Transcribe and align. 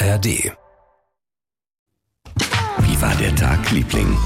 ARD. 0.00 0.26
Wie 2.82 3.02
war 3.02 3.14
der 3.16 3.34
Tag, 3.34 3.70
Liebling? 3.72 4.16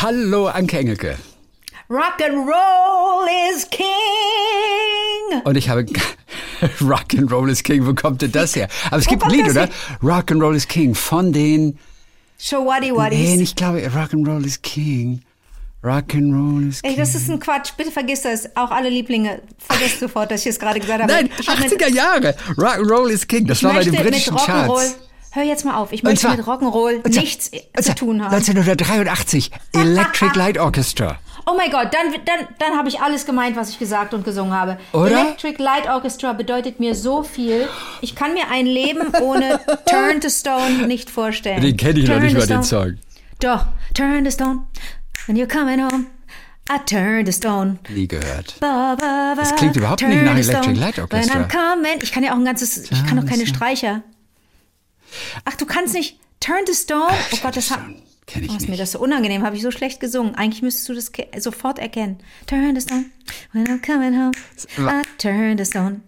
Hallo, 0.00 0.46
Anke 0.46 0.78
Engelke. 0.78 1.18
Rock 1.88 2.20
and 2.22 2.36
Roll 2.48 3.26
is 3.52 3.68
King. 3.70 5.42
Und 5.44 5.56
ich 5.56 5.68
habe 5.68 5.84
Rock 6.80 7.14
and 7.18 7.32
Roll 7.32 7.50
is 7.50 7.62
King. 7.64 7.84
Wo 7.86 7.94
kommt 7.94 8.22
denn 8.22 8.30
das 8.30 8.54
her? 8.54 8.68
Aber 8.86 8.98
es 8.98 9.06
Wo 9.06 9.10
gibt 9.10 9.24
ein 9.24 9.30
Lied, 9.30 9.50
oder? 9.50 9.68
Rock 10.00 10.30
and 10.30 10.40
Roll 10.40 10.54
is 10.54 10.68
King 10.68 10.94
von 10.94 11.32
den. 11.32 11.76
Shawadi 12.38 12.94
Wadis. 12.94 13.18
Nee, 13.18 13.42
ich 13.42 13.56
glaube, 13.56 13.82
Rock 13.92 14.14
and 14.14 14.28
Roll 14.28 14.46
is 14.46 14.62
King. 14.62 15.22
Rock 15.82 16.14
and 16.14 16.34
Roll 16.34 16.68
is 16.68 16.82
King. 16.82 16.90
Ey, 16.90 16.96
das 16.96 17.14
ist 17.14 17.30
ein 17.30 17.40
Quatsch. 17.40 17.70
Bitte 17.76 17.90
vergiss 17.90 18.22
das. 18.22 18.54
Auch 18.54 18.70
alle 18.70 18.90
Lieblinge. 18.90 19.40
Vergesst 19.58 20.00
sofort, 20.00 20.30
dass 20.30 20.42
ich 20.42 20.48
es 20.48 20.58
gerade 20.58 20.78
gesagt 20.78 21.00
habe. 21.02 21.10
Nein, 21.12 21.30
ich 21.38 21.48
hab 21.48 21.58
mit- 21.58 21.72
80er 21.72 21.88
Jahre. 21.88 22.34
Rock 22.58 22.76
and 22.78 22.90
Roll 22.90 23.10
is 23.10 23.26
King. 23.26 23.46
Das 23.46 23.62
war 23.62 23.72
bei 23.72 23.82
den 23.84 23.94
britischen 23.94 24.34
mit 24.34 24.42
Rock'n'Roll. 24.42 24.66
Charts. 24.66 24.96
Hör 25.32 25.42
jetzt 25.44 25.64
mal 25.64 25.76
auf. 25.76 25.92
Ich 25.92 26.02
möchte 26.02 26.20
zwar- 26.22 26.36
mit 26.36 26.44
Rock'n'Roll 26.46 27.00
zwar- 27.02 27.22
nichts 27.22 27.48
und 27.48 27.60
zu 27.76 27.82
zwar 27.84 27.94
tun 27.96 28.22
haben. 28.24 28.34
1983. 28.34 29.50
Electric 29.72 30.36
Light 30.38 30.58
Orchestra. 30.58 31.18
Oh 31.46 31.54
mein 31.56 31.70
Gott, 31.70 31.88
dann, 31.94 32.12
dann, 32.26 32.46
dann 32.58 32.76
habe 32.76 32.88
ich 32.90 33.00
alles 33.00 33.24
gemeint, 33.24 33.56
was 33.56 33.70
ich 33.70 33.78
gesagt 33.78 34.12
und 34.12 34.24
gesungen 34.24 34.52
habe. 34.52 34.76
Oder? 34.92 35.06
Electric 35.22 35.62
Light 35.62 35.88
Orchestra 35.88 36.34
bedeutet 36.34 36.78
mir 36.78 36.94
so 36.94 37.22
viel. 37.22 37.66
Ich 38.02 38.14
kann 38.14 38.34
mir 38.34 38.50
ein 38.50 38.66
Leben 38.66 39.12
ohne 39.22 39.58
Turn 39.88 40.20
to 40.20 40.28
Stone 40.28 40.86
nicht 40.86 41.08
vorstellen. 41.08 41.62
Den 41.62 41.76
kenne 41.78 42.00
ich 42.00 42.06
noch 42.08 42.16
Turn 42.16 42.24
nicht 42.24 42.34
to 42.34 42.40
mal, 42.40 42.46
den. 42.46 42.62
Song. 42.62 42.94
Doch, 43.40 43.64
Turn 43.94 44.24
to 44.24 44.30
Stone. 44.30 44.66
When 45.26 45.36
you're 45.36 45.46
coming 45.46 45.80
home, 45.80 46.06
I 46.70 46.78
turn 46.86 47.24
to 47.26 47.32
stone. 47.32 47.78
Nie 47.88 48.06
gehört. 48.08 48.58
Ba, 48.60 48.94
ba, 48.98 49.34
ba, 49.34 49.42
Das 49.42 49.54
klingt 49.56 49.76
überhaupt 49.76 50.02
nicht 50.02 50.12
turn 50.12 50.24
nach 50.24 50.36
Electric. 50.36 50.78
Light 50.78 50.98
Orchestra. 50.98 51.34
When 51.34 51.44
I'm 51.44 51.48
coming. 51.48 51.98
Ich 52.02 52.12
kann 52.12 52.22
ja 52.22 52.32
auch 52.32 52.36
ein 52.36 52.44
ganzes, 52.44 52.90
ich 52.90 53.06
kann 53.06 53.16
doch 53.16 53.26
keine 53.26 53.44
Turn 53.44 53.54
Streicher. 53.54 54.02
Ach, 55.44 55.54
du 55.56 55.66
kannst 55.66 55.94
nicht 55.94 56.18
Turn 56.40 56.64
to 56.64 56.72
Stone? 56.72 57.12
Oh 57.32 57.36
Gott, 57.42 57.56
das 57.56 57.70
hat... 57.70 57.80
Kenne 58.26 58.46
ich 58.46 58.52
Oh, 58.52 58.54
ist 58.56 58.62
mir 58.62 58.70
nicht. 58.70 58.80
das 58.80 58.92
so 58.92 59.00
unangenehm, 59.00 59.42
habe 59.42 59.56
ich 59.56 59.62
so 59.62 59.72
schlecht 59.72 59.98
gesungen. 59.98 60.36
Eigentlich 60.36 60.62
müsstest 60.62 60.88
du 60.88 60.94
das 60.94 61.10
sofort 61.42 61.80
erkennen. 61.80 62.18
Turn 62.46 62.74
the 62.78 62.80
stone, 62.80 63.06
when 63.52 63.66
I'm 63.66 63.84
coming 63.84 64.14
home, 64.16 64.30
I 64.78 65.02
turn 65.18 65.58
the 65.58 65.64
stone. 65.64 66.02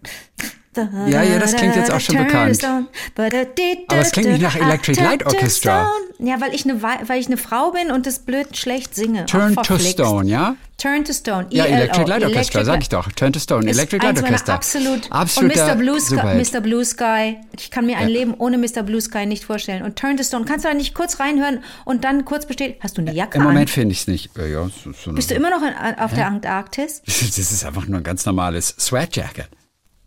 Ja, 0.75 1.23
ja, 1.23 1.39
das 1.39 1.55
klingt 1.55 1.77
jetzt 1.77 1.91
auch 1.91 2.01
schon 2.01 2.17
bekannt. 2.17 2.59
Aber 2.65 4.01
es 4.01 4.11
klingt 4.13 4.29
nicht 4.31 4.43
nach 4.43 4.57
Electric 4.57 5.01
Light 5.01 5.27
Orchestra. 5.27 5.91
Ja, 6.19 6.41
weil 6.41 6.55
ich, 6.55 6.65
eine, 6.65 6.83
Wei- 6.83 7.01
weil 7.07 7.21
ich 7.21 7.27
eine 7.27 7.37
Frau 7.37 7.73
bin 7.73 7.91
und 7.91 8.07
das 8.07 8.21
blöd 8.21 8.57
schlecht 8.57 8.95
singe. 8.95 9.27
Turn 9.27 9.57
to. 9.57 9.79
Stone, 9.79 10.29
ja? 10.31 10.55
Turn 10.79 11.05
to 11.05 11.13
Stone. 11.13 11.49
Ja, 11.51 11.65
ELO. 11.65 11.75
Electric 11.77 12.07
Light 12.09 12.25
Orchestra, 12.25 12.65
sag 12.65 12.81
ich 12.81 12.89
doch. 12.89 13.11
Turn 13.13 13.33
to 13.33 13.41
Stone, 13.41 13.69
Electric 13.69 14.05
Light 14.05 14.23
Orchestra. 14.23 14.55
Absolut. 14.55 15.11
Und 15.11 15.57
Mr. 15.57 15.75
Blue, 15.77 16.01
Sky. 16.01 16.17
Mr. 16.57 16.61
Blue 16.61 16.85
Sky. 16.85 17.39
Ich 17.59 17.71
kann 17.71 17.87
mir 17.87 17.99
ein 17.99 18.09
Leben 18.09 18.35
ohne 18.39 18.57
Mr. 18.57 18.83
Blue 18.85 19.01
Sky 19.01 19.27
nicht 19.27 19.45
vorstellen. 19.45 19.83
Und 19.83 19.97
Turn 19.97 20.17
to 20.17 20.23
Stone. 20.23 20.45
Kannst 20.45 20.65
du 20.65 20.69
da 20.69 20.75
nicht 20.75 20.95
kurz 20.95 21.19
reinhören 21.19 21.63
und 21.85 22.05
dann 22.05 22.25
kurz 22.25 22.47
bestätigen? 22.47 22.79
Hast 22.81 22.97
du 22.97 23.03
eine 23.03 23.13
Jacke 23.13 23.39
Im? 23.39 23.45
Moment 23.45 23.69
finde 23.69 23.93
ich 23.93 24.03
es 24.03 24.07
nicht. 24.07 24.31
Bist 24.35 25.31
du 25.31 25.35
immer 25.35 25.51
noch 25.51 25.63
auf 25.99 26.15
der 26.15 26.27
Antarktis? 26.29 27.03
das 27.07 27.39
ist 27.39 27.65
einfach 27.65 27.87
nur 27.87 27.99
ein 28.01 28.05
ganz 28.05 28.25
normales 28.27 28.75
Sweatjacket. 28.79 29.49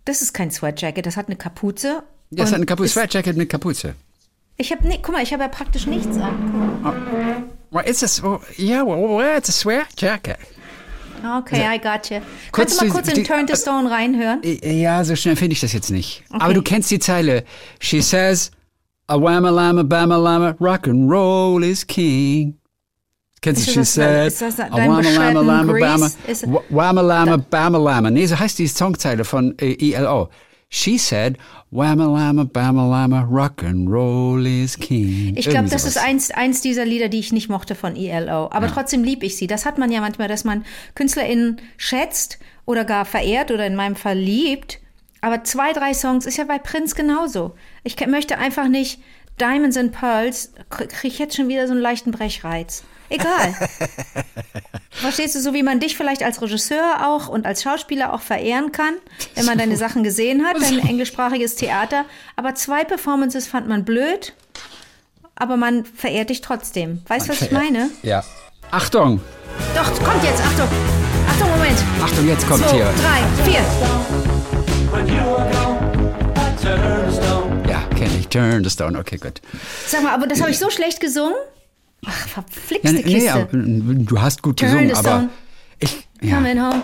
Das 0.06 0.22
ist 0.22 0.34
kein 0.34 0.52
Sweatjacket, 0.52 1.06
das 1.06 1.18
hat 1.18 1.28
eine 1.28 1.36
Kapuze. 1.36 2.04
Und 2.32 2.40
hat 2.42 2.54
ein 2.54 2.66
Kapuze, 2.66 2.90
Sweatjacket 2.90 3.36
mit 3.38 3.50
Kapuze. 3.50 3.96
Ich 4.58 4.72
habe 4.72 4.88
nee, 4.88 5.00
guck 5.02 5.14
mal, 5.14 5.24
ich 5.24 5.34
habe 5.34 5.44
ja 5.44 5.50
praktisch 5.50 5.86
nichts 5.86 6.18
an. 6.18 7.52
Well, 7.72 7.84
it's 7.88 8.04
a, 8.24 8.40
yeah, 8.58 8.86
well, 8.86 9.38
it's 9.38 9.50
a 9.50 9.52
sweatjacket. 9.52 10.38
Okay, 11.40 11.66
I 11.76 11.78
got 11.80 12.10
you. 12.10 12.20
Kurz 12.52 12.78
Kannst 12.78 12.82
du 12.82 12.86
mal 12.86 12.86
die- 12.86 12.92
kurz 12.92 13.08
in 13.10 13.16
die- 13.16 13.24
Turn 13.24 13.48
to 13.48 13.56
Stone 13.56 13.90
reinhören? 13.90 14.42
Ja, 14.44 15.04
so 15.04 15.16
schnell 15.16 15.36
finde 15.36 15.54
ich 15.54 15.60
das 15.62 15.74
jetzt 15.74 15.90
nicht. 15.90 16.24
Aber 16.30 16.54
du 16.54 16.62
kennst 16.62 16.92
die 16.92 17.00
Zeile. 17.00 17.44
She 17.80 18.02
says, 18.02 18.52
a 19.08 19.16
whamma 19.20 19.50
lama 19.50 19.82
bama 19.84 20.18
lama, 20.18 20.56
rock 20.60 20.88
and 20.88 21.10
roll 21.12 21.64
is 21.64 21.86
king. 21.86 22.58
Kennst 23.46 23.68
du, 23.68 23.72
she 23.74 23.84
said, 23.86 24.34
whamma 24.72 25.02
lama 25.04 25.42
lama 25.42 25.74
bama, 25.74 26.12
Ist- 26.28 26.52
wa- 26.52 26.64
whamma 26.70 27.02
lama 27.02 27.38
bama 27.38 27.78
lama. 27.78 28.10
Nee, 28.10 28.26
so 28.26 28.40
heißt 28.40 28.58
die 28.58 28.66
Songzeile 28.68 29.24
von 29.24 29.56
äh, 29.60 29.94
ELO. 29.94 30.30
She 30.70 30.98
said, 30.98 31.38
whamma 31.70 32.06
lama 32.08 32.44
bama 32.46 32.90
lama, 32.90 33.22
rock 33.22 33.64
and 33.64 33.88
roll 33.88 34.48
is 34.48 34.76
king. 34.80 35.36
Ich 35.38 35.48
glaube, 35.48 35.70
das 35.70 35.86
ist 35.86 36.00
eins, 36.00 36.32
eins 36.32 36.62
dieser 36.62 36.86
Lieder, 36.86 37.08
die 37.08 37.20
ich 37.20 37.32
nicht 37.32 37.48
mochte 37.48 37.76
von 37.76 37.96
ELO. 37.96 38.50
Aber 38.52 38.66
trotzdem 38.68 39.04
liebe 39.04 39.28
ich 39.28 39.38
sie. 39.38 39.46
Das 39.46 39.68
hat 39.68 39.78
man 39.78 39.92
ja 39.92 40.02
manchmal, 40.02 40.28
dass 40.28 40.44
man 40.44 40.66
KünstlerInnen 40.96 41.62
schätzt 41.78 42.40
oder 42.66 42.84
gar 42.84 43.06
verehrt 43.06 43.52
oder 43.52 43.68
in 43.68 43.76
meinem 43.76 43.96
Fall 43.96 44.18
liebt. 44.18 44.80
Aber 45.22 45.44
zwei, 45.44 45.72
drei 45.72 45.94
Songs 45.94 46.26
ist 46.26 46.38
ja 46.38 46.46
bei 46.46 46.58
Prince 46.58 46.96
genauso. 46.96 47.54
Ich 47.84 47.96
möchte 48.08 48.40
einfach 48.40 48.68
nicht 48.68 49.00
Diamonds 49.40 49.78
and 49.78 49.92
Pearls, 49.92 50.52
kriege 50.70 51.14
ich 51.14 51.20
jetzt 51.20 51.36
schon 51.36 51.48
wieder 51.48 51.68
so 51.68 51.74
einen 51.74 51.82
leichten 51.82 52.10
Brechreiz. 52.10 52.84
Egal. 53.10 53.54
Verstehst 54.92 55.36
du, 55.36 55.42
so 55.42 55.54
wie 55.54 55.62
man 55.64 55.80
dich 55.80 55.98
vielleicht 55.98 56.24
als 56.24 56.42
Regisseur 56.42 57.06
auch 57.06 57.28
und 57.28 57.46
als 57.46 57.62
Schauspieler 57.64 58.14
auch 58.14 58.22
verehren 58.22 58.72
kann, 58.72 58.96
wenn 59.36 59.46
man 59.46 59.58
deine 59.58 59.76
Sachen 59.86 60.04
gesehen 60.04 60.46
hat, 60.46 60.56
dein 60.62 60.80
englischsprachiges 60.88 61.56
Theater. 61.56 62.06
Aber 62.36 62.56
zwei 62.56 62.84
Performances 62.84 63.46
fand 63.48 63.68
man 63.68 63.84
blöd, 63.84 64.34
aber 65.36 65.58
man 65.58 65.86
verehrt 65.86 66.30
dich 66.30 66.42
trotzdem. 66.42 67.02
Weißt 67.08 67.28
du, 67.28 67.34
was 67.34 67.42
ich 67.42 67.52
meine? 67.52 67.90
Ja. 68.04 68.24
Achtung, 68.72 69.22
Doch, 69.76 69.86
kommt 70.04 70.24
jetzt, 70.24 70.42
Achtung. 70.42 70.68
Achtung, 71.30 71.50
Moment. 71.50 71.78
Achtung, 72.02 72.28
jetzt 72.28 72.48
kommt 72.48 72.64
Zwei, 72.68 72.76
hier. 72.76 72.86
drei, 72.86 73.50
vier. 73.52 73.62
Ja, 77.70 77.82
kenne 77.96 78.18
ich. 78.20 78.28
Turn 78.30 78.64
the 78.64 78.70
stone. 78.70 78.98
Okay, 78.98 79.18
gut. 79.18 79.42
Sag 79.88 80.04
mal, 80.04 80.14
aber 80.14 80.28
das 80.28 80.42
habe 80.42 80.52
ich 80.52 80.58
so 80.60 80.70
schlecht 80.70 81.00
gesungen. 81.00 81.36
Ach, 82.06 82.28
verflixte 82.28 82.94
nee, 82.94 83.04
Kiste. 83.04 83.34
aber, 83.34 83.48
du 83.52 84.22
hast 84.22 84.42
gut 84.42 84.60
Turn 84.60 84.88
gesungen, 84.88 84.90
the 84.90 85.10
aber 85.10 85.30
ich. 85.80 86.08
Ja. 86.22 86.36
Coming 86.36 86.60
home. 86.60 86.84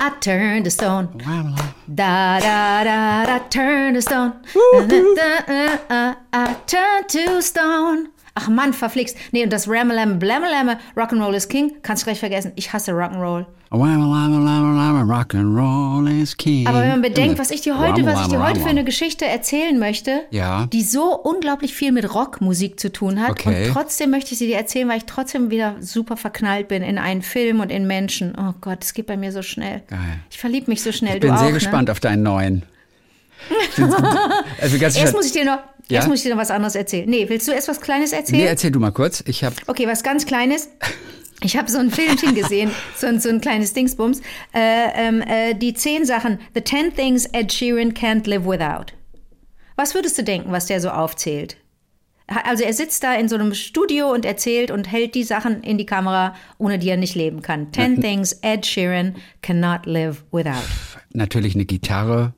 I 0.00 0.10
turned 0.20 0.64
the 0.64 0.70
stone. 0.70 1.08
Da 1.88 2.38
da 2.38 2.84
da 2.84 3.26
da 3.26 3.38
turn 3.50 3.94
to 3.94 4.00
stone. 4.00 4.32
Da, 4.54 4.86
da, 4.86 5.78
da, 5.88 6.16
I 6.32 6.54
turn 6.66 7.08
to 7.08 7.42
stone. 7.42 8.08
Ach 8.40 8.48
Mann, 8.48 8.72
verflixt. 8.72 9.16
Nee, 9.32 9.42
und 9.42 9.52
das 9.52 9.68
Ramalama 9.68 10.14
Blamalama, 10.14 10.78
Rock'n'Roll 10.96 11.34
is 11.34 11.48
King, 11.48 11.72
kannst 11.82 12.02
du 12.02 12.06
gleich 12.06 12.20
vergessen. 12.20 12.52
Ich 12.54 12.72
hasse 12.72 12.92
Rock'n'Roll. 12.92 13.46
Rock 13.70 15.34
and 15.34 15.58
roll 15.58 16.08
is 16.08 16.36
king. 16.36 16.66
Aber 16.68 16.80
wenn 16.80 16.88
man 16.88 17.02
bedenkt, 17.02 17.38
was 17.40 17.50
ich 17.50 17.62
dir 17.62 17.78
heute, 17.78 18.06
was 18.06 18.22
ich 18.22 18.28
dir 18.28 18.42
heute 18.42 18.60
für 18.60 18.68
eine 18.68 18.84
Geschichte 18.84 19.26
erzählen 19.26 19.78
möchte, 19.78 20.22
Ja. 20.30 20.66
die 20.72 20.82
so 20.82 21.14
unglaublich 21.16 21.74
viel 21.74 21.90
mit 21.90 22.14
Rockmusik 22.14 22.78
zu 22.78 22.92
tun 22.92 23.20
hat. 23.20 23.30
Okay. 23.30 23.66
Und 23.66 23.72
trotzdem 23.74 24.10
möchte 24.10 24.32
ich 24.32 24.38
sie 24.38 24.46
dir 24.46 24.56
erzählen, 24.56 24.88
weil 24.88 24.98
ich 24.98 25.04
trotzdem 25.06 25.50
wieder 25.50 25.74
super 25.80 26.16
verknallt 26.16 26.68
bin 26.68 26.82
in 26.84 26.96
einen 26.98 27.22
Film 27.22 27.58
und 27.60 27.70
in 27.72 27.86
Menschen. 27.88 28.34
Oh 28.38 28.54
Gott, 28.60 28.78
es 28.84 28.94
geht 28.94 29.06
bei 29.06 29.16
mir 29.16 29.32
so 29.32 29.42
schnell. 29.42 29.82
Geil. 29.88 29.98
Ich 30.30 30.38
verliebe 30.38 30.70
mich 30.70 30.80
so 30.82 30.92
schnell. 30.92 31.14
Ich 31.16 31.20
bin 31.20 31.32
du 31.32 31.38
sehr 31.38 31.48
auch, 31.48 31.52
gespannt 31.52 31.90
auf 31.90 31.98
deinen 32.00 32.22
neuen. 32.22 32.62
also 34.60 34.76
Ne? 34.76 34.82
Erst 34.82 35.14
muss 35.14 35.26
ich 35.26 35.32
dir 35.32 35.44
noch, 35.44 35.58
Ja? 35.88 35.96
erst 35.96 36.08
muss 36.08 36.18
ich 36.18 36.24
dir 36.24 36.34
noch 36.34 36.40
was 36.40 36.50
anderes 36.50 36.74
erzählen. 36.74 37.08
Nee, 37.08 37.28
willst 37.28 37.48
du 37.48 37.52
erst 37.52 37.68
was 37.68 37.80
Kleines 37.80 38.12
erzählen? 38.12 38.42
Nee, 38.42 38.48
erzähl 38.48 38.70
du 38.70 38.80
mal 38.80 38.92
kurz. 38.92 39.22
Ich 39.26 39.44
habe 39.44 39.56
Okay, 39.66 39.86
was 39.86 40.02
ganz 40.02 40.26
Kleines. 40.26 40.68
Ich 41.42 41.56
habe 41.56 41.70
so 41.70 41.78
ein 41.78 41.90
Filmchen 41.90 42.34
gesehen, 42.34 42.70
so 42.96 43.06
ein, 43.06 43.20
so 43.20 43.28
ein 43.28 43.40
kleines 43.40 43.72
Dingsbums. 43.72 44.20
Äh, 44.52 44.88
ähm, 44.94 45.22
äh, 45.22 45.54
die 45.54 45.72
zehn 45.72 46.04
Sachen, 46.04 46.40
The 46.54 46.62
Ten 46.62 46.92
Things 46.94 47.26
Ed 47.26 47.52
Sheeran 47.52 47.94
Can't 47.94 48.28
Live 48.28 48.44
Without. 48.44 48.92
Was 49.76 49.94
würdest 49.94 50.18
du 50.18 50.24
denken, 50.24 50.50
was 50.50 50.66
der 50.66 50.80
so 50.80 50.90
aufzählt? 50.90 51.56
Also 52.26 52.64
er 52.64 52.74
sitzt 52.74 53.04
da 53.04 53.14
in 53.14 53.28
so 53.28 53.36
einem 53.36 53.54
Studio 53.54 54.12
und 54.12 54.26
erzählt 54.26 54.70
und 54.70 54.90
hält 54.90 55.14
die 55.14 55.22
Sachen 55.22 55.62
in 55.62 55.78
die 55.78 55.86
Kamera, 55.86 56.34
ohne 56.58 56.78
die 56.78 56.88
er 56.90 56.96
nicht 56.98 57.14
leben 57.14 57.40
kann. 57.40 57.72
Ten 57.72 58.00
Things 58.02 58.32
Ed 58.42 58.66
Sheeran 58.66 59.14
cannot 59.40 59.86
live 59.86 60.24
without. 60.32 60.52
natürlich 61.14 61.54
eine 61.54 61.64
Gitarre. 61.64 62.34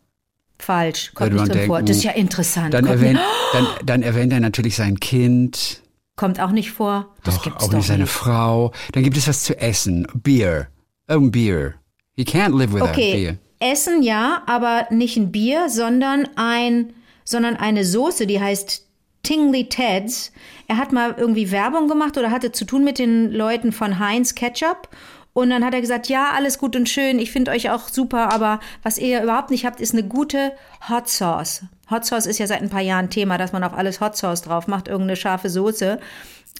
Falsch, 0.62 1.12
kommt 1.14 1.32
nicht 1.32 1.48
drin 1.48 1.66
vor. 1.66 1.76
denken. 1.78 1.86
Das 1.86 1.96
ist 1.98 2.04
ja 2.04 2.12
interessant. 2.12 2.74
Dann 2.74 2.86
erwähnt, 2.86 3.18
dann, 3.52 3.66
dann 3.84 4.02
erwähnt 4.02 4.32
er 4.32 4.40
natürlich 4.40 4.76
sein 4.76 4.98
Kind. 5.00 5.80
kommt 6.16 6.40
auch 6.40 6.50
nicht 6.50 6.70
vor. 6.72 7.14
Das 7.24 7.36
Doch, 7.36 7.44
gibt's 7.44 7.64
auch 7.64 7.68
doch 7.68 7.76
nicht 7.78 7.86
seine 7.86 8.02
nicht. 8.04 8.12
Frau. 8.12 8.72
Dann 8.92 9.02
gibt 9.02 9.16
es 9.16 9.26
was 9.28 9.42
zu 9.44 9.58
essen. 9.58 10.06
Beer. 10.14 10.68
Irgendein 11.08 11.32
Beer. 11.32 11.74
You 12.16 12.24
can't 12.24 12.56
live 12.56 12.72
without 12.72 12.90
Okay, 12.90 13.12
beer. 13.58 13.70
Essen 13.72 14.02
ja, 14.02 14.42
aber 14.46 14.86
nicht 14.90 15.16
ein 15.16 15.32
Bier, 15.32 15.68
sondern 15.68 16.28
ein, 16.36 16.92
sondern 17.24 17.56
eine 17.56 17.84
Soße, 17.84 18.26
die 18.26 18.40
heißt 18.40 18.86
Tingly 19.22 19.68
Teds. 19.68 20.32
Er 20.66 20.76
hat 20.78 20.92
mal 20.92 21.14
irgendwie 21.18 21.50
Werbung 21.50 21.88
gemacht 21.88 22.16
oder 22.16 22.30
hatte 22.30 22.52
zu 22.52 22.64
tun 22.64 22.84
mit 22.84 22.98
den 22.98 23.30
Leuten 23.30 23.72
von 23.72 23.98
Heinz 23.98 24.34
Ketchup. 24.34 24.88
Und 25.32 25.50
dann 25.50 25.64
hat 25.64 25.74
er 25.74 25.80
gesagt, 25.80 26.08
ja, 26.08 26.30
alles 26.34 26.58
gut 26.58 26.74
und 26.74 26.88
schön, 26.88 27.18
ich 27.18 27.30
finde 27.30 27.52
euch 27.52 27.70
auch 27.70 27.88
super, 27.88 28.32
aber 28.32 28.60
was 28.82 28.98
ihr 28.98 29.22
überhaupt 29.22 29.50
nicht 29.50 29.64
habt, 29.64 29.80
ist 29.80 29.92
eine 29.92 30.02
gute 30.02 30.52
Hot 30.88 31.08
Sauce. 31.08 31.62
Hot 31.90 32.04
Sauce 32.04 32.26
ist 32.26 32.38
ja 32.38 32.46
seit 32.46 32.62
ein 32.62 32.70
paar 32.70 32.80
Jahren 32.80 33.10
Thema, 33.10 33.38
dass 33.38 33.52
man 33.52 33.62
auf 33.62 33.74
alles 33.74 34.00
Hot 34.00 34.16
Sauce 34.16 34.42
drauf 34.42 34.66
macht, 34.66 34.88
irgendeine 34.88 35.16
scharfe 35.16 35.48
Soße, 35.48 36.00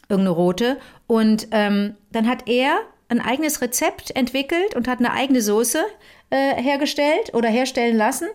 irgendeine 0.08 0.36
rote. 0.36 0.78
Und 1.06 1.48
ähm, 1.50 1.96
dann 2.12 2.28
hat 2.28 2.48
er 2.48 2.78
ein 3.08 3.20
eigenes 3.20 3.60
Rezept 3.60 4.14
entwickelt 4.14 4.76
und 4.76 4.86
hat 4.86 5.00
eine 5.00 5.12
eigene 5.12 5.42
Soße 5.42 5.84
äh, 6.30 6.54
hergestellt 6.62 7.34
oder 7.34 7.48
herstellen 7.48 7.96
lassen. 7.96 8.28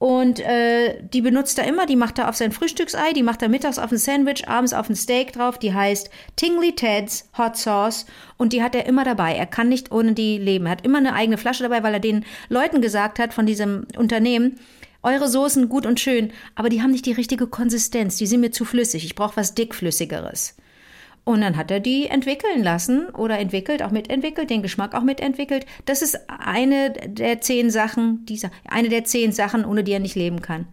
Und 0.00 0.40
äh, 0.40 0.98
die 1.02 1.20
benutzt 1.20 1.58
er 1.58 1.66
immer, 1.66 1.84
die 1.84 1.94
macht 1.94 2.18
er 2.18 2.30
auf 2.30 2.34
sein 2.34 2.52
Frühstücksei, 2.52 3.12
die 3.12 3.22
macht 3.22 3.42
er 3.42 3.50
mittags 3.50 3.78
auf 3.78 3.92
ein 3.92 3.98
Sandwich, 3.98 4.48
abends 4.48 4.72
auf 4.72 4.88
ein 4.88 4.96
Steak 4.96 5.34
drauf. 5.34 5.58
Die 5.58 5.74
heißt 5.74 6.08
Tingly 6.36 6.74
Ted's 6.74 7.28
Hot 7.36 7.58
Sauce 7.58 8.06
und 8.38 8.54
die 8.54 8.62
hat 8.62 8.74
er 8.74 8.86
immer 8.86 9.04
dabei. 9.04 9.34
Er 9.34 9.44
kann 9.44 9.68
nicht 9.68 9.92
ohne 9.92 10.14
die 10.14 10.38
leben. 10.38 10.64
Er 10.64 10.72
hat 10.72 10.86
immer 10.86 10.96
eine 10.96 11.12
eigene 11.12 11.36
Flasche 11.36 11.64
dabei, 11.64 11.82
weil 11.82 11.92
er 11.92 12.00
den 12.00 12.24
Leuten 12.48 12.80
gesagt 12.80 13.18
hat 13.18 13.34
von 13.34 13.44
diesem 13.44 13.86
Unternehmen, 13.94 14.58
eure 15.02 15.28
Soßen 15.28 15.68
gut 15.68 15.84
und 15.84 16.00
schön, 16.00 16.32
aber 16.54 16.70
die 16.70 16.80
haben 16.80 16.92
nicht 16.92 17.04
die 17.04 17.12
richtige 17.12 17.46
Konsistenz. 17.46 18.16
Die 18.16 18.26
sind 18.26 18.40
mir 18.40 18.52
zu 18.52 18.64
flüssig. 18.64 19.04
Ich 19.04 19.14
brauche 19.14 19.36
was 19.36 19.54
dickflüssigeres. 19.54 20.56
Und 21.24 21.42
dann 21.42 21.56
hat 21.56 21.70
er 21.70 21.80
die 21.80 22.06
entwickeln 22.06 22.62
lassen 22.62 23.08
oder 23.10 23.38
entwickelt, 23.38 23.82
auch 23.82 23.90
mitentwickelt, 23.90 24.50
den 24.50 24.62
Geschmack 24.62 24.94
auch 24.94 25.02
mitentwickelt. 25.02 25.66
Das 25.84 26.02
ist 26.02 26.18
eine 26.28 26.90
der 26.90 27.40
zehn 27.40 27.70
Sachen, 27.70 28.24
dieser, 28.26 28.50
eine 28.68 28.88
der 28.88 29.04
zehn 29.04 29.32
Sachen, 29.32 29.64
ohne 29.64 29.84
die 29.84 29.92
er 29.92 30.00
nicht 30.00 30.16
leben 30.16 30.42
kann. 30.42 30.66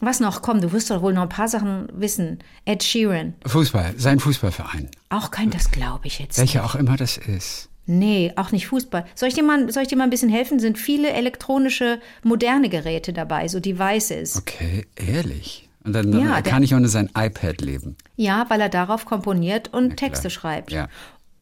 Was 0.00 0.20
noch? 0.20 0.42
Komm, 0.42 0.60
du 0.60 0.70
wirst 0.72 0.90
doch 0.90 1.02
wohl 1.02 1.12
noch 1.12 1.22
ein 1.22 1.28
paar 1.28 1.48
Sachen 1.48 1.88
wissen. 1.92 2.38
Ed 2.64 2.84
Sheeran. 2.84 3.34
Fußball, 3.46 3.94
sein 3.96 4.20
Fußballverein. 4.20 4.88
Auch 5.08 5.30
kein, 5.30 5.50
das 5.50 5.72
glaube 5.72 6.06
ich 6.06 6.20
jetzt. 6.20 6.38
Welcher 6.38 6.64
auch 6.64 6.76
immer 6.76 6.96
das 6.96 7.16
ist. 7.16 7.68
Nee, 7.86 8.32
auch 8.36 8.52
nicht 8.52 8.66
Fußball. 8.66 9.06
Soll 9.14 9.30
ich, 9.30 9.34
dir 9.34 9.42
mal, 9.42 9.72
soll 9.72 9.82
ich 9.82 9.88
dir 9.88 9.96
mal 9.96 10.04
ein 10.04 10.10
bisschen 10.10 10.28
helfen? 10.28 10.60
Sind 10.60 10.78
viele 10.78 11.10
elektronische, 11.10 12.00
moderne 12.22 12.68
Geräte 12.68 13.14
dabei, 13.14 13.48
so 13.48 13.60
Devices. 13.60 14.36
Okay, 14.36 14.86
ehrlich. 14.94 15.67
Und 15.88 15.94
dann, 15.94 16.12
Ja, 16.12 16.34
dann 16.34 16.42
der- 16.44 16.52
kann 16.52 16.62
ich 16.62 16.74
ohne 16.74 16.88
sein 16.88 17.10
iPad 17.16 17.60
leben. 17.60 17.96
Ja, 18.16 18.46
weil 18.48 18.60
er 18.60 18.68
darauf 18.68 19.04
komponiert 19.06 19.72
und 19.72 19.96
klar. 19.96 20.10
Texte 20.10 20.30
schreibt. 20.30 20.70
Ja. 20.70 20.88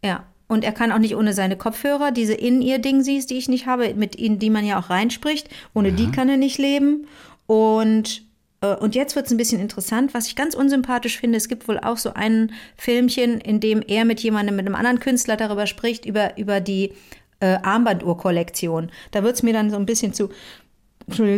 Ja. 0.05 0.25
Und 0.49 0.63
er 0.63 0.71
kann 0.73 0.93
auch 0.93 0.99
nicht 0.99 1.17
ohne 1.17 1.33
seine 1.33 1.57
Kopfhörer, 1.57 2.13
diese 2.13 2.35
In-Ear-Dingsies, 2.35 3.27
die 3.27 3.35
ich 3.35 3.49
nicht 3.49 3.67
habe, 3.67 3.95
mit 3.95 4.17
ihnen, 4.17 4.39
die 4.39 4.49
man 4.51 4.65
ja 4.65 4.79
auch 4.79 4.91
reinspricht. 4.91 5.49
Ohne 5.75 5.93
die 5.93 6.11
kann 6.13 6.29
er 6.29 6.37
nicht 6.37 6.59
leben. 6.59 7.09
Und, 7.47 8.23
äh, 8.61 8.75
und 8.77 8.95
jetzt 8.95 9.17
wird 9.17 9.27
es 9.27 9.33
ein 9.33 9.39
bisschen 9.39 9.61
interessant, 9.61 10.15
was 10.15 10.29
ich 10.29 10.37
ganz 10.37 10.55
unsympathisch 10.55 11.19
finde. 11.19 11.37
Es 11.37 11.49
gibt 11.49 11.67
wohl 11.67 11.81
auch 11.81 11.97
so 11.97 12.15
ein 12.15 12.53
Filmchen, 12.77 13.41
in 13.41 13.59
dem 13.59 13.83
er 13.85 14.05
mit 14.05 14.21
jemandem, 14.21 14.55
mit 14.55 14.67
einem 14.67 14.77
anderen 14.77 15.01
Künstler 15.01 15.37
darüber 15.37 15.67
spricht, 15.67 16.07
über, 16.07 16.39
über 16.39 16.61
die 16.61 16.93
äh, 17.41 17.57
Armbanduhr-Kollektion. 17.65 18.91
Da 19.11 19.25
wird 19.25 19.35
es 19.35 19.43
mir 19.43 19.53
dann 19.53 19.71
so 19.71 19.77
ein 19.77 19.85
bisschen 19.87 20.13
zu, 20.15 20.31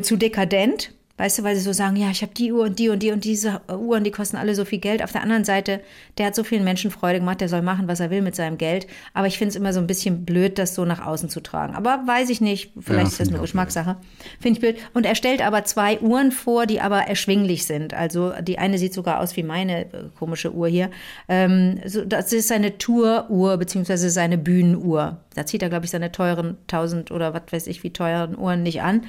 zu 0.02 0.16
dekadent. 0.16 0.92
Weißt 1.18 1.38
du, 1.38 1.42
weil 1.42 1.56
sie 1.56 1.62
so 1.62 1.72
sagen, 1.72 1.96
ja, 1.96 2.10
ich 2.10 2.22
habe 2.22 2.32
die 2.32 2.52
Uhr 2.52 2.64
und 2.64 2.78
die 2.78 2.88
und 2.88 3.02
die 3.02 3.10
und 3.10 3.24
diese 3.24 3.60
Uhren, 3.68 4.04
die 4.04 4.12
kosten 4.12 4.36
alle 4.36 4.54
so 4.54 4.64
viel 4.64 4.78
Geld. 4.78 5.02
Auf 5.02 5.10
der 5.10 5.22
anderen 5.22 5.44
Seite, 5.44 5.80
der 6.16 6.26
hat 6.26 6.36
so 6.36 6.44
vielen 6.44 6.62
Menschen 6.62 6.92
Freude 6.92 7.18
gemacht, 7.18 7.40
der 7.40 7.48
soll 7.48 7.60
machen, 7.60 7.88
was 7.88 7.98
er 7.98 8.10
will 8.10 8.22
mit 8.22 8.36
seinem 8.36 8.56
Geld. 8.56 8.86
Aber 9.14 9.26
ich 9.26 9.36
finde 9.36 9.50
es 9.50 9.56
immer 9.56 9.72
so 9.72 9.80
ein 9.80 9.88
bisschen 9.88 10.24
blöd, 10.24 10.58
das 10.58 10.76
so 10.76 10.84
nach 10.84 11.04
außen 11.04 11.28
zu 11.28 11.40
tragen. 11.40 11.74
Aber 11.74 12.02
weiß 12.06 12.30
ich 12.30 12.40
nicht, 12.40 12.72
vielleicht 12.78 12.98
Ja, 12.98 13.08
ist 13.08 13.20
das 13.20 13.28
eine 13.28 13.40
Geschmackssache. 13.40 13.96
Finde 14.40 14.58
ich 14.58 14.60
blöd. 14.60 14.76
Und 14.94 15.06
er 15.06 15.16
stellt 15.16 15.44
aber 15.44 15.64
zwei 15.64 15.98
Uhren 15.98 16.30
vor, 16.30 16.66
die 16.66 16.80
aber 16.80 17.00
erschwinglich 17.00 17.66
sind. 17.66 17.94
Also 17.94 18.32
die 18.40 18.58
eine 18.58 18.78
sieht 18.78 18.94
sogar 18.94 19.18
aus 19.18 19.36
wie 19.36 19.42
meine 19.42 19.86
äh, 19.86 20.04
komische 20.16 20.52
Uhr 20.52 20.68
hier. 20.68 20.88
Ähm, 21.28 21.80
so, 21.84 22.04
das 22.04 22.32
ist 22.32 22.46
seine 22.46 22.78
Touruhr 22.78 23.56
beziehungsweise 23.56 24.08
seine 24.10 24.38
Bühnenuhr. 24.38 25.18
Da 25.34 25.46
zieht 25.46 25.62
er, 25.62 25.68
glaube 25.68 25.84
ich, 25.84 25.90
seine 25.90 26.12
teuren 26.12 26.56
1000 26.68 27.10
oder 27.10 27.34
was 27.34 27.42
weiß 27.50 27.66
ich 27.66 27.82
wie 27.82 27.92
teuren 27.92 28.38
Uhren 28.38 28.62
nicht 28.62 28.82
an. 28.82 29.02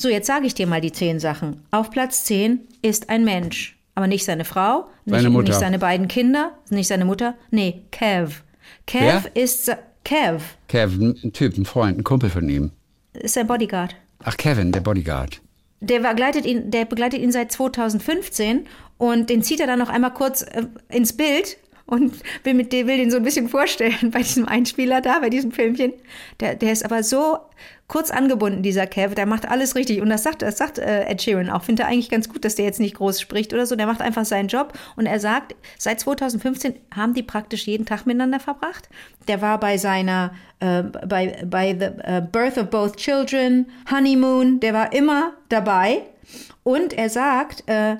So, 0.00 0.08
jetzt 0.08 0.28
sage 0.28 0.46
ich 0.46 0.54
dir 0.54 0.68
mal 0.68 0.80
die 0.80 0.92
zehn 0.92 1.18
Sachen. 1.18 1.64
Auf 1.72 1.90
Platz 1.90 2.24
10 2.24 2.60
ist 2.82 3.10
ein 3.10 3.24
Mensch. 3.24 3.76
Aber 3.96 4.06
nicht 4.06 4.24
seine 4.24 4.44
Frau, 4.44 4.88
nicht, 5.04 5.22
Seine 5.22 5.28
nicht 5.28 5.54
seine 5.54 5.78
beiden 5.80 6.06
Kinder, 6.06 6.52
nicht 6.70 6.86
seine 6.86 7.04
Mutter. 7.04 7.34
Nee, 7.50 7.82
Kev. 7.90 8.42
Kev 8.86 9.28
Wer? 9.34 9.42
ist 9.42 9.76
Kev 10.04 10.40
Kevin, 10.68 11.18
ein 11.24 11.32
Typ, 11.32 11.58
ein 11.58 11.64
Freund, 11.64 11.98
ein 11.98 12.04
Kumpel 12.04 12.30
von 12.30 12.48
ihm. 12.48 12.70
ist 13.12 13.34
sein 13.34 13.48
Bodyguard. 13.48 13.96
Ach, 14.22 14.36
Kevin, 14.36 14.70
der 14.70 14.80
Bodyguard. 14.82 15.40
Der 15.80 15.98
begleitet 15.98 16.46
ihn, 16.46 16.70
der 16.70 16.84
begleitet 16.84 17.20
ihn 17.20 17.32
seit 17.32 17.50
2015 17.50 18.66
und 18.98 19.30
den 19.30 19.42
zieht 19.42 19.58
er 19.58 19.66
dann 19.66 19.80
noch 19.80 19.88
einmal 19.88 20.14
kurz 20.14 20.42
äh, 20.42 20.66
ins 20.90 21.12
Bild 21.16 21.56
und 21.88 22.14
will 22.44 22.54
mit 22.54 22.72
dem 22.72 22.86
will 22.86 22.98
den 22.98 23.10
so 23.10 23.16
ein 23.16 23.22
bisschen 23.22 23.48
vorstellen 23.48 24.10
bei 24.12 24.20
diesem 24.20 24.46
Einspieler 24.46 25.00
da, 25.00 25.20
bei 25.20 25.30
diesem 25.30 25.52
Filmchen. 25.52 25.94
Der, 26.38 26.54
der 26.54 26.70
ist 26.70 26.84
aber 26.84 27.02
so 27.02 27.38
kurz 27.88 28.10
angebunden, 28.10 28.62
dieser 28.62 28.86
Kev, 28.86 29.14
der 29.14 29.24
macht 29.24 29.48
alles 29.48 29.74
richtig. 29.74 30.02
Und 30.02 30.10
das 30.10 30.22
sagt, 30.22 30.42
das 30.42 30.58
sagt 30.58 30.78
äh, 30.78 31.06
Ed 31.06 31.22
Sheeran 31.22 31.48
auch. 31.48 31.62
Finde 31.62 31.84
er 31.84 31.88
eigentlich 31.88 32.10
ganz 32.10 32.28
gut, 32.28 32.44
dass 32.44 32.54
der 32.54 32.66
jetzt 32.66 32.78
nicht 32.78 32.96
groß 32.96 33.18
spricht 33.18 33.54
oder 33.54 33.64
so. 33.64 33.74
Der 33.74 33.86
macht 33.86 34.02
einfach 34.02 34.26
seinen 34.26 34.48
Job. 34.48 34.74
Und 34.96 35.06
er 35.06 35.18
sagt, 35.18 35.56
seit 35.78 35.98
2015 35.98 36.74
haben 36.94 37.14
die 37.14 37.22
praktisch 37.22 37.66
jeden 37.66 37.86
Tag 37.86 38.04
miteinander 38.04 38.38
verbracht. 38.38 38.90
Der 39.26 39.40
war 39.40 39.58
bei 39.58 39.78
seiner, 39.78 40.34
äh, 40.60 40.82
bei, 40.82 41.42
bei 41.46 41.74
The 41.78 41.86
äh, 42.04 42.22
Birth 42.30 42.58
of 42.58 42.68
Both 42.68 42.96
Children, 42.96 43.66
Honeymoon, 43.90 44.60
der 44.60 44.74
war 44.74 44.92
immer 44.92 45.32
dabei. 45.48 46.02
Und 46.64 46.92
er 46.92 47.08
sagt, 47.08 47.64
äh, 47.66 47.96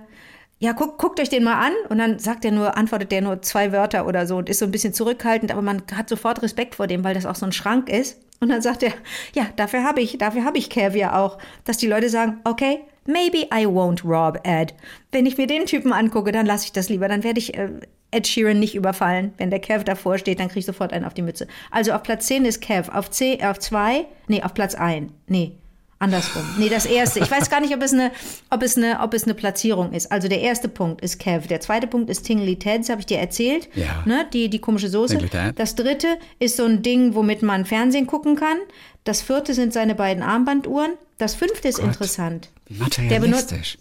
ja, 0.60 0.72
guck, 0.72 0.98
guckt 0.98 1.20
euch 1.20 1.28
den 1.28 1.44
mal 1.44 1.64
an. 1.64 1.72
Und 1.88 1.98
dann 1.98 2.18
sagt 2.18 2.44
er 2.44 2.50
nur, 2.50 2.76
antwortet 2.76 3.12
der 3.12 3.22
nur 3.22 3.42
zwei 3.42 3.72
Wörter 3.72 4.06
oder 4.06 4.26
so 4.26 4.36
und 4.36 4.48
ist 4.48 4.58
so 4.58 4.64
ein 4.64 4.70
bisschen 4.70 4.92
zurückhaltend, 4.92 5.52
aber 5.52 5.62
man 5.62 5.82
hat 5.94 6.08
sofort 6.08 6.42
Respekt 6.42 6.74
vor 6.74 6.86
dem, 6.86 7.04
weil 7.04 7.14
das 7.14 7.26
auch 7.26 7.36
so 7.36 7.46
ein 7.46 7.52
Schrank 7.52 7.88
ist. 7.88 8.20
Und 8.40 8.50
dann 8.50 8.62
sagt 8.62 8.82
er, 8.82 8.92
ja, 9.34 9.46
dafür 9.56 9.84
habe 9.84 10.00
ich, 10.00 10.18
dafür 10.18 10.44
habe 10.44 10.58
ich 10.58 10.70
Kev 10.70 10.96
ja 10.96 11.18
auch, 11.18 11.38
dass 11.64 11.76
die 11.76 11.88
Leute 11.88 12.08
sagen, 12.08 12.40
okay, 12.44 12.80
maybe 13.06 13.46
I 13.52 13.66
won't 13.66 14.04
rob 14.04 14.40
Ed. 14.46 14.74
Wenn 15.10 15.26
ich 15.26 15.38
mir 15.38 15.46
den 15.46 15.66
Typen 15.66 15.92
angucke, 15.92 16.32
dann 16.32 16.46
lasse 16.46 16.66
ich 16.66 16.72
das 16.72 16.88
lieber. 16.88 17.08
Dann 17.08 17.24
werde 17.24 17.38
ich 17.38 17.56
äh, 17.56 17.70
Ed 18.10 18.26
Sheeran 18.26 18.58
nicht 18.58 18.74
überfallen. 18.74 19.32
Wenn 19.38 19.50
der 19.50 19.60
Kev 19.60 19.84
davor 19.84 20.18
steht, 20.18 20.40
dann 20.40 20.48
kriege 20.48 20.60
ich 20.60 20.66
sofort 20.66 20.92
einen 20.92 21.04
auf 21.04 21.14
die 21.14 21.22
Mütze. 21.22 21.46
Also 21.70 21.92
auf 21.92 22.02
Platz 22.02 22.26
10 22.26 22.44
ist 22.44 22.60
Kev, 22.60 22.90
auf, 22.92 23.10
10, 23.10 23.44
auf 23.44 23.58
2, 23.58 24.06
nee, 24.28 24.42
auf 24.42 24.54
Platz 24.54 24.74
1, 24.74 25.12
nee, 25.26 25.52
Andersrum. 26.00 26.44
Nee, 26.58 26.68
das 26.68 26.86
erste. 26.86 27.18
Ich 27.18 27.30
weiß 27.30 27.50
gar 27.50 27.60
nicht, 27.60 27.74
ob 27.74 27.82
es 27.82 27.92
eine, 27.92 28.12
ob 28.50 28.62
es 28.62 28.76
eine, 28.76 29.00
ob 29.00 29.14
es 29.14 29.24
eine 29.24 29.34
Platzierung 29.34 29.92
ist. 29.92 30.12
Also 30.12 30.28
der 30.28 30.40
erste 30.40 30.68
Punkt 30.68 31.00
ist 31.00 31.18
Kev. 31.18 31.48
Der 31.48 31.60
zweite 31.60 31.88
Punkt 31.88 32.08
ist 32.08 32.22
Tingly 32.22 32.56
Teds, 32.56 32.88
habe 32.88 33.00
ich 33.00 33.06
dir 33.06 33.18
erzählt. 33.18 33.68
Ja. 33.74 34.02
Ne, 34.06 34.26
die, 34.32 34.48
die 34.48 34.60
komische 34.60 34.88
Soße. 34.88 35.18
Das 35.56 35.74
dritte 35.74 36.06
ist 36.38 36.56
so 36.56 36.64
ein 36.64 36.82
Ding, 36.82 37.14
womit 37.14 37.42
man 37.42 37.64
Fernsehen 37.64 38.06
gucken 38.06 38.36
kann. 38.36 38.58
Das 39.02 39.22
vierte 39.22 39.54
sind 39.54 39.72
seine 39.72 39.96
beiden 39.96 40.22
Armbanduhren. 40.22 40.92
Das 41.16 41.34
fünfte 41.34 41.66
ist 41.66 41.80
interessant. 41.80 42.50
Wie 42.68 42.78
materialistisch. 42.78 43.78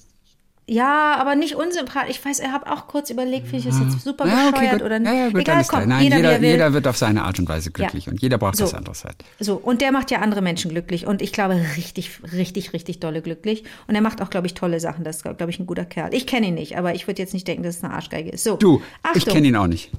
Ja, 0.69 1.15
aber 1.17 1.35
nicht 1.35 1.55
unsympathisch. 1.55 2.17
Ich 2.17 2.25
weiß, 2.25 2.39
er 2.39 2.51
hat 2.51 2.67
auch 2.67 2.87
kurz 2.87 3.09
überlegt, 3.09 3.47
finde 3.47 3.59
ich 3.59 3.65
das 3.65 3.79
jetzt 3.79 4.03
super 4.03 4.27
Ja, 4.27 4.49
okay, 4.49 4.51
bescheuert 4.51 4.71
gut. 4.73 4.81
oder 4.81 5.01
ja, 5.01 5.13
ja, 5.13 5.29
gut, 5.29 5.39
Egal, 5.39 5.63
komm, 5.65 5.87
Nein, 5.87 6.03
jeder, 6.03 6.17
jeder, 6.17 6.31
er 6.33 6.41
jeder 6.41 6.73
wird 6.73 6.87
auf 6.87 6.97
seine 6.97 7.23
Art 7.23 7.39
und 7.39 7.47
Weise 7.47 7.71
glücklich 7.71 8.09
und 8.09 8.21
jeder 8.21 8.37
braucht 8.37 8.57
So. 8.57 8.65
was 8.65 8.73
anderes 8.73 9.05
halt. 9.05 9.15
So, 9.39 9.55
und 9.55 9.79
der 9.79 9.93
macht 9.93 10.11
ja 10.11 10.19
andere 10.19 10.41
Menschen 10.41 10.69
glücklich 10.69 11.05
und 11.07 11.21
ich 11.21 11.31
glaube 11.31 11.55
richtig, 11.77 12.19
richtig, 12.33 12.73
richtig 12.73 12.99
dolle 12.99 13.21
glücklich. 13.21 13.63
Und 13.87 13.95
er 13.95 14.01
macht 14.01 14.21
auch, 14.21 14.29
glaube 14.29 14.45
ich, 14.47 14.55
tolle 14.55 14.81
Sachen. 14.81 15.05
Das 15.05 15.17
ist, 15.17 15.23
glaube 15.23 15.49
ich, 15.49 15.57
ein 15.59 15.67
guter 15.67 15.85
Kerl. 15.85 16.13
Ich 16.13 16.27
kenne 16.27 16.47
ihn 16.47 16.55
nicht, 16.55 16.77
aber 16.77 16.93
ich 16.93 17.07
würde 17.07 17.21
jetzt 17.21 17.33
nicht 17.33 17.47
denken, 17.47 17.63
dass 17.63 17.77
es 17.77 17.83
eine 17.85 17.93
Arschgeige 17.93 18.31
ist. 18.31 18.43
So, 18.43 18.57
Du, 18.57 18.81
Achtung. 19.03 19.21
ich 19.21 19.25
kenne 19.25 19.47
ihn 19.47 19.55
auch 19.55 19.67
nicht. 19.67 19.91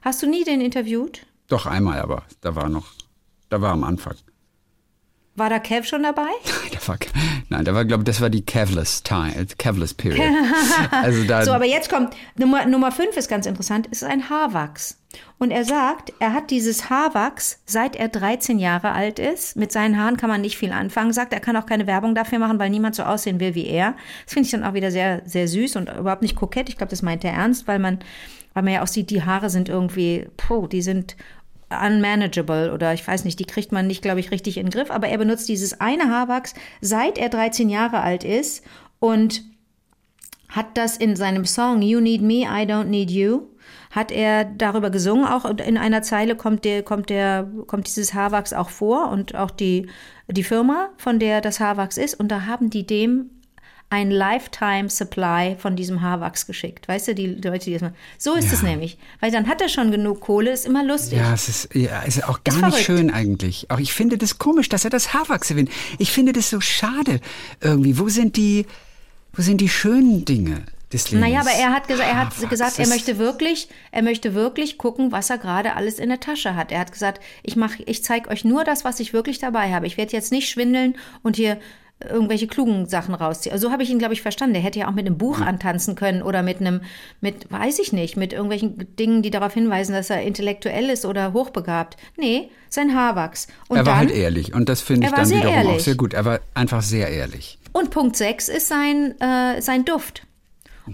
Hast 0.00 0.22
du 0.22 0.26
nie 0.26 0.44
den 0.44 0.62
interviewt? 0.62 1.26
Doch 1.48 1.66
einmal, 1.66 2.00
aber 2.00 2.22
da 2.40 2.56
war 2.56 2.70
noch, 2.70 2.86
da 3.50 3.60
war 3.60 3.72
am 3.72 3.84
Anfang. 3.84 4.14
War 5.34 5.48
da 5.48 5.58
Kev 5.58 5.86
schon 5.86 6.02
dabei? 6.02 6.28
Da 6.72 6.88
war, 6.88 6.98
nein, 7.48 7.64
da 7.64 7.74
war, 7.74 7.84
glaube 7.84 8.02
ich, 8.02 8.06
das 8.06 8.20
war 8.20 8.28
die 8.28 8.44
Kevless 8.44 9.02
Time, 9.02 9.36
äh, 9.36 9.46
Kevless 9.56 9.94
Period. 9.94 10.20
Also 10.90 11.24
da, 11.24 11.44
So, 11.44 11.52
aber 11.52 11.64
jetzt 11.64 11.90
kommt, 11.90 12.14
Nummer, 12.36 12.66
Nummer 12.66 12.90
fünf 12.90 13.16
ist 13.16 13.28
ganz 13.28 13.46
interessant, 13.46 13.88
es 13.92 14.02
ist 14.02 14.08
ein 14.08 14.28
Haarwachs. 14.28 14.98
Und 15.38 15.50
er 15.50 15.64
sagt, 15.64 16.12
er 16.18 16.32
hat 16.32 16.50
dieses 16.50 16.88
Haarwachs, 16.90 17.60
seit 17.66 17.96
er 17.96 18.08
13 18.08 18.58
Jahre 18.58 18.92
alt 18.92 19.18
ist. 19.18 19.56
Mit 19.56 19.70
seinen 19.70 19.98
Haaren 19.98 20.16
kann 20.16 20.30
man 20.30 20.40
nicht 20.40 20.56
viel 20.56 20.72
anfangen. 20.72 21.12
Sagt, 21.12 21.32
er 21.32 21.40
kann 21.40 21.56
auch 21.56 21.66
keine 21.66 21.86
Werbung 21.86 22.14
dafür 22.14 22.38
machen, 22.38 22.58
weil 22.58 22.70
niemand 22.70 22.94
so 22.94 23.02
aussehen 23.02 23.38
will 23.38 23.54
wie 23.54 23.66
er. 23.66 23.94
Das 24.24 24.34
finde 24.34 24.46
ich 24.46 24.52
dann 24.52 24.64
auch 24.64 24.74
wieder 24.74 24.90
sehr, 24.90 25.22
sehr 25.24 25.48
süß 25.48 25.76
und 25.76 25.90
überhaupt 25.90 26.22
nicht 26.22 26.36
kokett. 26.36 26.68
Ich 26.68 26.78
glaube, 26.78 26.90
das 26.90 27.02
meint 27.02 27.24
er 27.24 27.32
ernst, 27.32 27.68
weil 27.68 27.78
man, 27.78 27.98
weil 28.54 28.62
man 28.62 28.72
ja 28.72 28.82
auch 28.82 28.86
sieht, 28.86 29.10
die 29.10 29.22
Haare 29.24 29.50
sind 29.50 29.68
irgendwie, 29.68 30.26
puh, 30.36 30.66
die 30.66 30.82
sind 30.82 31.16
unmanageable 31.72 32.72
oder 32.72 32.92
ich 32.92 33.06
weiß 33.06 33.24
nicht, 33.24 33.38
die 33.38 33.44
kriegt 33.44 33.72
man 33.72 33.86
nicht, 33.86 34.02
glaube 34.02 34.20
ich, 34.20 34.30
richtig 34.30 34.56
in 34.56 34.66
den 34.66 34.72
Griff. 34.72 34.90
Aber 34.90 35.08
er 35.08 35.18
benutzt 35.18 35.48
dieses 35.48 35.80
eine 35.80 36.08
Haarwachs, 36.08 36.54
seit 36.80 37.18
er 37.18 37.28
13 37.28 37.68
Jahre 37.68 38.00
alt 38.00 38.24
ist 38.24 38.64
und 38.98 39.42
hat 40.48 40.76
das 40.76 40.96
in 40.96 41.16
seinem 41.16 41.44
Song 41.44 41.82
You 41.82 42.00
Need 42.00 42.22
Me, 42.22 42.42
I 42.42 42.66
Don't 42.66 42.84
Need 42.84 43.10
You, 43.10 43.48
hat 43.90 44.12
er 44.12 44.44
darüber 44.44 44.90
gesungen. 44.90 45.24
Auch 45.24 45.44
in 45.44 45.78
einer 45.78 46.02
Zeile 46.02 46.36
kommt, 46.36 46.64
der, 46.64 46.82
kommt, 46.82 47.10
der, 47.10 47.48
kommt 47.66 47.86
dieses 47.86 48.14
Haarwachs 48.14 48.52
auch 48.52 48.68
vor 48.68 49.10
und 49.10 49.34
auch 49.34 49.50
die, 49.50 49.88
die 50.28 50.44
Firma, 50.44 50.90
von 50.96 51.18
der 51.18 51.40
das 51.40 51.60
Haarwachs 51.60 51.96
ist. 51.96 52.18
Und 52.18 52.28
da 52.28 52.46
haben 52.46 52.70
die 52.70 52.86
dem 52.86 53.30
ein 53.92 54.10
Lifetime 54.10 54.88
Supply 54.88 55.54
von 55.58 55.76
diesem 55.76 56.00
Haarwachs 56.00 56.46
geschickt. 56.46 56.88
Weißt 56.88 57.08
du, 57.08 57.14
die 57.14 57.26
Leute, 57.26 57.66
die 57.66 57.74
das 57.74 57.82
machen. 57.82 57.94
So 58.16 58.32
ist 58.34 58.50
es 58.50 58.62
nämlich. 58.62 58.96
Weil 59.20 59.30
dann 59.30 59.46
hat 59.46 59.60
er 59.60 59.68
schon 59.68 59.90
genug 59.90 60.22
Kohle, 60.22 60.50
ist 60.50 60.64
immer 60.64 60.82
lustig. 60.82 61.18
ja, 61.18 61.34
es 61.34 61.50
ist, 61.50 61.74
ja, 61.74 62.00
ist 62.00 62.24
auch 62.26 62.42
gar 62.42 62.54
Ist 62.56 62.62
nicht 62.62 62.70
verrückt. 62.70 62.86
schön 62.86 63.10
eigentlich. 63.12 63.70
Auch 63.70 63.78
ich 63.78 63.92
finde 63.92 64.16
das 64.16 64.38
komisch, 64.38 64.70
dass 64.70 64.84
er 64.84 64.90
das 64.90 65.12
Haarwachs 65.12 65.50
erwähnt. 65.50 65.70
Ich 65.98 66.10
finde 66.10 66.32
das 66.32 66.48
so 66.48 66.62
schade 66.62 67.20
irgendwie. 67.60 67.98
Wo 67.98 68.08
sind 68.08 68.38
die, 68.38 68.64
wo 69.34 69.42
sind 69.42 69.60
die 69.60 69.68
schönen 69.68 70.24
Dinge 70.24 70.64
des 70.90 71.10
Lebens? 71.10 71.28
Naja, 71.28 71.40
aber 71.40 71.50
er 71.50 71.72
hat, 71.74 71.86
gesa 71.86 72.02
er 72.02 72.16
hat 72.18 72.48
gesagt, 72.48 72.78
er 72.78 72.88
möchte 72.88 73.18
wirklich, 73.18 73.68
er 73.90 74.02
möchte 74.02 74.32
wirklich 74.32 74.78
gucken, 74.78 75.12
was 75.12 75.28
er 75.28 75.36
gerade 75.36 75.76
alles 75.76 75.98
in 75.98 76.08
der 76.08 76.20
Tasche 76.20 76.56
hat. 76.56 76.72
Er 76.72 76.80
hat 76.80 76.92
gesagt, 76.92 77.20
ich 77.42 77.56
mach, 77.56 77.74
ich 77.84 78.02
zeige 78.02 78.30
euch 78.30 78.42
nur 78.42 78.64
das, 78.64 78.86
was 78.86 79.00
ich 79.00 79.12
wirklich 79.12 79.38
dabei 79.38 79.70
habe. 79.74 79.86
Ich 79.86 79.98
werde 79.98 80.12
jetzt 80.12 80.32
nicht 80.32 80.48
schwindeln 80.48 80.96
und 81.22 81.36
hier 81.36 81.58
irgendwelche 82.10 82.46
klugen 82.46 82.86
Sachen 82.86 83.14
rauszieht. 83.14 83.52
Also 83.52 83.68
so 83.68 83.72
habe 83.72 83.82
ich 83.82 83.90
ihn, 83.90 83.98
glaube 83.98 84.14
ich, 84.14 84.22
verstanden. 84.22 84.54
Der 84.54 84.62
hätte 84.62 84.78
ja 84.78 84.88
auch 84.88 84.92
mit 84.92 85.06
einem 85.06 85.18
Buch 85.18 85.40
antanzen 85.40 85.94
können 85.94 86.22
oder 86.22 86.42
mit 86.42 86.60
einem, 86.60 86.82
mit, 87.20 87.50
weiß 87.50 87.78
ich 87.78 87.92
nicht, 87.92 88.16
mit 88.16 88.32
irgendwelchen 88.32 88.96
Dingen, 88.96 89.22
die 89.22 89.30
darauf 89.30 89.54
hinweisen, 89.54 89.92
dass 89.92 90.10
er 90.10 90.22
intellektuell 90.22 90.90
ist 90.90 91.04
oder 91.04 91.32
hochbegabt. 91.32 91.96
Nee, 92.16 92.50
sein 92.68 92.94
Haarwachs. 92.94 93.48
Und 93.68 93.76
er 93.76 93.86
war 93.86 93.92
dann, 93.92 94.08
halt 94.08 94.10
ehrlich 94.10 94.54
und 94.54 94.68
das 94.68 94.80
finde 94.80 95.06
ich 95.06 95.12
dann 95.12 95.28
wiederum 95.28 95.54
auch 95.54 95.64
ehrlich. 95.64 95.84
sehr 95.84 95.94
gut. 95.94 96.14
Er 96.14 96.24
war 96.24 96.40
einfach 96.54 96.82
sehr 96.82 97.08
ehrlich. 97.08 97.58
Und 97.72 97.90
Punkt 97.90 98.16
6 98.16 98.48
ist 98.48 98.68
sein, 98.68 99.14
äh, 99.20 99.60
sein 99.60 99.84
Duft. 99.84 100.26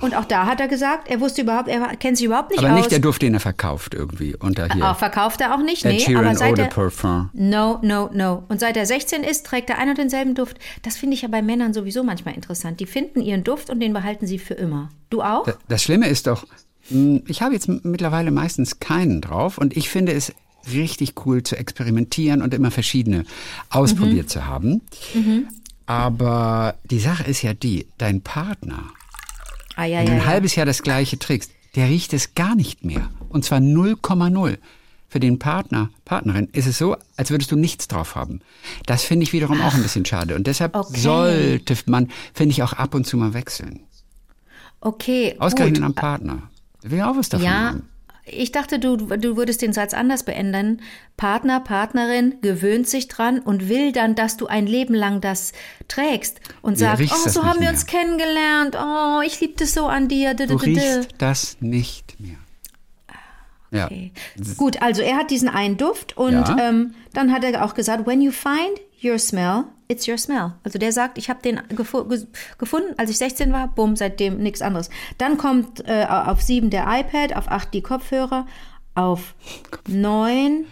Und 0.01 0.15
auch 0.15 0.27
da 0.27 0.45
hat 0.47 0.61
er 0.61 0.69
gesagt, 0.69 1.09
er 1.09 1.21
wusste 1.21 1.43
überhaupt, 1.43 1.69
er 1.69 1.81
kennt 1.97 2.19
sich 2.19 2.27
überhaupt 2.27 2.51
nicht 2.51 2.59
Aber 2.59 2.73
aus. 2.73 2.77
nicht 2.79 2.91
der 2.91 2.99
Duft, 2.99 3.23
den 3.23 3.33
er 3.35 3.41
verkauft 3.41 3.95
irgendwie 3.95 4.37
unter 4.37 4.69
hier. 4.73 4.85
Auch 4.91 4.99
verkauft 4.99 5.41
er 5.41 5.55
auch 5.55 5.63
nicht, 5.63 5.85
nee, 5.85 5.99
Sheeran 5.99 6.27
aber 6.27 6.35
seit 6.37 6.51
Eau 6.53 6.55
de 6.57 6.65
er, 6.67 6.71
Parfum. 6.71 7.31
No, 7.33 7.79
no, 7.83 8.11
no. 8.13 8.45
Und 8.49 8.61
seit 8.61 8.77
er 8.77 8.85
16 8.85 9.23
ist, 9.23 9.47
trägt 9.47 9.71
er 9.71 9.79
ein 9.79 9.89
und 9.89 9.97
denselben 9.99 10.35
Duft. 10.35 10.59
Das 10.83 10.97
finde 10.99 11.15
ich 11.15 11.23
ja 11.23 11.29
bei 11.29 11.41
Männern 11.41 11.73
sowieso 11.73 12.03
manchmal 12.05 12.35
interessant. 12.35 12.81
Die 12.81 12.87
finden 12.87 13.21
ihren 13.23 13.45
Duft 13.45 13.71
und 13.71 13.81
den 13.81 13.93
behalten 13.95 14.27
sie 14.27 14.39
für 14.39 14.55
immer. 14.55 14.91
Du 15.11 15.23
auch? 15.23 15.45
Da- 15.45 15.55
Das 15.69 15.83
Schlimme 15.83 16.09
ist 16.09 16.27
doch, 16.27 16.47
mh, 16.91 17.21
ich 17.27 17.41
habe 17.41 17.55
jetzt 17.55 17.69
mittlerweile 17.69 18.31
meistens 18.31 18.81
keinen 18.81 19.21
drauf 19.23 19.57
und 19.57 19.75
ich 19.77 19.89
finde 19.89 20.13
es 20.13 20.35
richtig 20.71 21.15
cool 21.25 21.43
zu 21.43 21.57
experimentieren 21.57 22.43
und 22.43 22.53
immer 22.53 22.71
verschiedene 22.71 23.25
ausprobiert 23.71 24.27
Mhm. 24.27 24.29
zu 24.29 24.47
haben. 24.47 24.83
Aber 25.87 26.75
die 26.85 26.99
Sache 27.01 27.25
ist 27.25 27.43
ja 27.43 27.55
die, 27.55 27.87
dein 27.97 28.21
Partner, 28.21 28.83
ah, 29.79 29.85
ja, 29.87 29.99
wenn 30.01 30.07
du 30.07 30.13
ein 30.13 30.19
ja. 30.19 30.27
halbes 30.27 30.55
Jahr 30.55 30.67
das 30.67 30.83
gleiche 30.83 31.19
trägst, 31.19 31.51
der 31.75 31.89
riecht 31.89 32.13
es 32.13 32.35
gar 32.35 32.55
nicht 32.55 32.85
mehr. 32.85 33.09
Und 33.29 33.45
zwar 33.45 33.59
0,0. 33.59 34.59
Für 35.11 35.21
den 35.21 35.39
Partner, 35.39 35.89
Partnerin 36.05 36.49
ist 36.53 36.67
es 36.67 36.77
so, 36.77 36.95
als 37.17 37.31
würdest 37.31 37.51
du 37.51 37.57
nichts 37.57 37.89
drauf 37.89 38.15
haben. 38.15 38.41
Das 38.85 39.05
finde 39.05 39.23
ich 39.25 39.33
wiederum 39.33 39.59
auch 39.63 39.73
ein 39.73 39.83
bisschen 39.83 40.05
schade. 40.05 40.35
Und 40.35 40.47
deshalb 40.47 40.77
Okay. 40.77 41.01
sollte 41.01 41.77
man, 41.87 42.11
finde 42.35 42.53
ich, 42.53 42.63
auch 42.63 42.75
ab 42.75 42.95
und 42.95 43.07
zu 43.07 43.17
mal 43.17 43.33
wechseln. 43.33 43.81
Okay, 44.81 45.35
Ausgerechnet 45.39 45.79
gut. 45.79 45.87
am 45.87 45.95
Partner. 45.95 46.43
Will 46.83 46.99
ja 46.99 47.11
auch 47.11 47.17
was 47.17 47.31
davon 47.31 47.47
Ja, 47.47 47.53
haben. 47.71 47.89
Ich 48.31 48.53
dachte, 48.53 48.79
du, 48.79 48.97
du 48.97 49.37
würdest 49.37 49.63
den 49.63 49.73
Satz 49.73 49.95
anders 49.95 50.23
beenden. 50.23 50.81
Partner, 51.17 51.61
Partnerin 51.61 52.37
gewöhnt 52.43 52.89
sich 52.89 53.09
dran 53.09 53.39
und 53.41 53.69
will 53.69 53.93
dann, 53.93 54.15
dass 54.15 54.37
du 54.37 54.47
ein 54.47 54.67
Leben 54.67 54.95
lang 54.95 55.21
das 55.21 55.53
trägst 55.89 56.41
und 56.63 56.79
Ja, 56.81 56.97
sagt, 56.97 57.11
oh, 57.13 57.29
so 57.29 57.45
haben 57.45 57.57
wir 57.57 57.61
mehr. 57.63 57.71
uns 57.71 57.87
kennengelernt, 57.87 58.77
oh, 58.81 59.21
ich 59.25 59.41
liebe 59.41 59.55
das 59.57 59.75
so 59.75 59.87
an 59.87 60.09
dir. 60.09 60.35
Du 60.35 60.55
riechst 60.57 61.09
das 61.19 61.57
nicht 61.61 62.19
mehr. 62.21 62.37
Ja. 63.71 63.85
Okay. 63.87 64.13
Gut, 64.57 64.81
also 64.81 65.03
er 65.03 65.17
hat 65.17 65.31
diesen 65.31 65.49
einen 65.49 65.77
Duft 65.77 66.17
und 66.17 66.33
Ja. 66.33 66.57
ähm, 66.59 66.95
dann 67.13 67.33
hat 67.33 67.45
er 67.45 67.65
auch 67.65 67.75
gesagt, 67.75 68.07
when 68.07 68.23
you 68.23 68.31
find 68.33 68.81
your 69.05 69.19
smell, 69.19 69.65
it's 69.89 70.07
your 70.07 70.19
smell. 70.19 70.53
Also 70.65 70.79
der 70.79 70.93
sagt, 70.93 71.19
ich 71.19 71.29
habe 71.31 71.43
den 71.43 71.61
gefu 71.71 72.05
ge 72.05 72.27
gefunden, 72.59 72.95
als 72.99 73.11
ich 73.11 73.19
16 73.19 73.53
war, 73.53 73.69
bumm, 73.69 73.97
seitdem 73.97 74.39
nichts 74.39 74.63
anderes. 74.63 74.91
Dann 75.17 75.39
kommt 75.39 75.87
äh, 75.89 76.07
auf 76.09 76.43
7 76.43 76.71
der 76.71 76.87
iPad, 76.87 77.35
auf 77.35 77.49
8 77.49 77.73
die 77.75 77.83
Kopfhörer, 77.83 78.47
auf 78.95 79.35
9, 79.89 80.67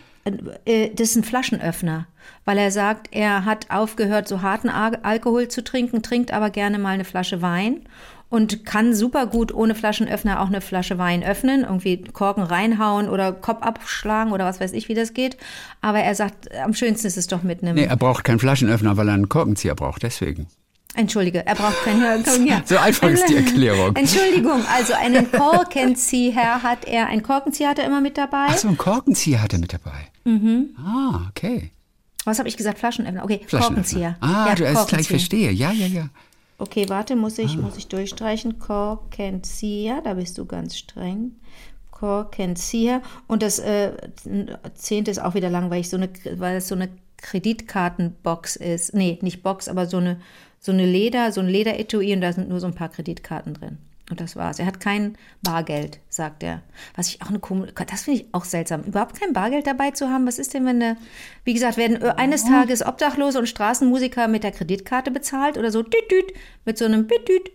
äh, 0.64 0.90
das 0.90 1.11
ist 1.11 1.16
ein 1.16 1.25
Flaschenöffner, 1.25 2.06
weil 2.44 2.58
er 2.58 2.70
sagt, 2.70 3.08
er 3.12 3.44
hat 3.44 3.70
aufgehört, 3.70 4.28
so 4.28 4.42
harten 4.42 4.68
Al 4.68 4.96
Alkohol 5.02 5.49
zu 5.49 5.64
trinken, 5.64 6.02
trinkt 6.02 6.32
aber 6.32 6.50
gerne 6.50 6.78
mal 6.78 6.90
eine 6.90 7.04
Flasche 7.04 7.42
Wein 7.42 7.88
und 8.28 8.64
kann 8.66 8.95
super 8.95 9.26
gut 9.26 9.54
ohne 9.54 9.75
Flaschenöffner 9.75 10.40
auch 10.40 10.49
eine 10.49 10.61
Flasche 10.61 10.99
Wein 10.99 11.23
öffnen, 11.23 11.62
irgendwie 11.62 12.02
Korken 12.02 12.42
reinhauen 12.42 13.09
oder 13.09 13.33
Kopf 13.33 13.62
abschlagen 13.62 14.33
oder 14.33 14.45
was 14.45 14.61
weiß 14.61 14.73
ich, 14.73 14.88
wie 14.88 14.95
das 14.95 15.14
geht. 15.14 15.37
Aber 15.80 16.00
er 16.00 16.14
sagt, 16.14 16.52
am 16.56 16.75
schönsten 16.75 17.06
ist 17.06 17.16
es 17.16 17.26
doch 17.28 17.42
mit 17.42 17.62
einem. 17.62 17.76
Nee, 17.76 17.85
er 17.85 17.97
braucht 17.97 18.25
keinen 18.25 18.38
Flaschenöffner, 18.40 18.97
weil 18.97 19.09
er 19.09 19.14
einen 19.14 19.28
Korkenzieher 19.28 19.75
braucht, 19.75 20.02
deswegen. 20.02 20.49
Entschuldige, 20.95 21.45
er 21.47 21.54
braucht 21.54 21.85
keinen. 21.85 22.25
Ja. 22.47 22.62
So 22.66 22.78
einfach 22.78 23.09
ist 23.11 23.28
die 23.28 23.37
Erklärung. 23.37 23.95
Entschuldigung, 23.97 24.62
also 24.75 24.95
einen 24.95 25.30
Korkenzieher 25.30 26.62
hat 26.62 26.85
er, 26.87 27.06
einen 27.09 27.23
Korkenzieher 27.23 27.68
hat 27.71 27.78
er 27.78 27.87
immer 27.87 28.00
mit 28.00 28.16
dabei. 28.16 28.47
Ach 28.49 28.56
so, 28.56 28.68
einen 28.68 28.78
Korkenzieher 28.78 29.42
hat 29.42 29.52
er 29.52 29.59
mit 29.59 29.73
dabei. 29.73 30.09
Mhm. 30.25 30.71
Ah, 30.78 31.26
okay. 31.28 31.71
Was 32.25 32.38
habe 32.38 32.49
ich 32.49 32.56
gesagt? 32.56 32.78
Flaschenöffner. 32.78 33.23
Okay, 33.25 33.40
Flaschenöffner. 33.47 33.66
Korkenzieher. 33.68 34.16
Ah, 34.21 34.47
Ja, 34.49 34.54
du 34.54 34.64
erst 34.64 34.88
gleich 34.88 35.06
Korkenzieher. 35.06 35.06
verstehe. 35.18 35.50
Ja, 35.52 35.71
ja, 35.71 35.87
ja. 35.87 36.09
Okay, 36.58 36.88
warte, 36.88 37.16
muss 37.16 37.38
Ah. 37.38 37.42
ich, 37.42 37.56
muss 37.56 37.76
ich 37.76 37.88
durchstreichen. 37.88 38.58
Korkenzieher, 38.58 40.00
da 40.02 40.14
bist 40.14 40.38
du 40.38 40.46
ganz 40.46 40.76
streng. 40.76 41.32
Korkenzieher. 41.90 43.02
Und 43.26 43.42
das 43.42 43.58
äh, 43.58 43.92
zehnte 44.75 45.10
ist 45.10 45.18
auch 45.22 45.34
wieder 45.34 45.50
langweilig, 45.50 45.88
so 45.88 45.96
eine, 45.96 46.08
weil 46.36 46.56
es 46.56 46.68
so 46.68 46.75
eine 46.75 46.88
Kreditkartenbox 47.18 48.56
ist. 48.56 48.94
Nee, 48.94 49.18
nicht 49.22 49.42
Box, 49.42 49.68
aber 49.68 49.86
so 49.86 49.96
eine, 49.98 50.20
so 50.60 50.72
eine 50.72 50.84
Leder, 50.86 51.32
so 51.32 51.40
ein 51.40 51.48
Lederetui 51.48 52.12
und 52.14 52.20
da 52.20 52.32
sind 52.32 52.48
nur 52.48 52.60
so 52.60 52.66
ein 52.66 52.75
paar 52.75 52.88
Kreditkarten 52.90 53.54
drin. 53.54 53.78
Und 54.08 54.20
das 54.20 54.36
war's. 54.36 54.60
Er 54.60 54.66
hat 54.66 54.78
kein 54.78 55.18
Bargeld, 55.42 55.98
sagt 56.08 56.44
er. 56.44 56.62
Was 56.94 57.08
ich 57.08 57.22
auch 57.22 57.28
eine 57.28 57.40
komische, 57.40 57.72
das 57.72 58.02
finde 58.02 58.20
ich 58.20 58.26
auch 58.32 58.44
seltsam. 58.44 58.82
Überhaupt 58.82 59.18
kein 59.18 59.32
Bargeld 59.32 59.66
dabei 59.66 59.90
zu 59.90 60.08
haben. 60.08 60.26
Was 60.26 60.38
ist 60.38 60.54
denn, 60.54 60.64
wenn 60.64 60.78
der, 60.78 60.96
wie 61.44 61.54
gesagt, 61.54 61.76
werden 61.76 62.00
eines 62.02 62.44
Tages 62.44 62.86
Obdachlose 62.86 63.38
und 63.38 63.48
Straßenmusiker 63.48 64.28
mit 64.28 64.44
der 64.44 64.52
Kreditkarte 64.52 65.10
bezahlt 65.10 65.58
oder 65.58 65.72
so, 65.72 65.82
düt, 65.82 66.10
düt, 66.10 66.32
mit 66.64 66.78
so 66.78 66.84
einem 66.84 67.08
düt, 67.08 67.28
düt. 67.28 67.50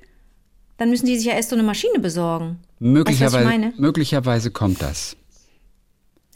Dann 0.77 0.89
müssen 0.89 1.05
die 1.05 1.15
sich 1.15 1.27
ja 1.27 1.35
erst 1.35 1.51
so 1.51 1.55
eine 1.55 1.63
Maschine 1.63 1.99
besorgen. 1.99 2.57
Weißt 2.57 2.79
du, 2.79 2.85
Möglicherweise, 2.85 3.39
ich 3.39 3.45
meine? 3.45 3.73
möglicherweise 3.77 4.51
kommt 4.51 4.81
das. 4.81 5.15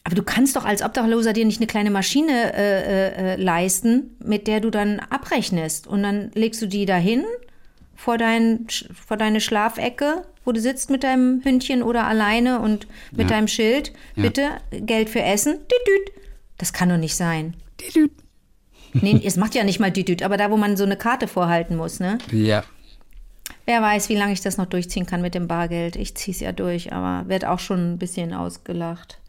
Aber 0.05 0.15
du 0.15 0.23
kannst 0.23 0.55
doch 0.55 0.65
als 0.65 0.83
Obdachloser 0.83 1.33
dir 1.33 1.45
nicht 1.45 1.59
eine 1.59 1.67
kleine 1.67 1.89
Maschine 1.89 2.53
äh, 2.53 2.81
äh, 2.83 3.33
äh, 3.33 3.35
leisten, 3.41 4.15
mit 4.23 4.45
der 4.47 4.59
du 4.61 4.69
dann 4.69 4.99
abrechnest. 4.99 5.87
Und 5.87 6.03
dann 6.03 6.29
legst 6.35 6.61
du 6.61 6.67
die 6.67 6.85
dahin 6.85 7.25
vor, 7.95 8.17
dein, 8.17 8.67
vor 9.07 9.17
deine 9.17 9.41
Schlafecke, 9.41 10.25
wo 10.43 10.51
du 10.51 10.59
sitzt 10.61 10.89
mit 10.89 11.03
deinem 11.03 11.41
Hündchen 11.43 11.81
oder 11.83 12.05
alleine 12.05 12.59
und 12.59 12.87
mit 13.11 13.29
Ja. 13.29 13.35
deinem 13.37 13.47
Schild. 13.47 13.93
Ja. 14.15 14.23
Bitte 14.23 14.49
Geld 14.71 15.09
für 15.09 15.21
Essen. 15.23 15.59
Das 16.57 16.71
kann 16.73 16.89
doch 16.89 16.97
nicht 16.97 17.15
sein. 17.15 17.55
Nee, 18.93 19.21
es 19.25 19.37
macht 19.37 19.55
ja 19.55 19.63
nicht 19.63 19.79
mal 19.79 19.91
düt, 19.91 20.07
düt, 20.07 20.23
aber 20.23 20.37
da, 20.37 20.51
wo 20.51 20.57
man 20.57 20.77
so 20.77 20.83
eine 20.83 20.97
Karte 20.97 21.27
vorhalten 21.27 21.75
muss, 21.75 21.99
ne? 21.99 22.17
Ja. 22.31 22.63
Wer 23.65 23.81
weiß, 23.81 24.09
wie 24.09 24.15
lange 24.15 24.33
ich 24.33 24.41
das 24.41 24.57
noch 24.57 24.67
durchziehen 24.67 25.05
kann 25.07 25.21
mit 25.21 25.33
dem 25.33 25.47
Bargeld. 25.47 25.95
Ich 25.95 26.15
ziehe 26.15 26.33
es 26.35 26.39
ja 26.39 26.51
durch, 26.51 26.93
aber 26.93 27.27
werde 27.27 27.49
auch 27.49 27.59
schon 27.59 27.93
ein 27.93 27.97
bisschen 27.97 28.33
ausgelacht. 28.33 29.19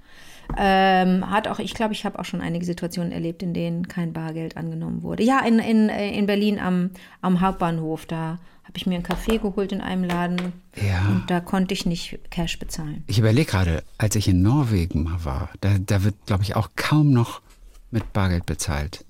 Ähm, 0.56 1.28
hat 1.30 1.48
auch, 1.48 1.58
ich 1.58 1.74
glaube, 1.74 1.92
ich 1.92 2.04
habe 2.04 2.18
auch 2.18 2.24
schon 2.24 2.40
einige 2.40 2.64
Situationen 2.64 3.12
erlebt, 3.12 3.42
in 3.42 3.52
denen 3.54 3.88
kein 3.88 4.12
Bargeld 4.12 4.56
angenommen 4.56 5.02
wurde. 5.02 5.22
Ja, 5.22 5.40
in, 5.44 5.58
in, 5.58 5.88
in 5.88 6.26
Berlin 6.26 6.58
am, 6.58 6.90
am 7.20 7.40
Hauptbahnhof, 7.40 8.06
da 8.06 8.38
habe 8.64 8.76
ich 8.76 8.86
mir 8.86 8.94
einen 8.96 9.04
Kaffee 9.04 9.38
geholt 9.38 9.72
in 9.72 9.80
einem 9.80 10.04
Laden 10.04 10.52
Ja. 10.76 11.06
und 11.08 11.24
da 11.28 11.40
konnte 11.40 11.72
ich 11.74 11.86
nicht 11.86 12.18
Cash 12.30 12.58
bezahlen. 12.58 13.04
Ich 13.06 13.18
überlege 13.18 13.50
gerade, 13.50 13.82
als 13.98 14.16
ich 14.16 14.28
in 14.28 14.42
Norwegen 14.42 15.04
mal 15.04 15.24
war, 15.24 15.50
da, 15.60 15.76
da 15.78 16.02
wird, 16.04 16.14
glaube 16.26 16.42
ich, 16.42 16.56
auch 16.56 16.70
kaum 16.76 17.12
noch 17.12 17.40
mit 17.90 18.12
Bargeld 18.12 18.46
bezahlt. 18.46 19.04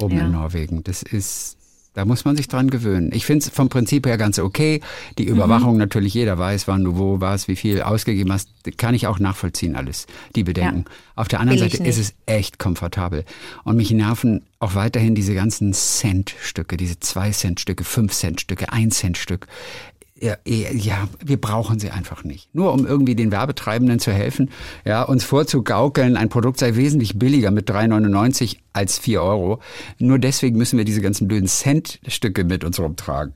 Oben 0.00 0.16
Ja. 0.16 0.26
in 0.26 0.32
Norwegen. 0.32 0.82
Das 0.84 1.02
ist, 1.02 1.57
da 1.98 2.04
muss 2.04 2.24
man 2.24 2.36
sich 2.36 2.46
dran 2.46 2.70
gewöhnen. 2.70 3.10
Ich 3.12 3.26
finde 3.26 3.44
es 3.44 3.50
vom 3.50 3.68
Prinzip 3.68 4.06
her 4.06 4.16
ganz 4.18 4.38
okay. 4.38 4.80
Die 5.18 5.24
Mhm. 5.24 5.32
Überwachung 5.32 5.76
natürlich, 5.78 6.14
jeder 6.14 6.38
weiß, 6.38 6.68
wann 6.68 6.84
du 6.84 6.96
wo 6.96 7.20
warst, 7.20 7.48
wie 7.48 7.56
viel 7.56 7.82
ausgegeben 7.82 8.32
hast. 8.32 8.50
Kann 8.76 8.94
ich 8.94 9.08
auch 9.08 9.18
nachvollziehen 9.18 9.74
alles, 9.74 10.06
die 10.36 10.44
Bedenken. 10.44 10.84
Auf 11.16 11.26
der 11.26 11.40
anderen 11.40 11.58
Seite 11.58 11.76
ist 11.78 11.98
nicht. 11.98 11.98
es 11.98 12.14
echt 12.26 12.60
komfortabel. 12.60 13.24
Und 13.64 13.76
mich 13.76 13.90
nerven 13.90 14.42
auch 14.60 14.76
weiterhin 14.76 15.16
diese 15.16 15.34
ganzen 15.34 15.72
Cent-Stücke, 15.72 16.76
diese 16.76 16.94
2-Cent-Stücke, 16.94 17.82
5-Cent-Stücke, 17.82 18.72
1-Cent-Stück. 18.72 19.48
Ja, 19.48 19.56
eh, 19.56 19.97
ja, 20.20 21.08
wir 21.24 21.40
brauchen 21.40 21.78
sie 21.78 21.90
einfach 21.90 22.24
nicht. 22.24 22.54
Nur 22.54 22.72
um 22.72 22.86
irgendwie 22.86 23.14
den 23.14 23.30
Werbetreibenden 23.30 23.98
zu 24.00 24.12
helfen, 24.12 24.50
ja, 24.84 25.02
uns 25.02 25.24
vorzugaukeln, 25.24 26.16
ein 26.16 26.28
Produkt 26.28 26.58
sei 26.58 26.74
wesentlich 26.76 27.18
billiger 27.18 27.50
mit 27.50 27.70
3,99 27.70 28.56
als 28.72 28.98
4 28.98 29.22
Euro. 29.22 29.60
Nur 29.98 30.18
deswegen 30.18 30.56
müssen 30.58 30.76
wir 30.78 30.84
diese 30.84 31.00
ganzen 31.00 31.28
blöden 31.28 31.48
Cent-Stücke 31.48 32.44
mit 32.44 32.64
uns 32.64 32.78
rumtragen. 32.80 33.34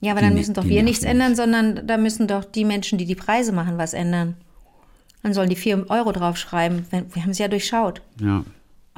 Ja, 0.00 0.12
aber 0.12 0.20
dann 0.20 0.30
ne- 0.34 0.38
müssen 0.38 0.54
doch 0.54 0.64
wir 0.64 0.82
nichts 0.82 1.02
mich. 1.02 1.10
ändern, 1.10 1.34
sondern 1.34 1.86
da 1.86 1.96
müssen 1.96 2.28
doch 2.28 2.44
die 2.44 2.64
Menschen, 2.64 2.98
die 2.98 3.04
die 3.04 3.16
Preise 3.16 3.52
machen, 3.52 3.78
was 3.78 3.94
ändern. 3.94 4.36
Dann 5.22 5.34
sollen 5.34 5.50
die 5.50 5.56
4 5.56 5.90
Euro 5.90 6.12
draufschreiben. 6.12 6.86
Wir 6.90 7.22
haben 7.22 7.30
es 7.30 7.38
ja 7.38 7.48
durchschaut. 7.48 8.00
Ja. 8.20 8.44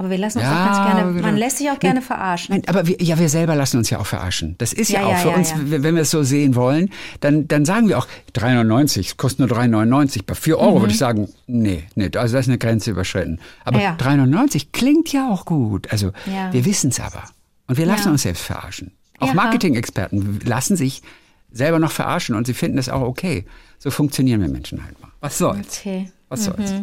Aber 0.03 0.09
wir 0.11 0.17
lassen 0.17 0.39
uns 0.39 0.47
Ja, 0.47 0.67
doch 0.67 0.85
ganz 0.85 0.95
gerne, 0.97 1.21
man 1.21 1.37
lässt 1.37 1.59
sich 1.59 1.69
auch 1.71 1.79
gerne 1.79 2.01
verarschen. 2.01 2.55
Nein, 2.55 2.63
aber 2.67 2.85
wir, 2.87 3.01
ja, 3.01 3.17
wir 3.17 3.29
selber 3.29 3.55
lassen 3.55 3.77
uns 3.77 3.89
ja 3.89 3.99
auch 3.99 4.05
verarschen. 4.05 4.55
Das 4.57 4.73
ist 4.73 4.89
ja, 4.89 4.99
Ja, 4.99 5.07
auch 5.07 5.11
ja, 5.11 5.17
für 5.19 5.29
uns, 5.29 5.53
wenn 5.63 5.95
wir 5.95 6.01
es 6.01 6.11
so 6.11 6.23
sehen 6.23 6.55
wollen, 6.55 6.89
dann, 7.21 7.47
dann 7.47 7.63
sagen 7.63 7.87
wir 7.87 7.97
auch 7.97 8.07
3,99, 8.35 8.99
es 8.99 9.15
kostet 9.15 9.39
nur 9.47 9.57
3,99. 9.57 10.23
Bei 10.25 10.35
4 10.35 10.59
Euro 10.59 10.81
würde 10.81 10.91
ich 10.91 10.97
sagen, 10.99 11.29
nee, 11.47 11.83
nee, 11.95 12.09
also 12.17 12.33
da 12.33 12.39
ist 12.41 12.49
eine 12.49 12.57
Grenze 12.57 12.91
überschritten. 12.91 13.39
Aber 13.63 13.77
Mhm. 13.77 13.83
Ja, 13.83 13.95
ja. 13.97 14.05
3,99 14.25 14.67
klingt 14.73 15.13
ja 15.13 15.29
auch 15.29 15.45
gut. 15.45 15.89
Also 15.89 16.11
wir 16.51 16.65
wissen 16.65 16.89
es 16.89 16.99
aber. 16.99 17.23
Und 17.67 17.77
wir 17.77 17.85
lassen 17.85 18.11
uns 18.11 18.23
selbst 18.23 18.43
verarschen. 18.43 18.91
Auch. 19.19 19.33
Marketing-Experten 19.33 20.41
lassen 20.43 20.75
sich 20.75 21.01
selber 21.49 21.79
noch 21.79 21.91
verarschen 21.91 22.35
und 22.35 22.45
sie 22.45 22.53
finden 22.53 22.77
es 22.77 22.89
auch 22.89 23.01
okay. 23.01 23.45
So 23.79 23.89
funktionieren 23.89 24.41
wir 24.41 24.49
Menschen 24.49 24.83
halt 24.83 24.99
mal. 25.01 25.11
Was 25.21 25.37
soll's? 25.37 25.79
Okay. 25.79 26.11
Was 26.27 26.43
soll's? 26.43 26.73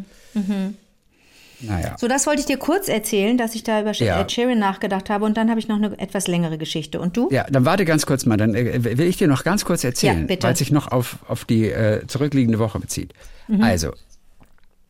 Naja. 1.61 1.97
So, 1.99 2.09
das 2.09 2.27
wollte 2.27 2.41
ich 2.41 2.47
dir 2.47 2.57
kurz 2.57 2.89
erzählen, 2.89 3.37
dass 3.37 3.55
ich 3.55 3.63
da 3.65 3.81
über 3.83 3.93
Ja. 3.93 4.21
Ed 4.21 4.33
Sheeran 4.33 4.59
nachgedacht 4.59 5.11
habe 5.11 5.25
und 5.25 5.37
dann 5.37 5.51
habe 5.51 5.61
ich 5.61 5.69
noch 5.69 5.77
eine 5.77 5.99
etwas 5.99 6.27
längere 6.27 6.57
Geschichte. 6.59 7.01
Und 7.01 7.17
du? 7.17 7.29
Ja, 7.31 7.45
dann 7.51 7.65
warte 7.65 7.85
ganz 7.85 8.07
kurz 8.07 8.25
mal. 8.27 8.37
Dann 8.37 8.55
äh, 8.55 8.83
will 8.99 9.07
ich 9.07 9.17
dir 9.19 9.29
noch 9.29 9.45
ganz 9.45 9.65
kurz 9.65 9.85
erzählen, 9.85 10.27
Ja, 10.29 10.37
weil 10.43 10.53
es 10.53 10.59
sich 10.59 10.71
noch 10.73 10.91
auf, 10.91 11.17
auf 11.29 11.45
die 11.45 11.67
äh, 11.71 12.07
zurückliegende 12.07 12.59
Woche 12.59 12.79
bezieht. 12.81 13.13
Mhm. 13.49 13.63
Also, 13.63 13.93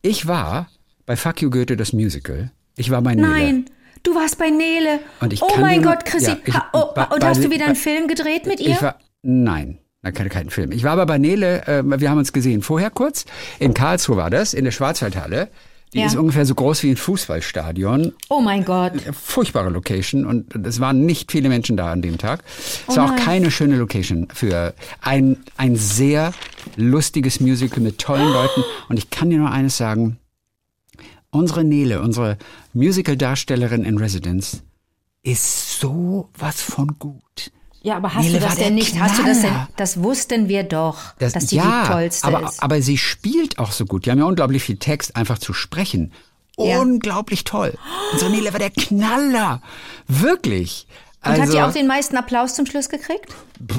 ich 0.01 0.27
war 0.27 0.69
bei 1.05 1.15
Fuck 1.15 1.41
You 1.41 1.49
Goethe, 1.49 1.75
das 1.77 1.93
Musical. 1.93 2.51
Ich 2.77 2.89
war 2.89 3.01
bei 3.01 3.15
Nele. 3.15 3.27
Nein, 3.27 3.65
du 4.03 4.15
warst 4.15 4.37
bei 4.37 4.49
Nele. 4.49 4.99
Und 5.19 5.33
ich 5.33 5.41
oh 5.41 5.49
mein 5.59 5.83
Gott, 5.83 6.05
Chrissy. 6.05 6.35
Ja, 6.45 6.69
oh, 6.73 6.83
und 6.83 6.95
bei- 6.95 7.27
hast 7.27 7.43
du 7.43 7.49
wieder 7.49 7.59
bei- 7.59 7.65
einen 7.65 7.75
Film 7.75 8.07
gedreht 8.07 8.47
mit 8.47 8.59
ihr? 8.59 8.81
War, 8.81 8.97
nein, 9.21 9.77
na, 10.01 10.11
kein, 10.11 10.29
kein 10.29 10.49
Film. 10.49 10.71
Ich 10.71 10.83
war 10.83 10.93
aber 10.93 11.05
bei 11.05 11.17
Nele, 11.17 11.67
äh, 11.67 11.83
wir 11.85 12.09
haben 12.09 12.17
uns 12.17 12.33
gesehen 12.33 12.61
vorher 12.61 12.89
kurz. 12.89 13.25
In 13.59 13.73
Karlsruhe 13.73 14.17
war 14.17 14.29
das, 14.29 14.53
in 14.53 14.63
der 14.63 14.71
Schwarzwaldhalle. 14.71 15.49
Die 15.93 15.99
Ja. 15.99 16.05
ist 16.05 16.15
ungefähr 16.15 16.45
so 16.45 16.55
groß 16.55 16.83
wie 16.83 16.91
ein 16.91 16.97
Fußballstadion. 16.97 18.13
oh 18.29 18.39
mein 18.39 18.63
Gott. 18.63 18.93
Furchtbare 19.11 19.69
Location 19.69 20.25
und 20.25 20.55
es 20.65 20.79
waren 20.79 21.05
nicht 21.05 21.31
viele 21.31 21.49
Menschen 21.49 21.75
da 21.75 21.91
an 21.91 22.01
dem 22.01 22.17
Tag. 22.17 22.43
Es 22.57 22.81
Oh 22.87 22.95
war 22.97 23.11
auch 23.11 23.15
keine 23.17 23.51
schöne 23.51 23.75
Location 23.75 24.27
für 24.33 24.73
ein, 25.01 25.37
ein 25.57 25.75
sehr 25.75 26.33
lustiges 26.77 27.39
Musical 27.41 27.81
mit 27.81 27.97
tollen 27.99 28.31
Leuten. 28.31 28.63
Und 28.87 28.97
ich 28.97 29.09
kann 29.09 29.29
dir 29.29 29.37
nur 29.39 29.51
eines 29.51 29.75
sagen. 29.77 30.17
Unsere 31.29 31.63
Nele, 31.63 32.01
unsere 32.01 32.37
Musical-Darstellerin 32.73 33.83
in 33.85 33.97
Residence, 33.97 34.63
ist 35.23 35.79
so 35.79 36.29
was 36.37 36.61
von 36.61 36.99
gut. 36.99 37.51
Ja, 37.83 37.97
aber 37.97 38.13
hast 38.13 38.25
Nele 38.25 38.39
du 38.39 38.45
das 38.45 38.55
denn 38.57 38.75
nicht? 38.75 38.99
Hast 38.99 39.17
du 39.17 39.23
das 39.23 39.41
denn? 39.41 39.49
Knaller. 39.49 39.69
Das 39.75 40.03
wussten 40.03 40.47
wir 40.47 40.63
doch, 40.63 40.99
Das, 41.17 41.33
dass 41.33 41.47
sie 41.49 41.55
ja, 41.55 41.81
die 41.83 41.89
tollste 41.91 42.27
aber, 42.27 42.43
ist. 42.47 42.61
aber 42.61 42.81
sie 42.81 42.97
spielt 42.97 43.57
auch 43.57 43.71
so 43.71 43.85
gut. 43.85 44.05
Die 44.05 44.11
haben 44.11 44.19
ja 44.19 44.25
unglaublich 44.25 44.61
viel 44.63 44.77
Text, 44.77 45.15
einfach 45.15 45.39
zu 45.39 45.51
sprechen. 45.53 46.11
Ja. 46.57 46.79
Unglaublich 46.79 47.43
toll. 47.43 47.73
Unsere 48.13 48.29
Nele 48.29 48.51
war 48.53 48.59
der 48.59 48.69
Knaller. 48.69 49.61
Wirklich. 50.07 50.85
und 51.23 51.31
hat 51.31 51.39
also, 51.39 51.53
die 51.53 51.61
auch 51.61 51.73
den 51.73 51.87
meisten 51.87 52.17
Applaus 52.17 52.53
zum 52.55 52.65
Schluss 52.67 52.89
gekriegt? 52.89 53.33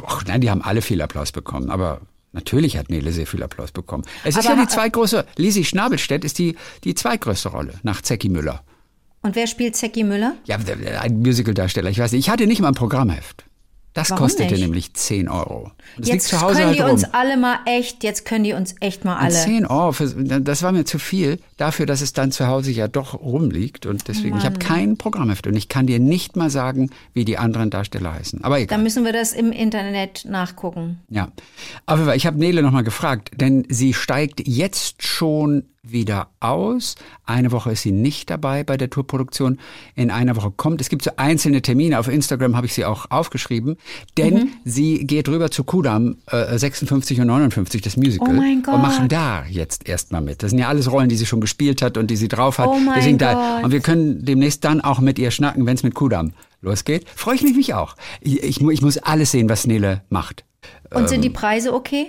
Ach, 0.06 0.24
nein, 0.26 0.40
die 0.40 0.50
haben 0.50 0.62
alle 0.62 0.82
viel 0.82 1.00
Applaus 1.00 1.30
bekommen, 1.30 1.70
aber 1.70 2.00
natürlich 2.32 2.76
hat 2.78 2.90
Nele 2.90 3.12
sehr 3.12 3.26
viel 3.28 3.42
Applaus 3.42 3.70
bekommen. 3.70 4.04
Es 4.24 4.36
ist 4.36 4.38
Aber 4.46 4.56
ja 4.56 4.60
ha- 4.60 4.64
die 4.64 4.68
zweitgrößte, 4.68 5.26
Lisi 5.36 5.64
Schnabelstedt 5.64 6.24
ist 6.24 6.38
die, 6.38 6.56
die 6.82 6.94
zweitgrößte 6.96 7.50
Rolle 7.50 7.74
nach 7.84 8.02
Zecki 8.02 8.28
Müller. 8.28 8.64
Und 9.20 9.36
wer 9.36 9.46
spielt 9.46 9.76
Zecki 9.76 10.02
Müller? 10.02 10.34
Ja, 10.46 10.58
ein 11.00 11.20
Musicaldarsteller, 11.20 11.90
ich 11.90 12.00
weiß 12.00 12.10
nicht. 12.12 12.26
Ich 12.26 12.30
hatte 12.30 12.48
nicht 12.48 12.60
mal 12.60 12.68
ein 12.68 12.74
Programmheft. 12.74 13.44
Das 13.94 14.10
Warum 14.10 14.22
kostete 14.24 14.52
nicht? 14.52 14.62
nämlich 14.62 14.94
10 14.94 15.28
Euro. 15.28 15.70
Das 15.98 16.08
Jetzt 16.08 16.30
können 16.30 16.56
halt 16.56 16.76
die 16.76 16.80
rum. 16.80 16.92
uns 16.92 17.04
alle 17.04 17.36
mal 17.36 17.58
echt, 17.66 18.02
jetzt 18.04 18.24
können 18.24 18.44
die 18.44 18.54
uns 18.54 18.74
echt 18.80 19.04
mal 19.04 19.16
Und 19.16 19.24
alle. 19.24 19.34
10 19.34 19.66
Euro, 19.66 19.92
für, 19.92 20.06
das 20.08 20.62
war 20.62 20.72
mir 20.72 20.84
zu 20.84 20.98
viel 20.98 21.38
dafür, 21.62 21.86
dass 21.86 22.00
es 22.00 22.12
dann 22.12 22.32
zu 22.32 22.46
Hause 22.48 22.72
ja 22.72 22.88
doch 22.88 23.14
rumliegt. 23.14 23.86
Und 23.86 24.08
deswegen, 24.08 24.36
ich 24.36 24.44
habe 24.44 24.58
kein 24.58 24.96
Programmheft 24.98 25.46
und 25.46 25.54
ich 25.56 25.68
kann 25.68 25.86
dir 25.86 25.98
nicht 26.00 26.36
mal 26.36 26.50
sagen, 26.50 26.90
wie 27.14 27.24
die 27.24 27.38
anderen 27.38 27.70
Darsteller 27.70 28.12
heißen. 28.14 28.42
Aber 28.44 28.58
egal. 28.58 28.66
Dann 28.76 28.82
müssen 28.82 29.04
wir 29.04 29.12
das 29.12 29.32
im 29.32 29.52
Internet 29.52 30.24
nachgucken. 30.28 30.98
Ja, 31.08 31.28
Fall, 31.86 32.16
ich 32.16 32.26
habe 32.26 32.38
Nele 32.38 32.62
nochmal 32.62 32.82
gefragt, 32.84 33.30
denn 33.36 33.64
sie 33.68 33.94
steigt 33.94 34.46
jetzt 34.46 35.02
schon 35.04 35.64
wieder 35.84 36.28
aus. 36.38 36.94
Eine 37.24 37.50
Woche 37.50 37.72
ist 37.72 37.82
sie 37.82 37.90
nicht 37.90 38.30
dabei 38.30 38.62
bei 38.62 38.76
der 38.76 38.88
Tourproduktion. 38.88 39.58
In 39.96 40.12
einer 40.12 40.36
Woche 40.36 40.52
kommt. 40.52 40.80
Es 40.80 40.88
gibt 40.88 41.02
so 41.02 41.10
einzelne 41.16 41.60
Termine. 41.60 41.98
Auf 41.98 42.06
Instagram 42.06 42.54
habe 42.56 42.66
ich 42.66 42.74
sie 42.74 42.84
auch 42.84 43.10
aufgeschrieben, 43.10 43.76
denn 44.16 44.34
Mhm. 44.34 44.48
sie 44.64 45.04
geht 45.04 45.28
rüber 45.28 45.50
zu 45.50 45.64
Kudam 45.64 46.18
äh, 46.30 46.56
56 46.56 47.20
und 47.20 47.26
59, 47.26 47.82
das 47.82 47.96
Musical. 47.96 48.28
Oh 48.30 48.32
mein 48.32 48.62
Gott. 48.62 48.74
Und 48.76 48.82
machen 48.82 49.08
da 49.08 49.44
jetzt 49.48 49.88
erstmal 49.88 50.20
mit. 50.20 50.44
Das 50.44 50.50
sind 50.50 50.60
ja 50.60 50.68
alles 50.68 50.88
Rollen, 50.90 51.08
die 51.08 51.16
sie 51.16 51.26
schon 51.26 51.40
gespielt 51.40 51.51
hat 51.82 51.96
und 51.96 52.08
die 52.10 52.16
sie 52.16 52.28
drauf 52.28 52.58
hat. 52.58 52.68
Oh 52.68 52.74
mein 52.78 52.94
Deswegen 52.96 53.18
Da, 53.18 53.32
Gott. 53.56 53.64
und 53.64 53.70
wir 53.72 53.80
können 53.80 54.24
demnächst 54.24 54.64
dann 54.64 54.80
auch 54.80 55.00
mit 55.00 55.18
ihr 55.18 55.30
schnacken, 55.30 55.66
wenn 55.66 55.74
es 55.74 55.82
mit 55.82 55.94
Kudam 55.94 56.32
losgeht. 56.60 57.08
Freue 57.14 57.34
ich 57.36 57.42
mich, 57.42 57.54
mich 57.56 57.74
auch. 57.74 57.96
Ich, 58.20 58.42
ich, 58.42 58.60
ich 58.60 58.82
muss 58.82 58.98
alles 58.98 59.30
sehen, 59.32 59.48
was 59.48 59.66
Nele 59.66 60.02
macht. 60.08 60.44
Und 60.94 61.08
sind 61.08 61.22
die 61.22 61.28
Ähm, 61.28 61.34
Preise 61.34 61.72
okay? 61.74 62.06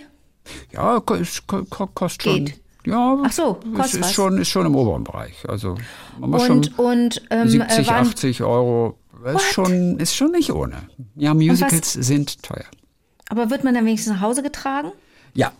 Ja, 0.71 1.01
es 1.19 1.43
kostet 1.47 2.23
schon. 2.23 2.45
Geht. 2.45 2.59
Ja, 2.85 3.17
Ach 3.23 3.31
so, 3.31 3.59
kostet 3.75 4.01
ist 4.01 4.07
was. 4.07 4.13
schon, 4.13 4.37
ist 4.39 4.49
schon 4.49 4.65
im 4.65 4.75
oberen 4.75 5.05
Bereich. 5.05 5.35
Also 5.47 5.77
man 6.19 6.33
Und, 6.33 6.65
schon 6.65 6.85
und 6.85 7.21
ähm, 7.29 7.47
70, 7.47 7.79
äh, 7.79 7.87
waren, 7.89 8.07
80 8.07 8.43
Euro. 8.43 8.97
Ist 9.35 9.53
schon, 9.53 9.99
ist 9.99 10.13
schon 10.15 10.31
nicht 10.31 10.51
ohne. 10.51 10.75
Ja, 11.15 11.33
Musicals 11.33 11.93
sind 11.93 12.43
teuer. 12.43 12.65
aber 13.29 13.49
wird 13.49 13.63
man 13.63 13.73
dann 13.73 13.85
wenigstens 13.85 14.11
nach 14.15 14.21
Hause 14.21 14.43
getragen? 14.43 14.91
Ja. 15.33 15.53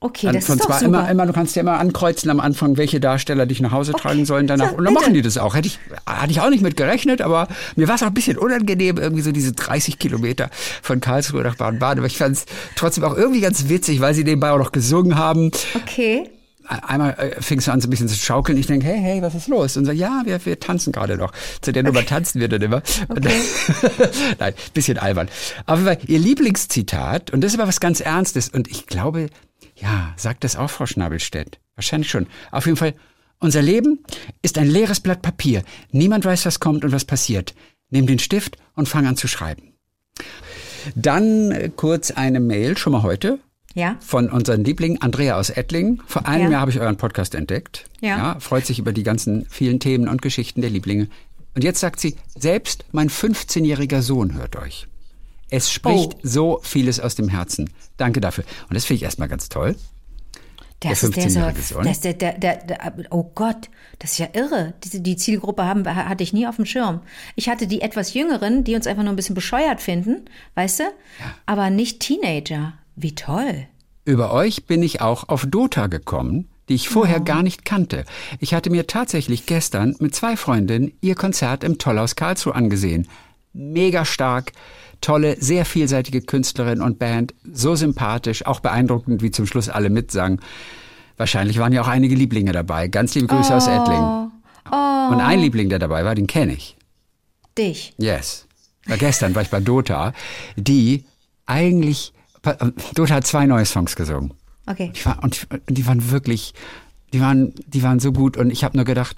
Okay, 0.00 0.26
Dann 0.26 0.36
das 0.36 0.48
ist 0.48 0.60
doch 0.60 0.66
zwar 0.66 0.78
super. 0.78 1.00
immer, 1.00 1.10
immer, 1.10 1.26
du 1.26 1.32
kannst 1.32 1.56
ja 1.56 1.62
immer 1.62 1.80
ankreuzen 1.80 2.30
am 2.30 2.38
Anfang, 2.38 2.76
welche 2.76 3.00
Darsteller 3.00 3.46
dich 3.46 3.60
nach 3.60 3.72
Hause 3.72 3.92
tragen 3.92 4.24
sollen 4.26 4.46
danach. 4.46 4.72
Und 4.72 4.84
dann 4.84 4.94
machen 4.94 5.12
die 5.12 5.22
das 5.22 5.38
auch. 5.38 5.56
Hätte 5.56 5.66
ich, 5.66 5.80
hatte 6.06 6.30
ich 6.30 6.40
auch 6.40 6.50
nicht 6.50 6.62
mit 6.62 6.76
gerechnet, 6.76 7.20
aber 7.20 7.48
mir 7.74 7.88
war 7.88 7.96
es 7.96 8.02
auch 8.04 8.06
ein 8.06 8.14
bisschen 8.14 8.38
unangenehm, 8.38 8.96
irgendwie 8.96 9.22
so 9.22 9.32
diese 9.32 9.52
30 9.52 9.98
Kilometer 9.98 10.50
von 10.82 11.00
Karlsruhe 11.00 11.42
nach 11.42 11.56
Baden-Baden. 11.56 11.98
Aber 11.98 12.06
ich 12.06 12.16
fand 12.16 12.36
es 12.36 12.46
trotzdem 12.76 13.02
auch 13.02 13.16
irgendwie 13.16 13.40
ganz 13.40 13.68
witzig, 13.68 14.00
weil 14.00 14.14
sie 14.14 14.22
nebenbei 14.22 14.52
auch 14.52 14.58
noch 14.58 14.70
gesungen 14.70 15.16
haben. 15.16 15.50
okay. 15.74 16.30
Einmal 16.68 17.14
äh, 17.14 17.40
fing 17.40 17.58
es 17.60 17.68
an, 17.70 17.80
so 17.80 17.88
ein 17.88 17.90
bisschen 17.90 18.08
zu 18.08 18.14
schaukeln. 18.14 18.58
Ich 18.58 18.66
denke, 18.66 18.86
hey, 18.86 19.00
hey, 19.00 19.22
was 19.22 19.34
ist 19.34 19.48
los? 19.48 19.78
Und 19.78 19.86
so, 19.86 19.90
ja, 19.90 20.20
wir, 20.26 20.44
wir 20.44 20.60
tanzen 20.60 20.92
gerade 20.92 21.16
noch. 21.16 21.32
Zu 21.62 21.72
der 21.72 21.82
Nummer 21.82 22.04
tanzen 22.04 22.40
wir 22.40 22.48
dann 22.48 22.60
immer. 22.60 22.82
Und 23.08 23.24
dann, 23.24 23.32
Nein, 24.38 24.52
bisschen 24.74 24.98
albern. 24.98 25.28
Aber 25.64 25.96
ihr 26.06 26.18
Lieblingszitat, 26.18 27.32
und 27.32 27.40
das 27.40 27.54
ist 27.54 27.58
aber 27.58 27.68
was 27.68 27.80
ganz 27.80 28.00
Ernstes, 28.00 28.50
und 28.50 28.68
ich 28.68 28.86
glaube, 28.86 29.30
ja, 29.80 30.12
sagt 30.16 30.44
das 30.44 30.56
auch 30.56 30.70
Frau 30.70 30.86
Schnabelstedt. 30.86 31.58
Wahrscheinlich 31.74 32.10
schon. 32.10 32.26
Auf 32.50 32.66
jeden 32.66 32.76
Fall, 32.76 32.94
unser 33.38 33.62
Leben 33.62 34.00
ist 34.42 34.58
ein 34.58 34.68
leeres 34.68 35.00
Blatt 35.00 35.22
Papier. 35.22 35.62
Niemand 35.92 36.24
weiß, 36.24 36.44
was 36.46 36.60
kommt 36.60 36.84
und 36.84 36.92
was 36.92 37.04
passiert. 37.04 37.54
Nimm 37.90 38.06
den 38.06 38.18
Stift 38.18 38.58
und 38.74 38.88
fang 38.88 39.06
an 39.06 39.16
zu 39.16 39.28
schreiben. 39.28 39.74
Dann 40.94 41.50
äh, 41.52 41.70
kurz 41.74 42.10
eine 42.10 42.40
Mail, 42.40 42.76
schon 42.76 42.92
mal 42.92 43.02
heute, 43.02 43.38
Ja. 43.74 43.96
von 44.00 44.28
unseren 44.30 44.64
Lieblingen, 44.64 45.00
Andrea 45.00 45.36
aus 45.38 45.50
Ettlingen. 45.50 46.02
Vor 46.06 46.26
einem 46.26 46.44
Ja. 46.46 46.50
Jahr 46.52 46.60
habe 46.62 46.70
ich 46.70 46.80
euren 46.80 46.96
Podcast 46.96 47.34
entdeckt. 47.34 47.84
Ja. 48.00 48.38
Freut 48.40 48.66
sich 48.66 48.78
über 48.78 48.92
die 48.92 49.02
ganzen 49.02 49.46
vielen 49.48 49.80
Themen 49.80 50.08
und 50.08 50.22
Geschichten 50.22 50.60
der 50.60 50.70
Lieblinge. 50.70 51.08
Und 51.54 51.64
jetzt 51.64 51.80
sagt 51.80 52.00
sie, 52.00 52.16
selbst 52.36 52.84
mein 52.92 53.08
15-jähriger 53.10 54.02
Sohn 54.02 54.34
hört 54.34 54.56
euch. 54.56 54.86
Es 55.50 55.70
spricht 55.70 56.14
Oh. 56.14 56.20
so 56.22 56.60
vieles 56.62 57.00
aus 57.00 57.14
dem 57.14 57.28
Herzen. 57.28 57.70
Danke 57.96 58.20
dafür. 58.20 58.44
Und 58.68 58.74
das 58.74 58.84
finde 58.84 58.96
ich 58.98 59.02
erstmal 59.04 59.28
ganz 59.28 59.48
toll. 59.48 59.76
Das 60.80 61.00
Der 61.00 61.08
ist 61.10 61.16
der, 61.16 61.22
so, 61.30 61.40
15-jährige 61.40 61.62
Sohn. 61.62 61.84
das, 61.84 62.00
der, 62.00 62.12
der, 62.14 62.34
der, 62.38 62.56
der, 62.64 62.92
oh 63.10 63.24
Gott, 63.34 63.68
das 63.98 64.12
ist 64.12 64.18
ja 64.18 64.28
irre. 64.32 64.74
Diese, 64.84 65.00
die 65.00 65.16
Zielgruppe 65.16 65.64
haben, 65.64 65.84
hatte 65.86 66.22
ich 66.22 66.32
nie 66.32 66.46
auf 66.46 66.54
dem 66.56 66.66
Schirm. 66.66 67.00
Ich 67.34 67.48
hatte 67.48 67.66
die 67.66 67.80
etwas 67.80 68.14
Jüngeren, 68.14 68.62
die 68.62 68.76
uns 68.76 68.86
einfach 68.86 69.02
nur 69.02 69.12
ein 69.12 69.16
bisschen 69.16 69.34
bescheuert 69.34 69.80
finden, 69.80 70.26
weißt 70.54 70.80
du? 70.80 70.84
Aber 71.46 71.70
nicht 71.70 71.98
Teenager. 72.00 72.74
Wie 72.94 73.14
toll. 73.14 73.66
Über 74.04 74.32
euch 74.32 74.66
bin 74.66 74.82
ich 74.82 75.00
auch 75.00 75.28
auf 75.28 75.46
Dota 75.46 75.88
gekommen, 75.88 76.48
die 76.68 76.74
ich 76.74 76.88
vorher 76.88 77.18
gar 77.20 77.42
nicht 77.42 77.64
kannte. 77.64 78.04
Ich 78.38 78.54
hatte 78.54 78.70
mir 78.70 78.86
tatsächlich 78.86 79.46
gestern 79.46 79.96
mit 79.98 80.14
zwei 80.14 80.36
Freundinnen 80.36 80.92
ihr 81.00 81.14
Konzert 81.16 81.64
im 81.64 81.78
Tollhaus 81.78 82.14
Karlsruhe 82.14 82.54
angesehen. 82.54 83.08
Mega 83.52 84.04
stark, 84.04 84.52
tolle, 85.00 85.36
sehr 85.40 85.64
vielseitige 85.64 86.22
Künstlerin 86.22 86.80
und 86.80 86.98
Band, 86.98 87.34
so 87.52 87.74
sympathisch, 87.74 88.46
auch 88.46 88.60
beeindruckend, 88.60 89.22
wie 89.22 89.30
zum 89.30 89.46
Schluss 89.46 89.68
alle 89.68 89.90
mitsangen. 89.90 90.40
Wahrscheinlich 91.16 91.58
waren 91.58 91.72
ja 91.72 91.82
auch 91.82 91.88
einige 91.88 92.14
Lieblinge 92.14 92.52
dabei. 92.52 92.88
Ganz 92.88 93.14
liebe 93.14 93.26
Grüße 93.26 93.54
aus 93.54 93.66
Ettling. 93.66 94.30
Und 94.70 95.20
ein 95.20 95.40
Liebling, 95.40 95.68
der 95.68 95.78
dabei 95.78 96.04
war, 96.04 96.14
den 96.14 96.26
kenne 96.26 96.52
ich. 96.52 96.76
Dich. 97.56 97.94
Yes. 97.98 98.46
War 98.86 98.96
gestern 98.96 99.34
war 99.34 99.42
ich 99.42 99.50
bei 99.50 99.60
Dota, 99.60 100.12
die 100.56 101.04
eigentlich, 101.46 102.12
Dota 102.94 103.14
hat 103.14 103.26
zwei 103.26 103.46
neue 103.46 103.64
Songs 103.64 103.96
gesungen. 103.96 104.34
Okay. 104.66 104.92
Die 104.94 105.04
war, 105.04 105.22
und 105.22 105.46
die 105.68 105.86
waren 105.86 106.10
wirklich, 106.10 106.54
die 107.12 107.20
waren, 107.20 107.54
die 107.66 107.82
waren 107.82 108.00
so 108.00 108.12
gut. 108.12 108.36
Und 108.36 108.50
ich 108.50 108.64
habe 108.64 108.76
nur 108.76 108.84
gedacht, 108.84 109.16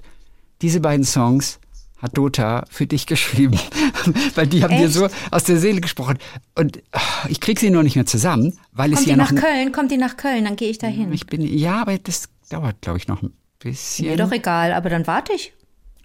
diese 0.61 0.79
beiden 0.79 1.05
Songs 1.05 1.59
hat 2.01 2.17
Dota 2.17 2.65
für 2.69 2.87
dich 2.87 3.05
geschrieben, 3.05 3.59
weil 4.35 4.47
die 4.47 4.63
haben 4.63 4.75
dir 4.75 4.85
Echt? 4.85 4.93
so 4.93 5.07
aus 5.29 5.43
der 5.43 5.57
Seele 5.57 5.81
gesprochen. 5.81 6.17
Und 6.55 6.81
ah, 6.91 6.99
ich 7.29 7.39
krieg 7.39 7.59
sie 7.59 7.69
nur 7.69 7.83
nicht 7.83 7.95
mehr 7.95 8.05
zusammen, 8.05 8.57
weil 8.71 8.91
es 8.91 8.99
Kommt 8.99 9.07
ja 9.07 9.13
die 9.13 9.19
noch. 9.19 9.31
nach 9.31 9.41
Köln? 9.41 9.71
Kommt 9.71 9.91
die 9.91 9.97
nach 9.97 10.17
Köln? 10.17 10.45
Dann 10.45 10.55
gehe 10.55 10.69
ich 10.69 10.77
da 10.77 10.87
hin. 10.87 11.13
Ich 11.13 11.27
bin, 11.27 11.41
ja, 11.41 11.81
aber 11.81 11.97
das 11.97 12.29
dauert, 12.49 12.81
glaube 12.81 12.97
ich, 12.97 13.07
noch 13.07 13.21
ein 13.21 13.33
bisschen. 13.59 14.09
Mir 14.09 14.17
doch 14.17 14.31
egal, 14.31 14.73
aber 14.73 14.89
dann 14.89 15.05
warte 15.07 15.33
ich. 15.33 15.53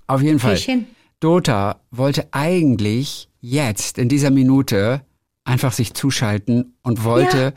Auf 0.06 0.22
jeden 0.22 0.38
Fall. 0.38 0.54
ich 0.54 0.64
hin. 0.64 0.86
Dota 1.20 1.80
wollte 1.90 2.28
eigentlich 2.32 3.28
jetzt 3.40 3.98
in 3.98 4.08
dieser 4.08 4.30
Minute 4.30 5.02
einfach 5.44 5.72
sich 5.72 5.94
zuschalten 5.94 6.76
und 6.82 7.04
wollte, 7.04 7.54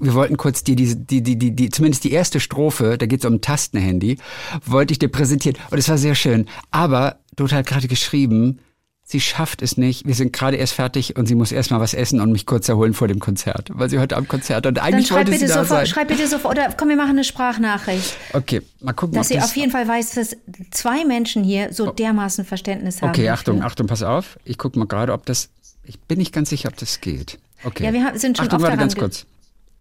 wir 0.00 0.14
wollten 0.14 0.36
kurz 0.36 0.62
dir 0.62 0.76
die, 0.76 0.94
die, 0.94 1.22
die, 1.22 1.38
die, 1.38 1.52
die, 1.52 1.70
zumindest 1.70 2.04
die 2.04 2.12
erste 2.12 2.40
Strophe, 2.40 2.98
da 2.98 3.06
geht 3.06 3.20
es 3.20 3.24
um 3.24 3.34
ein 3.34 3.40
Tastenhandy, 3.40 4.18
wollte 4.66 4.92
ich 4.92 4.98
dir 4.98 5.08
präsentieren. 5.08 5.56
Und 5.70 5.78
es 5.78 5.88
war 5.88 5.98
sehr 5.98 6.14
schön. 6.14 6.46
Aber 6.70 7.20
Dota 7.36 7.56
hat 7.56 7.66
gerade 7.66 7.88
geschrieben, 7.88 8.58
sie 9.04 9.20
schafft 9.20 9.62
es 9.62 9.76
nicht. 9.76 10.06
Wir 10.06 10.14
sind 10.14 10.32
gerade 10.32 10.56
erst 10.56 10.74
fertig 10.74 11.16
und 11.16 11.26
sie 11.26 11.34
muss 11.34 11.52
erst 11.52 11.70
mal 11.70 11.80
was 11.80 11.94
essen 11.94 12.20
und 12.20 12.32
mich 12.32 12.46
kurz 12.46 12.68
erholen 12.68 12.94
vor 12.94 13.08
dem 13.08 13.18
Konzert, 13.18 13.70
weil 13.72 13.90
sie 13.90 13.98
heute 13.98 14.16
am 14.16 14.28
Konzert 14.28 14.66
und 14.66 14.78
eigentlich 14.78 15.08
Dann 15.08 15.16
schreib 15.16 15.26
wollte 15.26 15.32
sie 15.32 15.44
bitte 15.44 15.52
da 15.54 15.64
sofort, 15.64 15.80
sein. 15.80 15.86
schreib 15.86 16.08
bitte 16.08 16.28
sofort, 16.28 16.56
oder 16.58 16.74
komm, 16.76 16.88
wir 16.88 16.96
machen 16.96 17.10
eine 17.10 17.24
Sprachnachricht. 17.24 18.16
Okay, 18.32 18.62
mal 18.80 18.92
gucken, 18.92 19.16
Dass 19.16 19.28
sie 19.28 19.34
das 19.34 19.44
auf 19.44 19.56
jeden 19.56 19.72
Fall 19.72 19.86
weiß, 19.88 20.12
dass 20.12 20.36
zwei 20.70 21.04
Menschen 21.04 21.44
hier 21.44 21.72
so 21.72 21.90
dermaßen 21.90 22.44
Verständnis 22.44 23.02
haben. 23.02 23.10
Okay, 23.10 23.24
dafür. 23.24 23.32
Achtung, 23.34 23.62
Achtung, 23.62 23.86
pass 23.86 24.02
auf. 24.02 24.38
Ich 24.44 24.58
gucke 24.58 24.78
mal 24.78 24.86
gerade, 24.86 25.12
ob 25.12 25.26
das. 25.26 25.50
Ich 25.84 25.98
bin 26.00 26.18
nicht 26.18 26.32
ganz 26.32 26.50
sicher, 26.50 26.68
ob 26.68 26.76
das 26.76 27.00
geht. 27.00 27.38
Okay. 27.64 27.84
Ja, 27.84 27.92
wir 27.92 28.18
sind 28.18 28.36
schon 28.36 28.46
Achtung, 28.46 28.62
warte 28.62 28.76
ganz 28.76 28.94
kurz. 28.96 29.26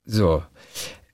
So. 0.06 0.44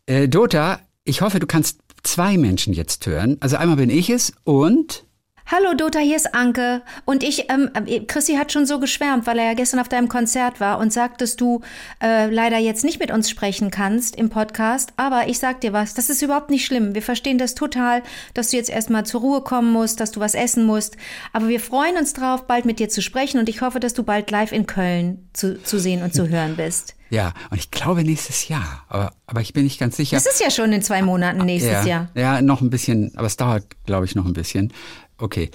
Äh, 0.06 0.30
Dota, 0.30 0.80
ich 1.04 1.22
hoffe, 1.22 1.40
du 1.40 1.48
kannst 1.48 1.80
zwei 2.04 2.38
Menschen 2.38 2.74
jetzt 2.74 3.06
hören. 3.06 3.38
Also 3.42 3.58
einmal 3.58 3.76
bin 3.78 3.90
ich 3.90 4.10
es 4.10 4.34
und. 4.44 5.04
Hallo 5.50 5.74
Dota, 5.74 6.00
hier 6.00 6.18
ist 6.18 6.36
Anke. 6.36 6.82
Und 7.06 7.24
ich, 7.24 7.50
ähm, 7.50 7.70
äh, 7.86 8.02
Chrissy 8.02 8.34
hat 8.34 8.52
schon 8.52 8.66
so 8.66 8.82
geschwärmt, 8.82 9.26
weil 9.28 9.40
er 9.40 9.46
ja 9.46 9.54
gestern 9.54 9.80
auf 9.80 9.88
deinem 9.88 10.10
Konzert 10.10 10.60
war 10.60 10.78
und 10.78 10.92
sagt, 10.92 11.22
dass 11.22 11.38
du 11.38 11.62
äh, 12.04 12.30
leider 12.30 12.58
jetzt 12.58 12.84
nicht 12.84 13.00
mit 13.00 13.12
uns 13.12 13.30
sprechen 13.30 13.72
kannst 13.72 14.18
im 14.18 14.30
Podcast. 14.30 14.92
Aber 14.98 15.30
ich 15.30 15.40
sag 15.40 15.62
dir 15.62 15.72
was, 15.72 15.94
das 15.94 16.10
ist 16.10 16.22
überhaupt 16.22 16.50
nicht 16.50 16.66
schlimm. 16.66 16.96
Wir 16.96 17.02
verstehen 17.02 17.38
das 17.38 17.56
total, 17.56 18.04
dass 18.34 18.50
du 18.50 18.58
jetzt 18.58 18.70
erstmal 18.70 19.06
zur 19.06 19.22
Ruhe 19.22 19.40
kommen 19.40 19.72
musst, 19.72 20.02
dass 20.02 20.12
du 20.12 20.20
was 20.20 20.36
essen 20.36 20.66
musst. 20.66 20.98
Aber 21.32 21.48
wir 21.48 21.62
freuen 21.62 21.96
uns 21.96 22.12
drauf, 22.12 22.46
bald 22.46 22.66
mit 22.66 22.80
dir 22.80 22.90
zu 22.90 23.02
sprechen 23.02 23.40
und 23.40 23.48
ich 23.48 23.62
hoffe, 23.62 23.80
dass 23.80 23.94
du 23.94 24.04
bald 24.04 24.30
live 24.30 24.52
in 24.52 24.66
Köln 24.66 25.30
zu, 25.32 25.64
zu 25.64 25.80
sehen 25.80 26.04
und 26.04 26.14
zu 26.14 26.28
hören 26.30 26.58
bist. 26.58 26.98
Ja, 27.10 27.34
und 27.52 27.58
ich 27.58 27.72
glaube 27.72 28.04
nächstes 28.04 28.50
Jahr. 28.50 28.84
Aber, 28.90 29.14
aber 29.28 29.40
ich 29.40 29.54
bin 29.54 29.64
nicht 29.64 29.80
ganz 29.80 29.96
sicher. 29.96 30.18
Das 30.18 30.26
ist 30.26 30.42
ja 30.42 30.52
schon 30.52 30.74
in 30.74 30.82
zwei 30.82 31.02
Monaten 31.02 31.46
nächstes 31.46 31.72
ja, 31.72 31.86
Jahr. 31.86 32.10
Ja, 32.16 32.42
noch 32.42 32.60
ein 32.60 32.70
bisschen, 32.70 33.14
aber 33.16 33.28
es 33.28 33.38
dauert, 33.38 33.64
glaube 33.86 34.06
ich, 34.06 34.16
noch 34.16 34.26
ein 34.26 34.34
bisschen. 34.34 34.74
Okay. 35.18 35.50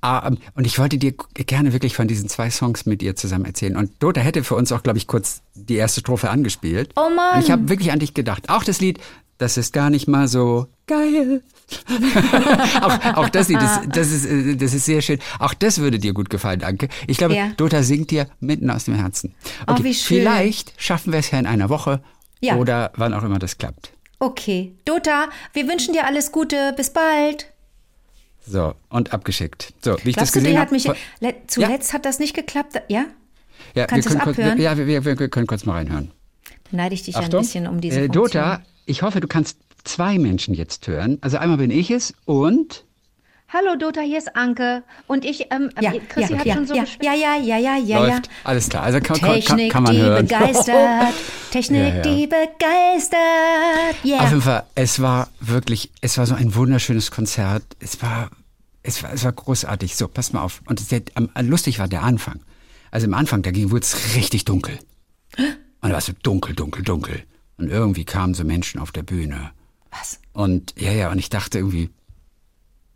Ah, 0.00 0.28
ähm, 0.28 0.38
und 0.54 0.64
ich 0.66 0.78
wollte 0.78 0.96
dir 0.96 1.12
gerne 1.34 1.72
wirklich 1.72 1.96
von 1.96 2.06
diesen 2.06 2.28
zwei 2.28 2.50
Songs 2.50 2.86
mit 2.86 3.02
ihr 3.02 3.16
zusammen 3.16 3.44
erzählen. 3.46 3.76
Und 3.76 3.90
Dota 4.00 4.20
hätte 4.20 4.44
für 4.44 4.54
uns 4.54 4.70
auch, 4.70 4.82
glaube 4.84 4.98
ich, 4.98 5.08
kurz 5.08 5.42
die 5.54 5.74
erste 5.74 6.00
Strophe 6.00 6.30
angespielt. 6.30 6.92
Oh 6.96 7.10
Mann. 7.10 7.36
Und 7.36 7.44
ich 7.44 7.50
habe 7.50 7.68
wirklich 7.68 7.90
an 7.90 7.98
dich 7.98 8.14
gedacht. 8.14 8.48
Auch 8.48 8.62
das 8.62 8.80
Lied, 8.80 9.00
das 9.38 9.56
ist 9.56 9.72
gar 9.72 9.90
nicht 9.90 10.06
mal 10.06 10.28
so 10.28 10.68
geil. 10.86 11.42
auch, 12.80 13.16
auch 13.16 13.28
das 13.28 13.48
Lied, 13.48 13.60
das, 13.60 13.80
das, 13.88 14.10
ist, 14.12 14.24
äh, 14.26 14.56
das 14.56 14.72
ist 14.72 14.84
sehr 14.84 15.02
schön. 15.02 15.18
Auch 15.38 15.52
das 15.54 15.78
würde 15.78 15.98
dir 15.98 16.12
gut 16.12 16.30
gefallen, 16.30 16.60
Danke. 16.60 16.88
Ich 17.06 17.18
glaube, 17.18 17.34
Ja. 17.34 17.48
Dota 17.56 17.82
singt 17.82 18.10
dir 18.10 18.28
mitten 18.40 18.70
aus 18.70 18.84
dem 18.84 18.94
Herzen. 18.94 19.34
Oh, 19.66 19.72
Okay, 19.72 19.84
wie 19.84 19.94
schön. 19.94 20.18
Vielleicht 20.20 20.74
schaffen 20.80 21.12
wir 21.12 21.18
es 21.20 21.30
ja 21.30 21.38
in 21.40 21.46
einer 21.46 21.68
Woche 21.68 22.00
Ja. 22.40 22.56
oder 22.56 22.92
wann 22.96 23.12
auch 23.14 23.22
immer 23.24 23.38
das 23.40 23.58
klappt. 23.58 23.92
Okay. 24.20 24.72
Dota, 24.84 25.28
wir 25.52 25.68
wünschen 25.68 25.92
dir 25.92 26.06
alles 26.06 26.32
Gute. 26.32 26.72
Bis 26.76 26.90
bald. 26.92 27.52
So, 28.50 28.74
und 28.88 29.12
abgeschickt. 29.12 29.74
So, 29.82 29.96
wie 30.04 30.10
ich 30.10 30.16
das 30.16 30.32
Glaubst 30.32 30.36
du, 30.36 30.40
gesehen 30.40 30.56
habe. 30.58 30.66
hat 30.66 30.72
mich. 30.72 30.84
Le 31.20 31.34
zuletzt 31.46 31.92
hat 31.92 32.04
das 32.04 32.18
nicht 32.18 32.34
geklappt, 32.34 32.80
ja? 32.88 33.04
ja, 33.74 33.86
kannst 33.86 34.08
wir 34.08 34.12
du's 34.16 34.22
können 34.22 34.34
kurz, 34.34 34.38
abhören? 34.38 34.60
Ja, 34.60 34.76
wir, 34.78 34.86
wir, 34.86 35.04
wir 35.04 35.28
können 35.28 35.46
kurz 35.46 35.64
mal 35.66 35.74
reinhören. 35.74 36.10
Beneide 36.70 36.94
ich 36.94 37.02
dich 37.02 37.16
Achtung. 37.16 37.40
ein 37.40 37.42
bisschen 37.42 37.66
um 37.66 37.80
diese 37.80 38.00
äh. 38.02 38.08
Dota, 38.08 38.62
ich 38.86 39.02
hoffe, 39.02 39.20
du 39.20 39.28
kannst 39.28 39.58
zwei 39.84 40.18
Menschen 40.18 40.54
jetzt 40.54 40.86
hören. 40.86 41.18
Also 41.20 41.38
einmal 41.38 41.58
bin 41.58 41.70
ich 41.70 41.90
es 41.90 42.14
und 42.24 42.84
Hallo 43.50 43.76
Dota, 43.76 44.02
hier 44.02 44.18
ist 44.18 44.36
Anke. 44.36 44.82
Und 45.06 45.24
ich, 45.24 45.46
ähm, 45.50 45.70
Ja, 45.80 45.92
Chrissy 46.10 46.34
ja, 46.34 46.38
hat 46.40 46.44
ja, 46.46 46.54
schon 46.54 46.66
so 46.66 46.74
ja, 46.74 46.84
ja, 47.00 47.14
ja, 47.14 47.36
ja, 47.36 47.56
ja, 47.56 47.76
ja, 47.76 47.76
ja. 47.78 48.06
läuft. 48.06 48.28
Alles 48.44 48.68
klar. 48.68 48.82
Also 48.82 49.00
kann, 49.00 49.18
kann, 49.18 49.32
Technik, 49.32 49.72
kann 49.72 49.82
man 49.84 49.94
die 49.94 50.02
hören. 50.02 50.26
begeistert. 50.26 51.14
Technik, 51.50 51.80
Ja, 51.80 51.94
ja. 51.96 52.02
die 52.02 52.26
begeistert. 52.26 53.18
Auf 54.00 54.04
Yeah. 54.04 54.24
jeden 54.28 54.42
Fall, 54.42 54.64
es 54.74 55.00
war 55.00 55.28
wirklich, 55.40 55.90
es 56.02 56.18
war 56.18 56.26
so 56.26 56.34
ein 56.34 56.54
wunderschönes 56.54 57.10
Konzert. 57.10 57.62
Es 57.80 58.02
war, 58.02 58.28
es 58.88 59.02
war, 59.02 59.12
es 59.12 59.24
war 59.24 59.32
großartig. 59.32 59.94
So, 59.94 60.08
pass 60.08 60.32
mal 60.32 60.42
auf. 60.42 60.62
Und 60.66 60.90
der, 60.90 61.02
am, 61.14 61.30
lustig 61.42 61.78
war 61.78 61.88
der 61.88 62.02
Anfang. 62.02 62.40
Also 62.90 63.06
im 63.06 63.14
Anfang, 63.14 63.42
da 63.42 63.54
wurde 63.54 63.84
es 63.84 64.16
richtig 64.16 64.44
dunkel. 64.44 64.78
Und 65.36 65.46
da 65.82 65.90
war 65.90 65.98
es 65.98 66.06
so 66.06 66.14
dunkel, 66.22 66.54
dunkel, 66.54 66.82
dunkel. 66.82 67.22
Und 67.58 67.68
irgendwie 67.68 68.04
kamen 68.04 68.34
so 68.34 68.44
Menschen 68.44 68.80
auf 68.80 68.92
der 68.92 69.02
Bühne. 69.02 69.50
Was? 69.90 70.20
Und 70.32 70.74
ja, 70.78 70.92
ja, 70.92 71.10
und 71.10 71.18
ich 71.18 71.28
dachte 71.28 71.58
irgendwie, 71.58 71.90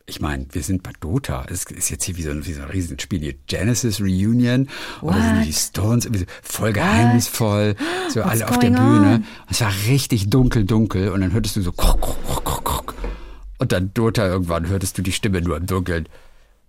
ich 0.06 0.20
meine, 0.20 0.46
wir 0.50 0.62
sind 0.62 0.82
bei 0.82 0.90
Dota. 1.00 1.46
Es 1.48 1.64
ist 1.64 1.90
jetzt 1.90 2.04
hier 2.04 2.16
wie 2.16 2.22
so 2.22 2.30
ein, 2.30 2.44
wie 2.46 2.52
so 2.52 2.62
ein 2.62 2.70
Riesenspiel. 2.70 3.20
Hier 3.20 3.34
Genesis 3.46 4.00
Reunion. 4.00 4.68
Und 5.00 5.14
da 5.14 5.22
sind 5.22 5.46
die 5.46 5.52
Stones 5.52 6.04
irgendwie 6.04 6.24
so 6.24 6.26
voll 6.42 6.72
geheimnisvoll. 6.72 7.76
So 8.08 8.22
alle 8.22 8.48
auf 8.48 8.58
der 8.58 8.70
Bühne. 8.70 9.14
on? 9.14 9.24
Es 9.48 9.60
war 9.60 9.72
richtig 9.88 10.28
dunkel, 10.28 10.64
dunkel. 10.64 11.10
Und 11.10 11.20
dann 11.20 11.32
hörtest 11.32 11.56
du 11.56 11.62
so 11.62 11.72
krok, 11.72 12.00
krok, 12.00 12.44
krok, 12.44 12.64
krok. 12.64 12.91
Und 13.62 13.70
dann 13.70 13.94
Dota 13.94 14.26
irgendwann 14.26 14.66
hörtest 14.66 14.98
du 14.98 15.02
die 15.02 15.12
Stimme 15.12 15.40
nur 15.40 15.56
im 15.56 15.66
Dunkeln. 15.66 16.08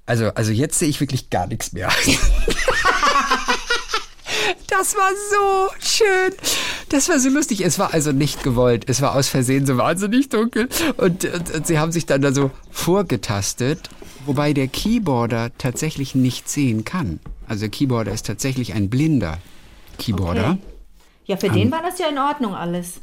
Also, 0.05 0.27
also 0.35 0.51
jetzt 0.51 0.77
sehe 0.77 0.89
ich 0.89 0.99
wirklich 0.99 1.31
gar 1.31 1.47
nichts 1.47 1.73
mehr. 1.73 1.89
Das 4.67 4.95
war 4.95 5.11
so 5.31 5.69
schön. 5.79 6.33
Das 6.89 7.07
war 7.07 7.19
so 7.19 7.29
lustig. 7.29 7.63
Es 7.63 7.79
war 7.79 7.93
also 7.93 8.11
nicht 8.11 8.43
gewollt. 8.43 8.89
Es 8.89 9.01
war 9.01 9.15
aus 9.15 9.29
Versehen 9.29 9.65
so 9.65 9.77
wahnsinnig 9.77 10.29
dunkel. 10.29 10.67
Und, 10.97 11.23
und, 11.25 11.53
und 11.53 11.67
sie 11.67 11.79
haben 11.79 11.91
sich 11.91 12.05
dann 12.05 12.21
da 12.21 12.33
so 12.33 12.51
vorgetastet, 12.71 13.89
wobei 14.25 14.51
der 14.51 14.67
Keyboarder 14.67 15.51
tatsächlich 15.57 16.15
nicht 16.15 16.49
sehen 16.49 16.83
kann. 16.83 17.19
Also 17.47 17.61
der 17.61 17.69
Keyboarder 17.69 18.11
ist 18.11 18.25
tatsächlich 18.25 18.73
ein 18.73 18.89
blinder 18.89 19.37
Keyboarder. 19.99 20.51
Okay. 20.51 20.61
Ja, 21.25 21.37
für 21.37 21.49
den 21.49 21.71
war 21.71 21.81
das 21.81 21.99
ja 21.99 22.07
in 22.09 22.17
Ordnung 22.17 22.53
alles. 22.53 22.99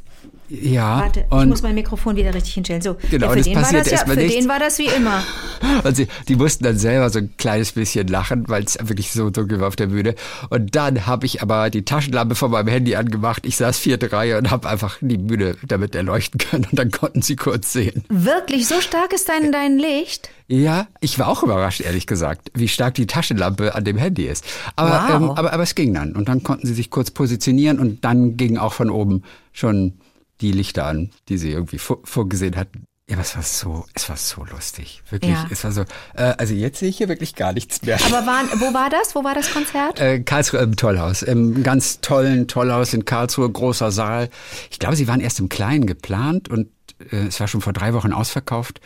Ja. 0.61 0.99
Warte, 0.99 1.25
ich 1.29 1.47
muss 1.47 1.61
mein 1.61 1.75
Mikrofon 1.75 2.15
wieder 2.17 2.33
richtig 2.33 2.53
hinstellen. 2.55 2.81
So, 2.81 2.97
Genau, 3.09 3.27
ja, 3.27 3.31
für 3.31 3.37
das 3.37 3.45
den 3.45 3.55
war 3.55 3.71
das 3.71 3.91
ja, 3.91 3.97
für 4.05 4.15
den 4.17 4.49
war 4.49 4.59
das 4.59 4.77
wie 4.79 4.87
immer. 4.87 5.23
Und 5.83 5.95
sie, 5.95 6.07
die 6.27 6.35
mussten 6.35 6.63
dann 6.65 6.77
selber 6.77 7.09
so 7.09 7.19
ein 7.19 7.33
kleines 7.37 7.71
bisschen 7.71 8.07
lachen, 8.07 8.49
weil 8.49 8.63
es 8.63 8.77
wirklich 8.81 9.11
so 9.11 9.29
dunkel 9.29 9.61
war 9.61 9.69
auf 9.69 9.75
der 9.75 9.87
Bühne. 9.87 10.15
Und 10.49 10.75
dann 10.75 11.05
habe 11.07 11.25
ich 11.25 11.41
aber 11.41 11.69
die 11.69 11.85
Taschenlampe 11.85 12.35
von 12.35 12.51
meinem 12.51 12.67
Handy 12.67 12.95
angemacht. 12.95 13.45
Ich 13.45 13.55
saß 13.57 13.77
vierte 13.77 14.11
Reihe 14.11 14.37
und 14.37 14.51
habe 14.51 14.67
einfach 14.67 14.97
die 14.99 15.17
Bühne 15.17 15.55
damit 15.65 15.95
erleuchten 15.95 16.37
können. 16.39 16.65
Und 16.69 16.77
dann 16.77 16.91
konnten 16.91 17.21
sie 17.21 17.35
kurz 17.37 17.71
sehen. 17.71 18.03
Wirklich, 18.09 18.67
so 18.67 18.81
stark 18.81 19.13
ist 19.13 19.29
dein, 19.29 19.51
dein 19.51 19.77
Licht? 19.77 20.29
Ja, 20.47 20.87
ich 20.99 21.17
war 21.17 21.29
auch 21.29 21.43
überrascht, 21.43 21.79
ehrlich 21.79 22.07
gesagt, 22.07 22.51
wie 22.53 22.67
stark 22.67 22.95
die 22.95 23.07
Taschenlampe 23.07 23.73
an 23.73 23.85
dem 23.85 23.97
Handy 23.97 24.25
ist. 24.25 24.43
Aber, 24.75 24.91
Wow. 25.07 25.15
ähm, 25.15 25.29
aber, 25.31 25.53
aber 25.53 25.63
es 25.63 25.75
ging 25.75 25.93
dann. 25.93 26.13
Und 26.13 26.27
dann 26.27 26.43
konnten 26.43 26.67
sie 26.67 26.73
sich 26.73 26.89
kurz 26.89 27.09
positionieren 27.11 27.79
und 27.79 28.03
dann 28.03 28.35
gingen 28.35 28.57
auch 28.57 28.73
von 28.73 28.89
oben 28.89 29.23
schon 29.53 29.93
die 30.41 30.51
Lichter 30.51 30.85
an, 30.85 31.11
die 31.29 31.37
sie 31.37 31.51
irgendwie 31.51 31.77
vor, 31.77 31.99
vorgesehen 32.03 32.55
hatten. 32.55 32.85
Ja, 33.09 33.17
aber 33.17 33.23
es 33.25 33.35
war 33.35 33.43
so, 33.43 33.85
es 33.93 34.07
war 34.07 34.15
so 34.15 34.45
lustig. 34.45 35.01
Wirklich, 35.09 35.31
Ja. 35.31 35.45
es 35.49 35.63
war 35.65 35.71
so, 35.73 35.81
äh, 36.15 36.33
also 36.37 36.53
jetzt 36.53 36.79
sehe 36.79 36.87
ich 36.87 36.97
hier 36.97 37.09
wirklich 37.09 37.35
gar 37.35 37.51
nichts 37.51 37.81
mehr. 37.81 37.97
Aber 38.05 38.25
waren, 38.25 38.47
wo 38.61 38.73
war 38.73 38.89
das? 38.89 39.15
Wo 39.15 39.23
war 39.23 39.35
das 39.35 39.51
Konzert? 39.51 39.99
Äh, 39.99 40.21
Karlsruhe 40.21 40.61
im 40.61 40.77
Tollhaus, 40.77 41.21
im 41.21 41.61
ganz 41.63 41.99
tollen 41.99 42.47
Tollhaus 42.47 42.93
in 42.93 43.03
Karlsruhe, 43.03 43.49
großer 43.49 43.91
Saal. 43.91 44.29
Ich 44.69 44.79
glaube, 44.79 44.95
sie 44.95 45.07
waren 45.09 45.19
erst 45.19 45.39
im 45.39 45.49
Kleinen 45.49 45.87
geplant 45.87 46.47
und 46.47 46.69
äh, 47.11 47.27
es 47.27 47.39
war 47.41 47.47
schon 47.49 47.59
vor 47.61 47.73
drei 47.73 47.93
Wochen 47.93 48.13
ausverkauft. 48.13 48.79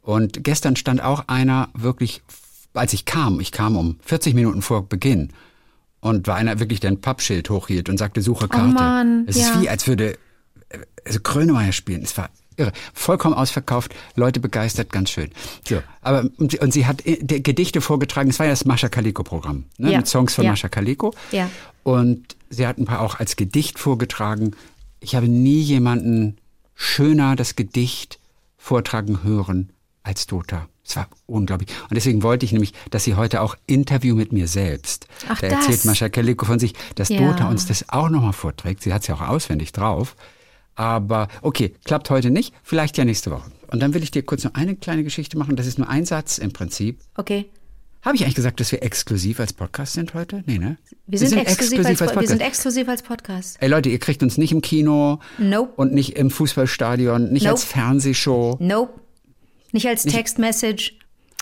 Und 0.00 0.44
gestern 0.44 0.76
stand 0.76 1.02
auch 1.02 1.24
einer 1.26 1.68
wirklich, 1.74 2.22
als 2.72 2.92
ich 2.92 3.04
kam, 3.04 3.40
ich 3.40 3.50
kam 3.50 3.76
um 3.76 3.98
40 4.04 4.34
Minuten 4.34 4.62
vor 4.62 4.88
Beginn 4.88 5.32
und 5.98 6.28
war 6.28 6.36
einer 6.36 6.60
wirklich, 6.60 6.78
der 6.78 6.92
ein 6.92 7.00
Pappschild 7.00 7.50
hochhielt 7.50 7.88
und 7.88 7.98
sagte, 7.98 8.22
suche 8.22 8.46
Karte. 8.46 8.72
Mann, 8.74 9.24
es 9.26 9.34
ist 9.36 9.54
ja. 9.54 9.60
wie, 9.60 9.68
als 9.68 9.88
würde 9.88 10.16
also 11.04 11.20
Grönemeyer 11.22 11.72
spielen. 11.72 12.02
Es 12.02 12.16
war 12.16 12.30
irre. 12.56 12.72
Vollkommen 12.94 13.34
ausverkauft, 13.34 13.94
Leute 14.14 14.40
begeistert, 14.40 14.90
ganz 14.90 15.10
schön. 15.10 15.30
So, 15.68 15.82
aber 16.00 16.28
und 16.38 16.52
sie, 16.52 16.58
und 16.58 16.72
sie 16.72 16.86
hat 16.86 17.04
äh, 17.06 17.18
die 17.22 17.42
Gedichte 17.42 17.80
vorgetragen. 17.80 18.30
Es 18.30 18.38
war 18.38 18.46
ja 18.46 18.52
das 18.52 18.64
Mascha 18.64 18.88
Kaliko 18.88 19.22
Programm, 19.22 19.64
ne, 19.78 19.92
Ja, 19.92 19.98
mit 19.98 20.08
Songs 20.08 20.34
von 20.34 20.44
ja. 20.44 20.50
Mascha 20.52 20.68
Kaliko. 20.68 21.14
Ja. 21.32 21.50
Und 21.82 22.36
sie 22.50 22.66
hat 22.66 22.78
ein 22.78 22.84
paar 22.84 23.00
auch 23.00 23.18
als 23.20 23.36
Gedicht 23.36 23.78
vorgetragen. 23.78 24.56
Ich 25.00 25.14
habe 25.14 25.28
nie 25.28 25.60
jemanden 25.60 26.38
schöner 26.74 27.36
das 27.36 27.56
Gedicht 27.56 28.18
vortragen 28.58 29.22
hören 29.22 29.70
als 30.02 30.26
Dota. 30.26 30.68
Es 30.84 30.94
war 30.96 31.08
unglaublich. 31.26 31.68
Und 31.90 31.94
deswegen 31.94 32.22
wollte 32.22 32.46
ich 32.46 32.52
nämlich, 32.52 32.72
dass 32.90 33.04
sie 33.04 33.16
heute 33.16 33.40
auch 33.42 33.56
Interview 33.66 34.14
mit 34.14 34.32
mir 34.32 34.46
selbst. 34.46 35.08
Ach, 35.28 35.40
da 35.40 35.48
das. 35.48 35.66
erzählt 35.66 35.84
Mascha 35.84 36.08
Kaliko 36.08 36.46
von 36.46 36.58
sich, 36.60 36.74
dass 36.94 37.08
Ja. 37.08 37.18
Dota 37.18 37.48
uns 37.48 37.66
das 37.66 37.88
auch 37.88 38.08
nochmal 38.08 38.32
vorträgt. 38.32 38.82
Sie 38.82 38.92
hat 38.92 39.02
es 39.02 39.08
ja 39.08 39.16
auch 39.16 39.20
auswendig 39.22 39.72
drauf. 39.72 40.14
Aber 40.76 41.28
okay, 41.42 41.74
klappt 41.84 42.10
heute 42.10 42.30
nicht, 42.30 42.54
vielleicht 42.62 42.96
ja 42.98 43.04
nächste 43.04 43.30
Woche. 43.30 43.50
Und 43.68 43.80
dann 43.80 43.94
will 43.94 44.02
ich 44.02 44.10
dir 44.10 44.22
kurz 44.22 44.44
noch 44.44 44.54
eine 44.54 44.76
kleine 44.76 45.02
Geschichte 45.02 45.36
machen. 45.36 45.56
Das 45.56 45.66
ist 45.66 45.78
nur 45.78 45.88
ein 45.88 46.04
Satz 46.04 46.38
im 46.38 46.52
Prinzip. 46.52 47.00
Okay. 47.16 47.46
Habe 48.02 48.14
ich 48.14 48.22
eigentlich 48.22 48.36
gesagt, 48.36 48.60
dass 48.60 48.70
wir 48.70 48.84
exklusiv 48.84 49.40
als 49.40 49.52
Podcast 49.52 49.94
sind 49.94 50.14
heute? 50.14 50.44
Nee, 50.46 50.58
ne? 50.58 50.76
Wir 51.08 51.18
sind, 51.18 51.36
exklusiv, 51.36 51.84
als, 51.84 52.00
wir 52.00 52.28
sind 52.28 52.40
exklusiv 52.40 52.88
als 52.88 53.02
Podcast. 53.02 53.56
Ey 53.60 53.68
Leute, 53.68 53.88
ihr 53.88 53.98
kriegt 53.98 54.22
uns 54.22 54.38
nicht 54.38 54.52
im 54.52 54.60
Kino 54.60 55.18
Nope. 55.38 55.72
und 55.74 55.92
nicht 55.92 56.16
im 56.16 56.30
Fußballstadion, 56.30 57.32
nicht 57.32 57.42
Nope. 57.42 57.54
als 57.54 57.64
Fernsehshow. 57.64 58.58
Nope. 58.60 59.00
Nicht 59.72 59.88
als 59.88 60.04
Textmessage, 60.04 60.92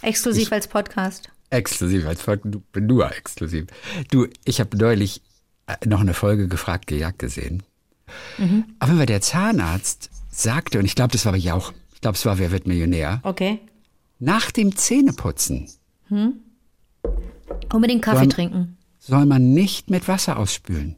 exklusiv 0.00 0.52
als 0.52 0.66
Podcast. 0.66 1.28
Exklusiv 1.50 2.06
als 2.06 2.24
bin 2.72 2.86
nur 2.86 3.14
exklusiv. 3.14 3.66
Du, 4.10 4.26
ich 4.46 4.58
habe 4.58 4.74
neulich 4.78 5.20
äh, 5.66 5.76
noch 5.86 6.00
eine 6.00 6.14
Folge 6.14 6.48
gefragt, 6.48 6.86
gejagt 6.86 7.18
gesehen. 7.18 7.62
Mhm. 8.38 8.64
Aber 8.78 8.98
wenn 8.98 9.06
der 9.06 9.20
Zahnarzt 9.20 10.10
sagte, 10.30 10.78
und 10.78 10.84
ich 10.84 10.94
glaube, 10.94 11.12
das 11.12 11.24
war 11.26 11.34
ja 11.36 11.54
auch, 11.54 11.72
ich 11.94 12.00
glaube, 12.00 12.16
es 12.16 12.26
war 12.26 12.38
Wer 12.38 12.50
wird 12.50 12.66
Millionär, 12.66 13.20
Okay. 13.22 13.60
nach 14.18 14.50
dem 14.50 14.76
Zähneputzen 14.76 15.68
Unbedingt 17.72 18.02
Kaffee 18.02 18.18
Soll- 18.20 18.28
trinken. 18.28 18.76
soll 19.00 19.26
man 19.26 19.52
nicht 19.52 19.90
mit 19.90 20.06
Wasser 20.08 20.38
ausspülen. 20.38 20.96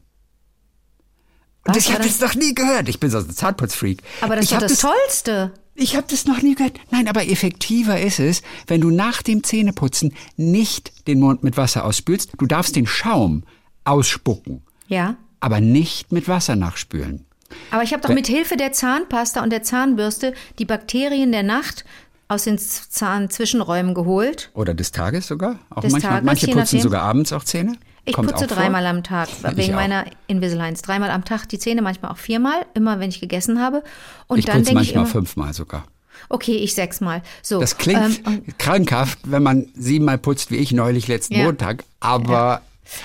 Und 1.65 1.75
Was 1.75 1.85
ich 1.85 1.93
habe 1.93 2.03
das 2.03 2.19
noch 2.21 2.35
nie 2.35 2.53
gehört. 2.53 2.87
Ich 2.87 2.99
bin 2.99 3.09
so 3.09 3.17
ein 3.17 3.29
Zahnputzfreak. 3.29 4.01
Aber 4.21 4.35
das 4.37 4.45
ich 4.45 4.51
ist 4.51 4.55
hab 4.57 4.67
das 4.67 4.79
Tollste. 4.79 5.51
Ich 5.75 5.95
habe 5.95 6.07
das 6.09 6.25
noch 6.25 6.41
nie 6.41 6.55
gehört. 6.55 6.79
Nein, 6.91 7.07
aber 7.07 7.27
effektiver 7.27 7.99
ist 7.99 8.19
es, 8.19 8.41
wenn 8.67 8.79
du 8.81 8.89
nach 8.89 9.21
dem 9.21 9.43
Zähneputzen 9.43 10.13
nicht 10.37 11.07
den 11.07 11.19
Mund 11.19 11.43
mit 11.43 11.57
Wasser 11.57 11.83
ausspülst. 11.83 12.31
Du 12.37 12.45
darfst 12.45 12.75
den 12.75 12.87
Schaum 12.87 13.43
ausspucken, 13.83 14.63
Ja. 14.87 15.17
Aber 15.39 15.59
nicht 15.61 16.11
mit 16.11 16.27
Wasser 16.27 16.55
nachspülen. 16.55 17.25
Aber 17.71 17.83
ich 17.83 17.93
habe 17.93 18.01
doch 18.05 18.13
mit 18.13 18.27
Hilfe 18.27 18.57
der 18.57 18.71
Zahnpasta 18.73 19.41
und 19.41 19.51
der 19.51 19.63
Zahnbürste 19.63 20.33
die 20.59 20.65
Bakterien 20.65 21.31
der 21.31 21.43
Nacht 21.43 21.85
aus 22.27 22.43
den 22.43 22.57
Zahnzwischenräumen 22.57 23.93
geholt. 23.93 24.49
Oder 24.53 24.73
des 24.73 24.91
Tages 24.91 25.27
sogar. 25.27 25.59
Auch 25.69 25.81
Des 25.81 25.91
manchmal, 25.93 26.11
Tages, 26.13 26.25
manche 26.25 26.47
putzen 26.47 26.81
sogar 26.81 27.03
abends 27.03 27.31
auch 27.31 27.43
Zähne. 27.43 27.77
Ich 28.03 28.13
Kommt 28.13 28.29
putze 28.31 28.47
vor. 28.47 28.55
dreimal 28.57 28.85
am 28.85 29.03
Tag, 29.03 29.27
wegen 29.55 29.75
meiner 29.75 30.05
Invisaligns. 30.27 30.81
Dreimal 30.81 31.09
am 31.09 31.25
Tag 31.25 31.47
die 31.49 31.59
Zähne, 31.59 31.81
manchmal 31.81 32.11
auch 32.11 32.17
viermal, 32.17 32.65
immer 32.73 32.99
wenn 32.99 33.09
ich 33.09 33.19
gegessen 33.19 33.61
habe. 33.61 33.83
Und 34.27 34.39
Ich 34.39 34.45
dann 34.45 34.59
putze 34.59 34.73
manchmal 34.73 35.03
immer, 35.03 35.11
fünfmal 35.11 35.53
sogar. 35.53 35.85
okay, 36.29 36.55
ich 36.55 36.73
sechsmal. 36.73 37.21
So, 37.41 37.59
Das 37.59 37.77
klingt 37.77 38.21
ähm, 38.25 38.43
krankhaft, 38.57 39.19
wenn 39.23 39.43
man 39.43 39.67
siebenmal 39.75 40.17
putzt, 40.17 40.51
wie 40.51 40.55
ich 40.57 40.71
neulich 40.71 41.07
letzten 41.09 41.35
Ja. 41.35 41.43
Montag. 41.45 41.83
Aber 41.99 42.61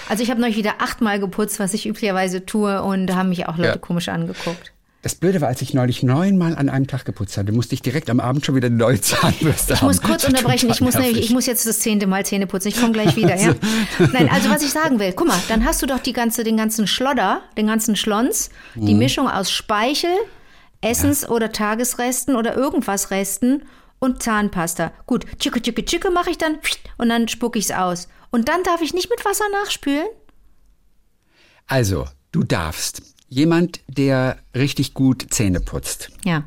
also 0.08 0.22
ich 0.22 0.30
habe 0.30 0.40
neulich 0.40 0.56
wieder 0.56 0.74
achtmal 0.80 1.18
geputzt, 1.20 1.58
was 1.60 1.74
ich 1.74 1.86
üblicherweise 1.86 2.44
tue, 2.46 2.82
und 2.82 3.06
da 3.06 3.16
haben 3.16 3.28
mich 3.30 3.46
auch 3.48 3.56
Leute 3.56 3.68
Ja. 3.70 3.76
komisch 3.78 4.08
angeguckt. 4.08 4.72
das 5.04 5.16
Blöde 5.16 5.40
war, 5.40 5.48
als 5.48 5.60
ich 5.62 5.74
neulich 5.74 6.04
neunmal 6.04 6.54
an 6.56 6.68
einem 6.68 6.86
Tag 6.86 7.04
geputzt 7.04 7.36
hatte, 7.36 7.50
musste 7.50 7.74
ich 7.74 7.82
direkt 7.82 8.08
am 8.08 8.20
Abend 8.20 8.46
schon 8.46 8.54
wieder 8.54 8.66
eine 8.68 8.76
neue 8.76 9.00
Zahnbürste 9.00 9.72
Ich 9.74 9.80
haben. 9.80 9.88
muss 9.88 10.00
kurz 10.00 10.22
unterbrechen. 10.22 10.70
Ich 10.70 10.80
muss, 10.80 10.94
nämlich, 10.94 11.18
ich 11.18 11.30
muss 11.30 11.46
jetzt 11.46 11.66
das 11.66 11.80
zehnte 11.80 12.06
Mal 12.06 12.24
Zähne 12.24 12.46
putzen. 12.46 12.68
Ich 12.68 12.76
komme 12.80 12.92
gleich 12.92 13.16
wieder. 13.16 13.34
Ja? 13.36 13.52
Nein, 14.12 14.28
also 14.32 14.48
was 14.48 14.62
ich 14.62 14.70
sagen 14.70 15.00
will, 15.00 15.12
guck 15.12 15.26
mal, 15.26 15.38
dann 15.48 15.64
hast 15.64 15.82
du 15.82 15.86
doch 15.86 15.98
die 15.98 16.12
ganze, 16.12 16.44
den 16.44 16.56
ganzen 16.56 16.86
Schlodder, 16.86 17.40
den 17.56 17.66
ganzen 17.66 17.96
Schlons, 17.96 18.50
Mhm. 18.76 18.86
die 18.86 18.94
Mischung 18.94 19.28
aus 19.28 19.50
Speichel, 19.50 20.10
Essens- 20.80 21.28
oder 21.28 21.50
Tagesresten 21.52 22.36
oder 22.36 22.56
irgendwas 22.56 23.10
Resten 23.10 23.62
und 23.98 24.22
Zahnpasta. 24.22 24.92
Gut, 25.06 25.26
tschicke, 25.38 25.60
tschicke, 25.62 25.84
tschicke 25.84 26.10
mache 26.10 26.30
ich 26.30 26.38
dann 26.38 26.58
und 26.98 27.08
dann 27.08 27.26
spucke 27.28 27.58
ich 27.58 27.66
es 27.66 27.70
aus. 27.72 28.08
Und 28.32 28.48
dann 28.48 28.62
darf 28.64 28.80
ich 28.82 28.92
nicht 28.94 29.08
mit 29.10 29.24
Wasser 29.24 29.44
nachspülen? 29.52 30.06
Also, 31.66 32.06
du 32.32 32.42
darfst. 32.42 33.02
Jemand, 33.28 33.80
der 33.88 34.36
richtig 34.54 34.92
gut 34.94 35.26
Zähne 35.30 35.60
putzt, 35.60 36.10
Ja. 36.24 36.44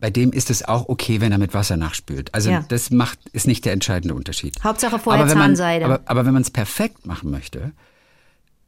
bei 0.00 0.08
dem 0.10 0.32
ist 0.32 0.48
es 0.50 0.62
auch 0.66 0.88
okay, 0.88 1.20
wenn 1.20 1.30
er 1.32 1.36
mit 1.38 1.52
Wasser 1.52 1.76
nachspült. 1.76 2.32
Also 2.34 2.50
Ja. 2.50 2.64
das 2.68 2.90
macht, 2.90 3.18
ist 3.32 3.46
nicht 3.46 3.64
der 3.66 3.72
entscheidende 3.74 4.14
Unterschied. 4.14 4.62
Hauptsache 4.64 4.98
vorher 4.98 5.22
aber 5.22 5.30
wenn 5.30 5.36
man, 5.38 5.48
Zahnseide. 5.56 5.84
Aber, 5.84 6.00
aber 6.06 6.24
wenn 6.24 6.32
man 6.32 6.40
es 6.42 6.50
perfekt 6.50 7.04
machen 7.06 7.30
möchte, 7.30 7.72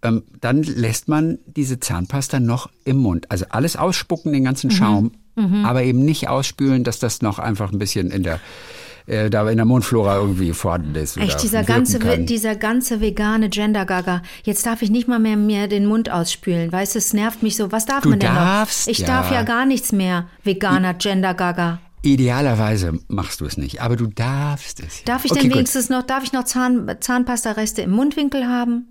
ähm, 0.02 0.24
dann 0.42 0.62
lässt 0.62 1.08
man 1.08 1.38
diese 1.46 1.80
Zahnpasta 1.80 2.38
noch 2.38 2.68
im 2.84 2.98
Mund. 2.98 3.30
Also 3.30 3.46
alles 3.48 3.76
ausspucken, 3.76 4.32
den 4.32 4.42
Mhm. 4.42 4.46
ganzen 4.46 4.70
Schaum, 4.70 5.12
aber 5.64 5.84
eben 5.84 6.04
nicht 6.04 6.28
ausspülen, 6.28 6.82
dass 6.84 6.98
das 6.98 7.22
noch 7.22 7.38
einfach 7.38 7.70
ein 7.72 7.78
bisschen 7.78 8.10
in 8.10 8.24
der, 8.24 8.40
äh, 9.08 9.30
da 9.30 9.48
in 9.48 9.56
der 9.56 9.66
Mundflora 9.66 10.16
irgendwie 10.16 10.52
vorhanden 10.52 10.94
ist. 10.94 11.16
Echt, 11.16 11.42
dieser 11.42 11.64
ganze, 11.64 11.98
kann. 11.98 12.26
dieser 12.26 12.54
ganze 12.56 13.00
vegane 13.00 13.48
Gender-Gaga. 13.48 14.22
Jetzt 14.44 14.66
darf 14.66 14.82
ich 14.82 14.90
nicht 14.90 15.08
mal 15.08 15.18
mehr 15.18 15.36
mir 15.36 15.66
den 15.66 15.86
Mund 15.86 16.10
ausspülen. 16.10 16.70
Weißt 16.70 16.94
du, 16.94 16.98
es 16.98 17.12
nervt 17.12 17.42
mich 17.42 17.56
so. 17.56 17.72
Was 17.72 17.86
darf 17.86 18.02
Du 18.02 18.10
man 18.10 18.18
denn 18.18 18.34
darfst, 18.34 18.86
noch? 18.86 18.92
Ich 18.92 18.98
ja. 18.98 19.06
darf 19.06 19.32
ja 19.32 19.42
gar 19.42 19.64
nichts 19.66 19.92
mehr. 19.92 20.28
Veganer 20.44 20.94
Gender-Gaga. 20.94 21.78
Idealerweise 22.02 23.00
machst 23.08 23.40
du 23.40 23.46
es 23.46 23.56
nicht, 23.56 23.82
aber 23.82 23.96
du 23.96 24.06
darfst 24.06 24.80
es. 24.80 24.98
ja. 24.98 25.04
Darf 25.06 25.24
ich 25.24 25.32
okay, 25.32 25.40
denn 25.40 25.50
gut. 25.50 25.56
wenigstens 25.56 25.88
noch, 25.88 26.02
darf 26.04 26.22
ich 26.22 26.32
noch 26.32 26.44
Zahn, 26.44 26.88
Zahnpasta-Reste 27.00 27.82
im 27.82 27.90
Mundwinkel 27.90 28.46
haben? 28.46 28.86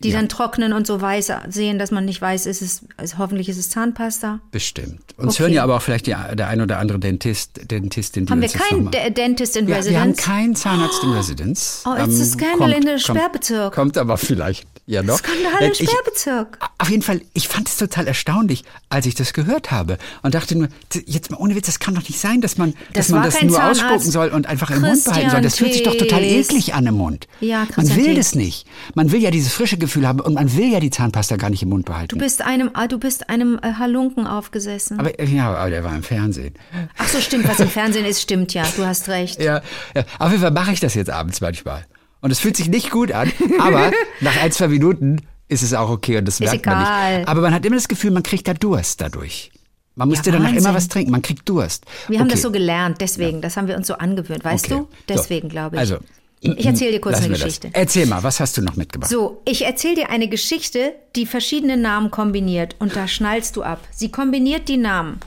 Die 0.00 0.10
dann 0.10 0.28
trocknen 0.28 0.72
und 0.72 0.88
so 0.88 1.00
weiß 1.00 1.30
sehen, 1.50 1.78
dass 1.78 1.92
man 1.92 2.04
nicht 2.04 2.20
weiß, 2.20 2.46
ist 2.46 2.62
es, 2.62 2.82
ist, 3.00 3.16
hoffentlich 3.16 3.48
ist 3.48 3.58
es 3.58 3.70
Zahnpasta. 3.70 4.40
Bestimmt. 4.50 5.00
Uns 5.16 5.34
Okay. 5.34 5.44
hören 5.44 5.52
ja 5.52 5.62
aber 5.62 5.76
auch 5.76 5.82
vielleicht 5.82 6.08
die, 6.08 6.16
der 6.34 6.48
ein 6.48 6.60
oder 6.60 6.80
andere 6.80 6.98
Dentist, 6.98 7.60
Dentistin, 7.70 8.26
die 8.26 8.32
Haben 8.32 8.40
wir 8.42 8.48
keinen 8.48 8.90
Dentist 9.14 9.56
in 9.56 9.68
ja, 9.68 9.76
Wir 9.84 10.00
haben 10.00 10.10
Residence? 10.10 10.22
keinen 10.22 10.56
Zahnarzt 10.56 11.04
in 11.04 11.12
Residenz. 11.12 11.84
Oh, 11.86 11.94
it's 11.94 12.20
a 12.20 12.24
scandal 12.24 12.72
in 12.72 12.82
the 12.82 12.98
Sperrbezirk. 12.98 13.72
Kommt 13.72 13.96
aber 13.98 14.16
vielleicht 14.18 14.66
ja 14.86 15.04
noch. 15.04 15.18
Skandal 15.18 15.62
im 15.68 15.74
Sperrbezirk. 15.74 16.58
Auf 16.78 16.90
jeden 16.90 17.02
Fall, 17.02 17.20
ich 17.34 17.46
fand 17.46 17.68
es 17.68 17.76
total 17.76 18.08
erstaunlich, 18.08 18.64
als 18.88 19.06
ich 19.06 19.14
das 19.14 19.32
gehört 19.32 19.70
habe 19.70 19.98
und 20.22 20.34
dachte 20.34 20.56
nur, 20.58 20.68
jetzt 21.06 21.30
mal 21.30 21.36
ohne 21.36 21.54
Witz, 21.54 21.66
das 21.66 21.78
kann 21.78 21.94
doch 21.94 22.02
nicht 22.02 22.18
sein, 22.18 22.40
dass 22.40 22.58
man, 22.58 22.74
Das 22.94 23.06
dass 23.06 23.08
man 23.10 23.22
das 23.22 23.40
nur 23.42 23.52
Zahnarzt. 23.56 23.82
ausspucken 23.84 24.10
soll 24.10 24.28
und 24.30 24.46
einfach 24.48 24.70
im 24.70 24.80
Mund 24.80 25.04
behalten 25.04 25.04
Christian 25.04 25.30
soll. 25.30 25.40
Das 25.42 25.56
fühlt 25.56 25.72
sich 25.72 25.82
doch 25.84 25.94
total 25.96 26.24
eklig 26.24 26.74
an 26.74 26.84
im 26.86 26.94
Mund. 26.94 27.28
Ja, 27.40 27.58
man 27.58 27.68
Christian 27.68 27.96
will 27.98 28.04
Thees. 28.06 28.16
das 28.16 28.34
nicht. 28.34 28.66
Man 28.94 29.12
will 29.12 29.20
ja 29.22 29.30
dieses 29.30 29.52
frische 29.52 29.67
Gefühl 29.76 30.06
haben 30.06 30.20
und 30.20 30.34
man 30.34 30.56
will 30.56 30.72
ja 30.72 30.80
die 30.80 30.90
Zahnpasta 30.90 31.36
gar 31.36 31.50
nicht 31.50 31.62
im 31.62 31.68
Mund 31.68 31.84
behalten. 31.86 32.08
Du 32.08 32.18
bist 32.18 32.42
einem, 32.42 32.70
ah, 32.74 32.86
du 32.86 32.98
bist 32.98 33.28
einem 33.28 33.58
äh, 33.62 33.74
Halunken 33.74 34.26
aufgesessen. 34.26 34.98
aber 34.98 35.22
ja, 35.22 35.54
aber 35.54 35.70
der 35.70 35.84
war 35.84 35.94
im 35.94 36.02
Fernsehen. 36.02 36.54
Ach 36.96 37.08
so, 37.08 37.20
stimmt, 37.20 37.46
was 37.48 37.60
im 37.60 37.68
Fernsehen 37.68 38.04
ist, 38.06 38.22
stimmt 38.22 38.54
ja. 38.54 38.64
Du 38.76 38.84
hast 38.86 39.08
recht. 39.08 39.40
Ja, 39.42 39.60
ja. 39.94 40.04
auf 40.18 40.30
jeden 40.30 40.42
Fall 40.42 40.50
mache 40.52 40.72
ich 40.72 40.80
das 40.80 40.94
jetzt 40.94 41.10
abends 41.10 41.40
manchmal. 41.40 41.84
Und 42.20 42.30
es 42.30 42.40
fühlt 42.40 42.56
sich 42.56 42.68
nicht 42.68 42.90
gut 42.90 43.12
an, 43.12 43.30
aber 43.60 43.92
nach 44.20 44.40
ein, 44.40 44.50
zwei 44.52 44.68
Minuten 44.68 45.20
ist 45.48 45.62
es 45.62 45.72
auch 45.74 45.88
okay 45.90 46.18
und 46.18 46.26
das 46.26 46.40
merkt 46.40 46.66
man 46.66 46.80
egal. 46.82 47.18
nicht. 47.18 47.28
Aber 47.28 47.40
man 47.42 47.54
hat 47.54 47.64
immer 47.66 47.76
das 47.76 47.88
Gefühl, 47.88 48.10
man 48.10 48.22
kriegt 48.22 48.48
da 48.48 48.54
Durst 48.54 49.00
dadurch. 49.00 49.50
Man 49.94 50.08
musste 50.10 50.30
Ja, 50.30 50.36
danach 50.36 50.52
immer 50.52 50.74
was 50.74 50.86
trinken, 50.86 51.10
man 51.10 51.22
kriegt 51.22 51.48
Durst. 51.48 51.84
Wir 52.06 52.18
haben 52.20 52.26
okay. 52.26 52.34
das 52.34 52.42
so 52.42 52.52
gelernt, 52.52 53.00
deswegen. 53.00 53.40
Das 53.40 53.56
haben 53.56 53.66
wir 53.66 53.76
uns 53.76 53.88
so 53.88 53.94
angewöhnt, 53.94 54.44
weißt 54.44 54.66
Okay. 54.66 54.82
du? 54.82 54.88
Deswegen, 55.08 55.48
glaube 55.48 55.74
ich. 55.74 55.80
Also, 55.80 55.96
ich 56.40 56.66
erzähle 56.66 56.92
dir 56.92 57.00
kurz 57.00 57.14
lassen 57.16 57.24
eine 57.26 57.34
Geschichte. 57.34 57.68
Das. 57.68 57.80
Erzähl 57.80 58.06
mal, 58.06 58.22
was 58.22 58.38
hast 58.40 58.56
du 58.56 58.62
noch 58.62 58.76
mitgebracht? 58.76 59.10
So, 59.10 59.42
ich 59.44 59.64
erzähle 59.64 59.94
dir 59.96 60.10
eine 60.10 60.28
Geschichte, 60.28 60.94
die 61.16 61.26
verschiedene 61.26 61.76
Namen 61.76 62.10
kombiniert 62.10 62.76
und 62.78 62.94
da 62.96 63.08
schnallst 63.08 63.56
du 63.56 63.62
ab. 63.62 63.80
Sie 63.90 64.10
kombiniert 64.10 64.68
die 64.68 64.76
Namen. 64.76 65.20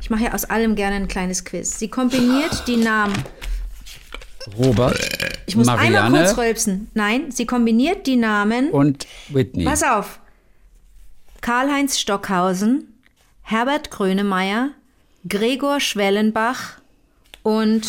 Ich 0.00 0.10
mache 0.10 0.24
ja 0.24 0.34
aus 0.34 0.44
allem 0.44 0.74
gerne 0.74 0.96
ein 0.96 1.08
kleines 1.08 1.44
Quiz. 1.44 1.78
Sie 1.78 1.88
kombiniert 1.88 2.64
die 2.66 2.76
Namen. 2.76 3.14
Robert, 4.58 4.98
Ich 5.46 5.56
muss 5.56 5.68
einmal 5.68 5.90
Marianne 5.90 6.18
kurz 6.24 6.36
rülpsen. 6.38 6.90
Nein, 6.94 7.30
sie 7.30 7.46
kombiniert 7.46 8.06
die 8.06 8.16
Namen. 8.16 8.70
und 8.70 9.06
Whitney. 9.30 9.64
Pass 9.64 9.82
auf. 9.82 10.20
Karl-Heinz 11.40 11.98
Stockhausen, 11.98 12.94
Herbert 13.42 13.90
Grönemeyer, 13.90 14.70
Gregor 15.28 15.80
Schwellenbach 15.80 16.78
und 17.42 17.86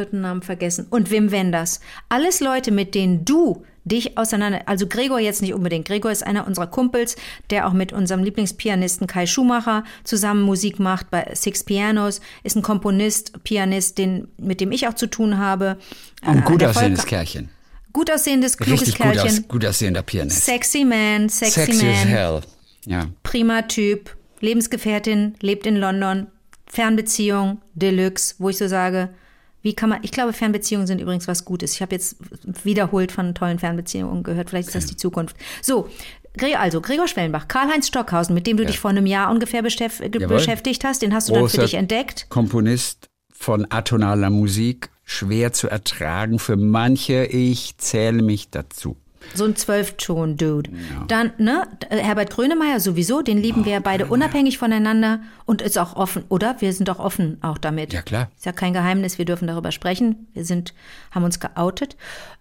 vierten 0.00 0.22
Namen 0.22 0.40
vergessen 0.40 0.86
und 0.88 1.10
Wim 1.10 1.30
Wenders. 1.30 1.80
Alles 2.08 2.40
Leute, 2.40 2.70
mit 2.70 2.94
denen 2.94 3.26
du 3.26 3.64
dich 3.84 4.16
auseinander, 4.16 4.62
also 4.66 4.86
Gregor 4.86 5.18
jetzt 5.20 5.42
nicht 5.42 5.52
unbedingt. 5.52 5.86
Gregor 5.86 6.10
ist 6.10 6.26
einer 6.26 6.46
unserer 6.46 6.66
Kumpels, 6.68 7.16
der 7.50 7.66
auch 7.66 7.72
mit 7.74 7.92
unserem 7.92 8.22
Lieblingspianisten 8.22 9.06
Kai 9.06 9.26
Schumacher 9.26 9.84
zusammen 10.04 10.42
Musik 10.42 10.78
macht 10.78 11.10
bei 11.10 11.30
Six 11.34 11.64
Pianos, 11.64 12.20
ist 12.44 12.56
ein 12.56 12.62
Komponist, 12.62 13.42
Pianist, 13.44 13.98
den, 13.98 14.28
mit 14.38 14.60
dem 14.62 14.72
ich 14.72 14.88
auch 14.88 14.94
zu 14.94 15.06
tun 15.06 15.36
habe. 15.36 15.76
Ein 16.22 16.38
Äh, 16.38 16.42
gut 16.42 16.64
aussehendes 16.64 17.04
Kerlchen. 17.04 17.50
Gut 17.92 18.10
aussehendes, 18.10 18.56
kluges 18.56 18.80
Richtig 18.82 18.98
gut, 18.98 19.12
Kerlchen. 19.12 19.38
aus, 19.44 19.48
gut 19.48 19.66
aussehender 19.66 20.02
Pianist. 20.02 20.46
Sexy 20.46 20.84
Man, 20.84 21.28
sexy, 21.28 21.60
Sexy 21.60 21.84
Man 21.84 21.94
as 21.94 22.04
hell. 22.06 22.40
Ja. 22.86 23.06
prima 23.22 23.62
Typ, 23.62 24.16
Lebensgefährtin, 24.40 25.34
lebt 25.40 25.66
in 25.66 25.76
London, 25.76 26.28
Fernbeziehung, 26.66 27.60
Deluxe, 27.74 28.36
wo 28.38 28.48
ich 28.50 28.58
so 28.58 28.68
sage, 28.68 29.08
wie 29.62 29.74
kann 29.74 29.88
man, 29.90 29.98
ich 30.02 30.10
glaube, 30.10 30.32
Fernbeziehungen 30.32 30.86
sind 30.86 31.00
übrigens 31.00 31.28
was 31.28 31.44
Gutes. 31.44 31.74
Ich 31.74 31.82
habe 31.82 31.94
jetzt 31.94 32.16
wiederholt 32.64 33.12
von 33.12 33.34
tollen 33.34 33.58
Fernbeziehungen 33.58 34.22
gehört, 34.22 34.50
vielleicht 34.50 34.68
ist 34.68 34.74
das 34.74 34.86
die 34.86 34.96
Zukunft. 34.96 35.36
So, 35.62 35.88
also 36.56 36.80
Gregor 36.80 37.08
Schwellenbach, 37.08 37.48
Karl-Heinz 37.48 37.88
Stockhausen, 37.88 38.34
mit 38.34 38.46
dem 38.46 38.56
du 38.56 38.64
dich 38.64 38.78
vor 38.78 38.90
einem 38.90 39.06
Jahr 39.06 39.30
ungefähr 39.30 39.62
beschäf- 39.62 39.98
ge- 39.98 40.22
Jawohl. 40.22 40.36
beschäftigt 40.36 40.84
hast, 40.84 41.02
den 41.02 41.12
hast 41.12 41.28
du 41.28 41.32
dann 41.34 41.48
für 41.48 41.56
Großer 41.56 41.62
dich 41.62 41.74
entdeckt. 41.74 42.26
Komponist 42.28 43.08
von 43.32 43.66
atonaler 43.70 44.30
Musik, 44.30 44.90
schwer 45.04 45.52
zu 45.52 45.68
ertragen 45.68 46.38
für 46.38 46.56
manche. 46.56 47.24
Ich 47.24 47.76
zähle 47.78 48.22
mich 48.22 48.50
dazu. 48.50 48.96
So 49.34 49.44
ein 49.44 49.54
Zwölfton-Dude. 49.56 50.70
Dann, 51.08 51.32
ne, 51.38 51.68
Herbert 51.88 52.30
Grönemeyer 52.30 52.80
sowieso, 52.80 53.22
den 53.22 53.38
lieben 53.38 53.64
wir 53.64 53.80
beide 53.80 54.06
unabhängig 54.06 54.58
voneinander 54.58 55.20
und 55.46 55.62
ist 55.62 55.78
auch 55.78 55.94
offen, 55.94 56.24
oder? 56.28 56.56
Wir 56.60 56.72
sind 56.72 56.88
auch 56.90 56.98
offen 56.98 57.38
auch 57.42 57.58
damit. 57.58 57.92
Ja, 57.92 58.02
klar. 58.02 58.30
Ist 58.36 58.46
ja 58.46 58.52
kein 58.52 58.72
Geheimnis, 58.72 59.18
wir 59.18 59.24
dürfen 59.24 59.46
darüber 59.46 59.72
sprechen. 59.72 60.26
Wir 60.32 60.44
sind, 60.44 60.74
haben 61.10 61.24
uns 61.24 61.38
geoutet. 61.40 61.96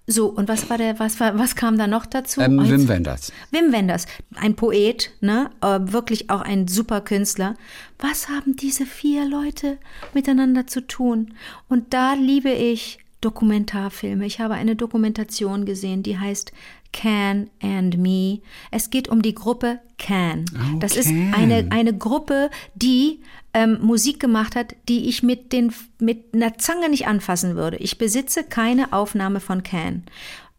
So, 0.07 0.27
und 0.27 0.47
was 0.49 0.69
war 0.69 0.77
der, 0.79 0.97
was 0.99 1.19
war, 1.19 1.37
was 1.37 1.55
kam 1.55 1.77
da 1.77 1.85
noch 1.85 2.05
dazu? 2.07 2.41
Ähm, 2.41 2.57
Oh, 2.59 2.67
Wim 2.67 2.87
Wenders. 2.87 3.31
Wim 3.51 3.71
Wenders, 3.71 4.07
ein 4.35 4.55
Poet, 4.55 5.11
ne, 5.21 5.51
äh, 5.61 5.79
wirklich 5.81 6.29
auch 6.31 6.41
ein 6.41 6.67
super 6.67 7.01
Künstler. 7.01 7.55
Was 7.99 8.27
haben 8.29 8.55
diese 8.55 8.85
vier 8.87 9.25
Leute 9.25 9.77
miteinander 10.13 10.65
zu 10.65 10.81
tun? 10.81 11.35
Und 11.67 11.93
da 11.93 12.13
liebe 12.13 12.49
ich 12.49 12.99
Dokumentarfilme. 13.21 14.25
Ich 14.25 14.39
habe 14.39 14.53
eine 14.53 14.75
Dokumentation 14.75 15.65
gesehen, 15.65 16.03
die 16.03 16.17
heißt 16.17 16.51
Can 16.93 17.49
and 17.61 17.97
Me. 17.97 18.39
Es 18.71 18.89
geht 18.89 19.09
um 19.09 19.21
die 19.21 19.35
Gruppe 19.35 19.79
Can. 19.97 20.45
Oh, 20.53 20.79
das 20.79 20.95
ist 20.95 21.09
Can. 21.09 21.33
eine, 21.33 21.67
eine 21.69 21.95
Gruppe, 21.95 22.49
die 22.75 23.19
ähm, 23.53 23.79
Musik 23.81 24.19
gemacht 24.19 24.55
hat, 24.55 24.75
die 24.87 25.09
ich 25.09 25.23
mit, 25.23 25.51
den, 25.51 25.73
mit 25.99 26.33
einer 26.33 26.57
Zange 26.57 26.89
nicht 26.89 27.07
anfassen 27.07 27.55
würde. 27.55 27.77
Ich 27.77 27.97
besitze 27.97 28.43
keine 28.43 28.93
Aufnahme 28.93 29.39
von 29.39 29.63
Can. 29.63 30.03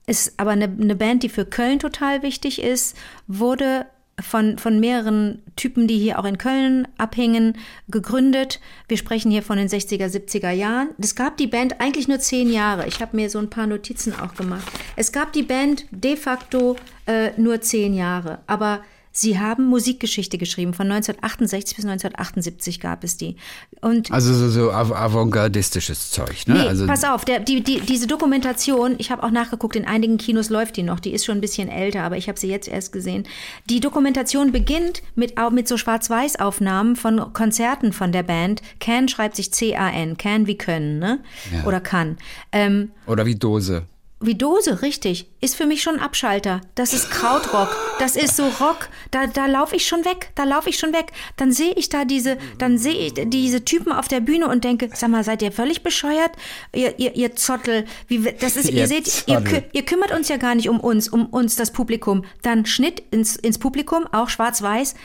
Ist 0.06 0.38
aber 0.38 0.50
eine, 0.50 0.64
eine 0.64 0.96
Band, 0.96 1.22
die 1.22 1.28
für 1.28 1.44
Köln 1.44 1.78
total 1.78 2.22
wichtig 2.22 2.60
ist, 2.60 2.96
wurde 3.26 3.86
von, 4.22 4.58
von 4.58 4.80
mehreren 4.80 5.42
Typen, 5.56 5.86
die 5.86 5.98
hier 5.98 6.18
auch 6.18 6.24
in 6.24 6.38
Köln 6.38 6.88
abhängen, 6.98 7.56
gegründet. 7.88 8.60
Wir 8.88 8.96
sprechen 8.96 9.30
hier 9.30 9.42
von 9.42 9.56
den 9.56 9.68
60er, 9.68 10.06
70er 10.06 10.50
Jahren. 10.50 10.90
Es 10.98 11.14
gab 11.14 11.36
die 11.36 11.46
Band 11.46 11.80
eigentlich 11.80 12.08
nur 12.08 12.18
zehn 12.18 12.50
Jahre. 12.50 12.86
Ich 12.86 13.00
habe 13.00 13.16
mir 13.16 13.30
so 13.30 13.38
ein 13.38 13.50
paar 13.50 13.66
Notizen 13.66 14.14
auch 14.18 14.34
gemacht. 14.34 14.70
Es 14.96 15.12
gab 15.12 15.32
die 15.32 15.42
Band 15.42 15.86
de 15.90 16.16
facto 16.16 16.76
äh, 17.06 17.30
nur 17.36 17.60
zehn 17.60 17.94
Jahre. 17.94 18.40
Aber 18.46 18.82
Sie 19.20 19.38
haben 19.38 19.66
Musikgeschichte 19.66 20.38
geschrieben. 20.38 20.72
Von 20.72 20.86
1968 20.90 21.76
bis 21.76 21.84
1978 21.84 22.80
gab 22.80 23.04
es 23.04 23.16
die. 23.16 23.36
Und 23.80 24.10
Also 24.10 24.32
so, 24.34 24.48
so 24.48 24.70
av- 24.72 24.92
avantgardistisches 24.92 26.10
Zeug, 26.10 26.46
ne? 26.46 26.54
Nee, 26.54 26.66
also, 26.68 26.86
pass 26.86 27.04
auf, 27.04 27.24
der, 27.24 27.40
die, 27.40 27.62
die, 27.62 27.80
diese 27.80 28.06
Dokumentation, 28.06 28.94
ich 28.98 29.10
habe 29.10 29.22
auch 29.22 29.30
nachgeguckt, 29.30 29.76
in 29.76 29.84
einigen 29.86 30.16
Kinos 30.18 30.48
läuft 30.50 30.76
die 30.76 30.82
noch, 30.82 31.00
die 31.00 31.10
ist 31.12 31.24
schon 31.26 31.38
ein 31.38 31.40
bisschen 31.40 31.68
älter, 31.68 32.02
aber 32.02 32.16
ich 32.16 32.28
habe 32.28 32.38
sie 32.40 32.48
jetzt 32.48 32.66
erst 32.68 32.92
gesehen. 32.92 33.24
Die 33.68 33.80
Dokumentation 33.80 34.52
beginnt 34.52 35.02
mit, 35.14 35.34
mit 35.52 35.68
so 35.68 35.76
Schwarz-Weiß-Aufnahmen 35.76 36.96
von 36.96 37.32
Konzerten 37.32 37.92
von 37.92 38.12
der 38.12 38.22
Band. 38.22 38.62
Can 38.80 39.08
schreibt 39.08 39.36
sich 39.36 39.52
C-A-N, 39.52 40.16
can 40.16 40.46
wie 40.46 40.56
können, 40.56 40.98
ne? 40.98 41.20
Ja. 41.52 41.64
Oder 41.66 41.80
kann. 41.80 42.16
Ähm, 42.52 42.90
Oder 43.06 43.26
wie 43.26 43.34
Dose. 43.34 43.82
Wie 44.22 44.34
Dose, 44.34 44.82
richtig. 44.82 45.30
Ist 45.40 45.56
für 45.56 45.64
mich 45.64 45.82
schon 45.82 45.94
ein 45.94 46.00
Abschalter. 46.00 46.60
Das 46.74 46.92
ist 46.92 47.10
Krautrock. 47.10 47.74
Das 47.98 48.16
ist 48.16 48.36
so 48.36 48.48
Rock. 48.60 48.90
Da, 49.10 49.26
da 49.26 49.46
laufe 49.46 49.76
ich 49.76 49.86
schon 49.86 50.04
weg. 50.04 50.30
Da 50.34 50.44
laufe 50.44 50.68
ich 50.68 50.78
schon 50.78 50.92
weg. 50.92 51.12
Dann 51.38 51.52
sehe 51.52 51.72
ich 51.72 51.88
da 51.88 52.04
diese, 52.04 52.36
dann 52.58 52.76
sehe 52.76 52.92
ich 52.92 53.14
diese 53.14 53.64
Typen 53.64 53.92
auf 53.92 54.08
der 54.08 54.20
Bühne 54.20 54.48
und 54.48 54.62
denke, 54.62 54.90
sag 54.92 55.08
mal, 55.08 55.24
seid 55.24 55.40
ihr 55.40 55.52
völlig 55.52 55.82
bescheuert? 55.82 56.32
Ihr, 56.74 56.98
ihr, 56.98 57.16
ihr 57.16 57.34
Zottel. 57.34 57.86
Wie, 58.08 58.20
das 58.38 58.56
ist, 58.56 58.68
ihr 58.68 58.80
Ihr 58.80 58.88
seht, 58.88 59.24
ihr, 59.26 59.64
ihr 59.72 59.84
kümmert 59.86 60.12
uns 60.12 60.28
ja 60.28 60.36
gar 60.36 60.54
nicht 60.54 60.68
um 60.68 60.80
uns, 60.80 61.08
um 61.08 61.24
uns, 61.26 61.56
das 61.56 61.70
Publikum. 61.70 62.24
Dann 62.42 62.66
Schnitt 62.66 63.02
ins, 63.10 63.36
ins 63.36 63.58
Publikum, 63.58 64.06
auch 64.12 64.28
schwarz-weiß. 64.28 64.96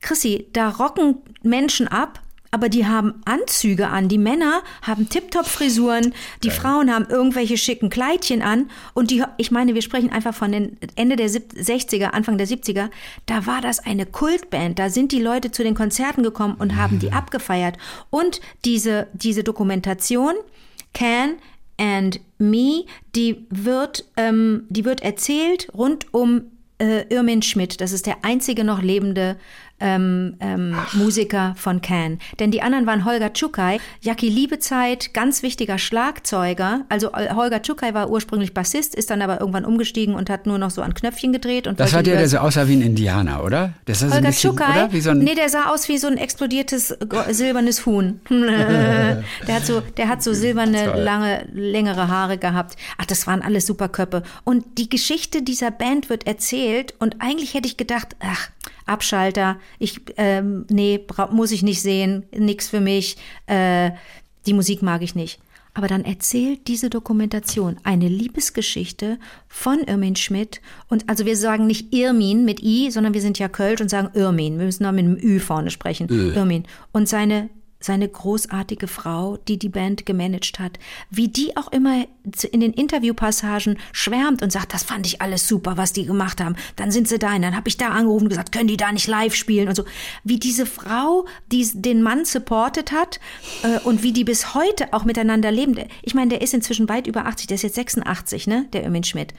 Chrissy, 0.00 0.46
da 0.52 0.68
rocken 0.68 1.16
Menschen 1.42 1.88
ab, 1.88 2.20
aber 2.52 2.68
die 2.68 2.86
haben 2.86 3.14
Anzüge 3.24 3.88
an. 3.88 4.08
Die 4.08 4.18
Männer 4.18 4.62
haben 4.82 5.08
Tip-Top-Frisuren, 5.08 6.14
die 6.44 6.50
Frauen 6.50 6.92
haben 6.92 7.06
irgendwelche 7.08 7.56
schicken 7.56 7.88
Kleidchen 7.88 8.42
an. 8.42 8.70
Und 8.92 9.10
die, 9.10 9.24
ich 9.38 9.50
meine, 9.50 9.74
wir 9.74 9.80
sprechen 9.80 10.12
einfach 10.12 10.34
von 10.34 10.52
den 10.52 10.76
Ende 10.94 11.16
der 11.16 11.30
sieb- 11.30 11.54
60er, 11.54 12.10
Anfang 12.10 12.36
der 12.36 12.46
70er. 12.46 12.90
Da 13.24 13.46
war 13.46 13.62
das 13.62 13.80
eine 13.80 14.04
Kultband. 14.04 14.78
Da 14.78 14.90
sind 14.90 15.12
die 15.12 15.20
Leute 15.22 15.50
zu 15.50 15.62
den 15.62 15.74
Konzerten 15.74 16.22
gekommen 16.22 16.56
und 16.58 16.76
haben 16.76 16.98
die 16.98 17.12
abgefeiert. 17.12 17.78
Und 18.10 18.42
diese, 18.66 19.08
diese 19.14 19.42
Dokumentation, 19.44 20.34
Can 20.92 21.36
and 21.78 22.20
Me, 22.36 22.84
die 23.16 23.46
wird, 23.48 24.04
ähm, 24.18 24.64
die 24.68 24.84
wird 24.84 25.00
erzählt 25.02 25.68
rund 25.72 26.12
um 26.12 26.42
äh, 26.82 27.06
Irmin 27.08 27.40
Schmidt. 27.40 27.80
Das 27.80 27.92
ist 27.92 28.06
der 28.06 28.24
einzige 28.24 28.64
noch 28.64 28.82
lebende 28.82 29.36
ähm, 29.82 30.36
ähm, 30.40 30.76
Musiker 30.94 31.54
von 31.56 31.82
Can. 31.82 32.18
Denn 32.38 32.50
die 32.50 32.62
anderen 32.62 32.86
waren 32.86 33.04
Holger 33.04 33.32
Czukay, 33.32 33.78
Jackie 34.00 34.28
Liebezeit, 34.28 35.12
ganz 35.12 35.42
wichtiger 35.42 35.78
Schlagzeuger. 35.78 36.82
Also 36.88 37.12
äh, 37.12 37.34
Holger 37.34 37.62
Czukay 37.62 37.92
war 37.92 38.08
ursprünglich 38.08 38.54
Bassist, 38.54 38.94
ist 38.94 39.10
dann 39.10 39.20
aber 39.20 39.40
irgendwann 39.40 39.64
umgestiegen 39.64 40.14
und 40.14 40.30
hat 40.30 40.46
nur 40.46 40.58
noch 40.58 40.70
so 40.70 40.82
an 40.82 40.94
Knöpfchen 40.94 41.32
gedreht. 41.32 41.66
Und 41.66 41.80
Das 41.80 41.92
war 41.92 42.02
der, 42.02 42.16
der 42.16 42.28
so 42.28 42.38
aussah 42.38 42.68
wie 42.68 42.76
ein 42.76 42.82
Indianer, 42.82 43.44
oder? 43.44 43.74
Das 43.84 43.98
sah 43.98 44.08
so 44.08 44.14
Holger 44.14 44.28
bisschen, 44.28 44.50
Czukay, 44.52 44.70
oder? 44.70 44.92
Wie 44.92 45.00
so 45.00 45.10
ein, 45.10 45.18
nee, 45.18 45.34
der 45.34 45.48
sah 45.48 45.70
aus 45.70 45.88
wie 45.88 45.98
so 45.98 46.06
ein 46.06 46.16
explodiertes 46.16 46.96
silbernes 47.30 47.84
Huhn. 47.84 48.20
der 48.30 49.54
hat 49.54 49.66
so, 49.66 49.80
der 49.96 50.08
hat 50.08 50.22
so 50.22 50.32
silberne, 50.32 50.92
Toll. 50.92 51.02
lange, 51.02 51.48
längere 51.52 52.08
Haare 52.08 52.38
gehabt. 52.38 52.76
Ach, 52.98 53.06
das 53.06 53.26
waren 53.26 53.42
alles 53.42 53.66
super 53.66 53.88
Köpfe. 53.88 54.22
Und 54.44 54.78
die 54.78 54.88
Geschichte 54.88 55.42
dieser 55.42 55.70
Band 55.70 56.08
wird 56.08 56.26
erzählt 56.26 56.94
und 56.98 57.16
eigentlich 57.20 57.54
hätte 57.54 57.66
ich 57.66 57.76
gedacht, 57.76 58.16
ach, 58.20 58.50
Abschalter, 58.86 59.56
ich, 59.78 60.00
ähm, 60.16 60.66
nee, 60.70 61.04
muss 61.30 61.52
ich 61.52 61.62
nicht 61.62 61.82
sehen, 61.82 62.24
nix 62.36 62.68
für 62.68 62.80
mich, 62.80 63.16
äh, 63.46 63.90
die 64.46 64.54
Musik 64.54 64.82
mag 64.82 65.02
ich 65.02 65.14
nicht. 65.14 65.40
Aber 65.74 65.86
dann 65.86 66.04
erzählt 66.04 66.68
diese 66.68 66.90
Dokumentation 66.90 67.78
eine 67.82 68.06
Liebesgeschichte 68.06 69.18
von 69.48 69.78
Irmin 69.80 70.16
Schmidt. 70.16 70.60
Und 70.88 71.08
also 71.08 71.24
wir 71.24 71.36
sagen 71.36 71.66
nicht 71.66 71.94
Irmin 71.94 72.44
mit 72.44 72.62
I, 72.62 72.90
sondern 72.90 73.14
wir 73.14 73.22
sind 73.22 73.38
ja 73.38 73.48
Kölsch 73.48 73.80
und 73.80 73.88
sagen 73.88 74.10
Irmin. 74.12 74.58
Wir 74.58 74.66
müssen 74.66 74.82
noch 74.82 74.92
mit 74.92 75.04
einem 75.04 75.16
Ü 75.16 75.40
vorne 75.40 75.70
sprechen. 75.70 76.08
Irmin. 76.34 76.64
Und 76.92 77.08
seine 77.08 77.48
seine 77.84 78.08
großartige 78.08 78.88
Frau, 78.88 79.36
die 79.48 79.58
die 79.58 79.68
Band 79.68 80.06
gemanagt 80.06 80.58
hat, 80.58 80.78
wie 81.10 81.28
die 81.28 81.56
auch 81.56 81.70
immer 81.72 82.06
in 82.50 82.60
den 82.60 82.72
Interviewpassagen 82.72 83.78
schwärmt 83.92 84.42
und 84.42 84.52
sagt, 84.52 84.72
das 84.72 84.82
fand 84.82 85.06
ich 85.06 85.20
alles 85.20 85.48
super, 85.48 85.76
was 85.76 85.92
die 85.92 86.06
gemacht 86.06 86.40
haben. 86.40 86.56
Dann 86.76 86.90
sind 86.90 87.08
sie 87.08 87.18
da 87.18 87.34
und 87.34 87.42
dann 87.42 87.56
habe 87.56 87.68
ich 87.68 87.76
da 87.76 87.88
angerufen 87.88 88.24
und 88.24 88.30
gesagt, 88.30 88.52
können 88.52 88.68
die 88.68 88.76
da 88.76 88.92
nicht 88.92 89.08
live 89.08 89.34
spielen 89.34 89.68
und 89.68 89.74
so. 89.74 89.84
Wie 90.24 90.38
diese 90.38 90.66
Frau, 90.66 91.26
die 91.50 91.68
den 91.74 92.02
Mann 92.02 92.24
supportet 92.24 92.92
hat 92.92 93.20
äh, 93.62 93.78
und 93.80 94.02
wie 94.02 94.12
die 94.12 94.24
bis 94.24 94.54
heute 94.54 94.92
auch 94.92 95.04
miteinander 95.04 95.50
leben. 95.50 95.76
Ich 96.02 96.14
meine, 96.14 96.30
der 96.30 96.42
ist 96.42 96.54
inzwischen 96.54 96.88
weit 96.88 97.06
über 97.06 97.26
80, 97.26 97.48
der 97.48 97.56
ist 97.56 97.62
jetzt 97.62 97.74
86, 97.74 98.46
ne, 98.46 98.66
der 98.72 98.84
Irmin 98.84 99.04
Schmidt. 99.04 99.34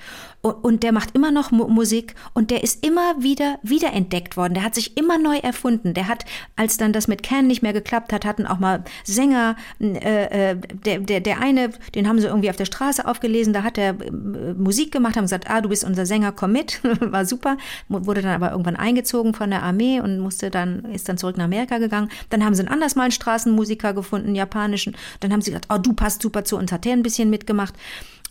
Und, 0.45 0.84
der 0.84 0.91
macht 0.91 1.15
immer 1.15 1.32
noch 1.32 1.51
Mu 1.51 1.69
Musik 1.69 2.15
und 2.34 2.51
der 2.51 2.65
ist 2.65 2.86
immer 2.86 3.15
wieder 3.17 3.60
wiederentdeckt 3.63 4.36
worden. 4.36 4.53
Der 4.53 4.65
hat 4.65 4.75
sich 4.75 4.97
immer 4.97 5.17
neu 5.17 5.38
erfunden. 5.38 5.93
Der 5.93 6.10
hat, 6.10 6.25
als 6.58 6.75
dann 6.75 6.91
das 6.91 7.08
mit 7.08 7.23
Can 7.23 7.47
nicht 7.47 7.63
mehr 7.63 7.71
geklappt 7.71 8.12
hat, 8.12 8.25
hatten 8.25 8.45
auch 8.45 8.60
mal 8.60 8.84
Sänger, 9.06 9.56
äh, 9.79 10.51
äh, 10.51 10.58
der, 10.86 10.99
der, 10.99 11.21
der 11.21 11.39
eine, 11.39 11.69
den 11.95 12.10
haben 12.10 12.19
sie 12.19 12.27
irgendwie 12.27 12.49
auf 12.49 12.58
der 12.58 12.65
Straße 12.65 13.08
aufgelesen, 13.08 13.53
da 13.53 13.63
hat 13.63 13.77
er 13.77 13.91
äh, 14.01 14.12
Musik 14.58 14.91
gemacht, 14.91 15.15
haben 15.15 15.23
gesagt, 15.23 15.49
ah, 15.49 15.62
du 15.62 15.69
bist 15.69 15.86
unser 15.86 16.06
Sänger, 16.06 16.34
komm 16.34 16.51
mit, 16.51 16.82
war 16.99 17.25
super, 17.25 17.56
wurde 17.88 18.21
dann 18.21 18.34
aber 18.34 18.51
irgendwann 18.51 18.75
eingezogen 18.75 19.34
von 19.34 19.49
der 19.49 19.63
Armee 19.63 20.01
und 20.01 20.19
musste 20.19 20.49
dann, 20.49 20.84
ist 20.91 21.08
dann 21.08 21.17
zurück 21.17 21.38
nach 21.38 21.45
Amerika 21.45 21.77
gegangen. 21.77 22.10
Dann 22.29 22.43
haben 22.43 22.53
sie 22.53 22.63
ein 22.63 22.67
anders 22.67 22.97
mal 22.97 23.03
einen 23.03 23.12
Straßenmusiker 23.13 23.93
gefunden, 23.93 24.27
einen 24.27 24.36
japanischen, 24.36 24.97
dann 25.21 25.32
haben 25.32 25.41
sie 25.41 25.51
gesagt, 25.51 25.67
oh, 25.73 25.77
du 25.77 25.93
passt 25.93 26.21
super 26.21 26.43
zu 26.43 26.58
uns, 26.58 26.73
hat 26.73 26.84
der 26.84 26.91
ein 26.91 27.03
bisschen 27.03 27.29
mitgemacht. 27.29 27.75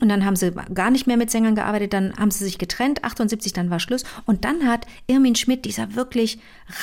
Und 0.03 0.09
dann 0.09 0.25
haben 0.25 0.35
sie 0.35 0.51
gar 0.75 0.91
nicht 0.91 1.07
mehr 1.07 1.17
mit 1.17 1.31
Sängern 1.31 1.55
gearbeitet, 1.55 1.93
dann 1.93 2.13
haben 2.17 2.33
sie 2.33 2.43
sich 2.43 2.59
getrennt, 2.59 3.05
78, 3.05 3.53
dann 3.53 3.71
war 3.71 3.79
Schluss. 3.79 4.03
Und 4.27 4.45
dann 4.45 4.67
hat 4.67 4.85
Irmin 5.07 5.37
Schmidt, 5.37 5.65
dieser 5.65 5.95
wirklich 5.95 6.41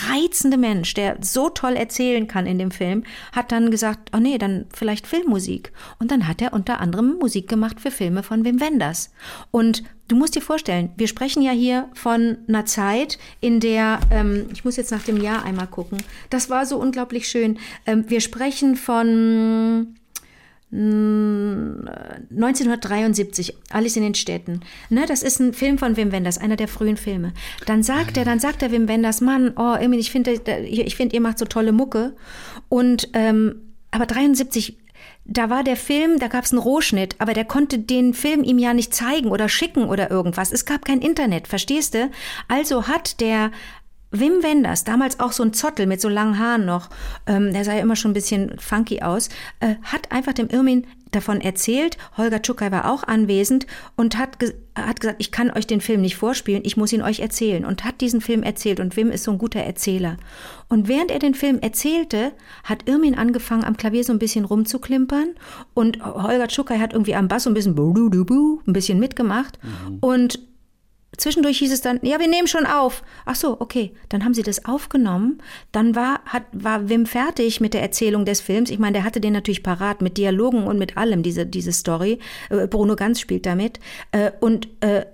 reizende 0.07 0.55
Mensch, 0.55 0.93
der 0.93 1.17
so 1.19 1.49
toll 1.49 1.73
erzählen 1.73 2.29
kann 2.29 2.45
in 2.45 2.57
dem 2.57 2.71
Film, 2.71 3.03
hat 3.33 3.51
dann 3.51 3.71
gesagt, 3.71 4.11
oh 4.15 4.19
nee, 4.19 4.37
dann 4.37 4.67
vielleicht 4.73 5.05
Filmmusik. 5.05 5.73
Und 5.99 6.11
dann 6.11 6.29
hat 6.29 6.41
er 6.41 6.53
unter 6.53 6.79
anderem 6.79 7.17
Musik 7.19 7.49
gemacht 7.49 7.81
für 7.81 7.91
Filme 7.91 8.23
von 8.23 8.45
Wim 8.45 8.61
Wenders. 8.61 9.11
Und 9.51 9.83
du 10.07 10.15
musst 10.15 10.35
dir 10.35 10.41
vorstellen, 10.41 10.91
wir 10.95 11.09
sprechen 11.09 11.41
ja 11.41 11.51
hier 11.51 11.89
von 11.95 12.37
einer 12.47 12.65
Zeit, 12.65 13.17
in 13.41 13.59
der, 13.59 13.99
ähm, 14.11 14.45
ich 14.53 14.63
muss 14.63 14.77
jetzt 14.77 14.91
nach 14.91 15.03
dem 15.03 15.21
Jahr 15.21 15.43
einmal 15.43 15.67
gucken, 15.67 15.97
das 16.29 16.49
war 16.49 16.65
so 16.65 16.77
unglaublich 16.77 17.27
schön. 17.27 17.59
Ähm, 17.85 18.05
wir 18.07 18.21
sprechen 18.21 18.77
von 18.77 19.98
1973, 20.71 23.55
Alice 23.71 23.95
in 23.95 24.03
den 24.03 24.13
Städten. 24.13 24.59
Ne, 24.89 25.07
das 25.07 25.23
ist 25.23 25.39
ein 25.39 25.53
Film 25.53 25.79
von 25.79 25.97
Wim 25.97 26.11
Wenders, 26.11 26.37
einer 26.37 26.57
der 26.57 26.67
frühen 26.67 26.97
Filme. 26.97 27.33
Dann 27.65 27.81
sagt 27.81 28.17
er, 28.17 28.25
dann 28.25 28.39
sagt 28.39 28.61
der 28.61 28.71
Wim 28.71 28.87
Wenders, 28.87 29.21
Mann, 29.21 29.53
oh, 29.55 29.75
ich 29.79 30.11
finde, 30.11 30.39
ich 30.65 30.95
finde, 30.95 31.15
ihr 31.15 31.21
macht 31.21 31.39
so 31.39 31.45
tolle 31.45 31.71
Mucke. 31.71 32.13
Und 32.69 33.09
ähm, 33.13 33.55
aber 33.91 34.05
73 34.05 34.77
da 35.31 35.49
war 35.49 35.63
der 35.63 35.75
Film, 35.75 36.17
da 36.17 36.27
gab 36.27 36.45
es 36.45 36.51
einen 36.51 36.61
Rohschnitt, 36.61 37.15
aber 37.19 37.33
der 37.33 37.45
konnte 37.45 37.77
den 37.77 38.15
Film 38.15 38.43
ihm 38.43 38.57
ja 38.57 38.73
nicht 38.73 38.95
zeigen 38.95 39.29
oder 39.29 39.47
schicken 39.47 39.83
oder 39.83 40.09
irgendwas. 40.09 40.51
Es 40.51 40.65
gab 40.65 40.85
kein 40.85 41.01
Internet, 41.01 41.47
verstehst 41.47 41.93
du? 41.93 42.09
Also 42.47 42.87
hat 42.87 43.21
der 43.21 43.51
Wim 44.11 44.41
Wenders, 44.41 44.83
damals 44.83 45.19
auch 45.19 45.31
so 45.31 45.43
ein 45.43 45.53
Zottel 45.53 45.85
mit 45.85 46.01
so 46.01 46.09
langen 46.09 46.39
Haaren 46.39 46.65
noch, 46.65 46.89
ähm, 47.27 47.53
der 47.53 47.63
sah 47.63 47.73
ja 47.73 47.81
immer 47.81 47.95
schon 47.95 48.11
ein 48.11 48.15
bisschen 48.15 48.57
funky 48.59 49.01
aus, 49.01 49.29
äh, 49.59 49.75
hat 49.83 50.11
einfach 50.11 50.33
dem 50.33 50.49
Irmin 50.49 50.85
davon 51.11 51.41
erzählt. 51.41 51.97
Holger 52.17 52.41
Czukay 52.41 52.71
war 52.71 52.91
auch 52.91 53.03
anwesend 53.03 53.65
und 53.95 54.17
hat, 54.17 54.39
ge 54.39 54.53
hat 54.75 54.99
gesagt, 55.01 55.19
ich 55.19 55.31
kann 55.31 55.51
euch 55.51 55.67
den 55.67 55.81
Film 55.81 56.01
nicht 56.01 56.15
vorspielen, 56.15 56.61
ich 56.63 56.77
muss 56.77 56.93
ihn 56.93 57.01
euch 57.01 57.19
erzählen. 57.19 57.65
Und 57.65 57.83
hat 57.83 57.99
diesen 57.99 58.21
Film 58.21 58.43
erzählt. 58.43 58.79
Und 58.79 58.95
Wim 58.95 59.11
ist 59.11 59.25
so 59.25 59.31
ein 59.31 59.37
guter 59.37 59.59
Erzähler. 59.59 60.17
Und 60.69 60.87
während 60.87 61.11
er 61.11 61.19
den 61.19 61.33
Film 61.33 61.59
erzählte, 61.59 62.31
hat 62.63 62.87
Irmin 62.87 63.15
angefangen, 63.15 63.65
am 63.65 63.75
Klavier 63.75 64.03
so 64.03 64.13
ein 64.13 64.19
bisschen 64.19 64.45
rumzuklimpern. 64.45 65.35
Und 65.73 66.03
Holger 66.03 66.47
Czukay 66.47 66.79
hat 66.79 66.93
irgendwie 66.93 67.15
am 67.15 67.27
Bass 67.27 67.43
so 67.43 67.49
ein 67.49 67.55
bisschen, 67.55 67.77
ein 67.77 68.73
bisschen 68.73 68.99
mitgemacht. 68.99 69.59
Und 69.99 70.39
Zwischendurch 71.17 71.57
hieß 71.57 71.71
es 71.71 71.81
dann, 71.81 71.99
ja, 72.01 72.19
wir 72.19 72.27
nehmen 72.27 72.47
schon 72.47 72.65
auf. 72.65 73.03
Ach 73.25 73.35
so, 73.35 73.59
okay. 73.59 73.93
Dann 74.09 74.23
haben 74.23 74.33
sie 74.33 74.43
das 74.43 74.65
aufgenommen. 74.65 75.41
Dann 75.71 75.95
war, 75.95 76.21
hat, 76.25 76.43
war 76.51 76.87
Wim 76.87 77.05
fertig 77.05 77.59
mit 77.59 77.73
der 77.73 77.81
Erzählung 77.81 78.25
des 78.25 78.41
Films. 78.41 78.69
Ich 78.69 78.79
meine, 78.79 78.93
der 78.93 79.03
hatte 79.03 79.19
den 79.19 79.33
natürlich 79.33 79.63
parat 79.63 80.01
mit 80.01 80.17
Dialogen 80.17 80.65
und 80.65 80.77
mit 80.77 80.97
allem, 80.97 81.23
diese, 81.23 81.45
diese 81.45 81.71
Story. 81.71 82.19
Äh, 82.49 82.67
Bruno 82.67 82.95
Ganz 82.95 83.19
spielt 83.19 83.45
damit. 83.45 83.79
Äh, 84.11 84.31
und 84.39 84.69
äh, 84.81 85.05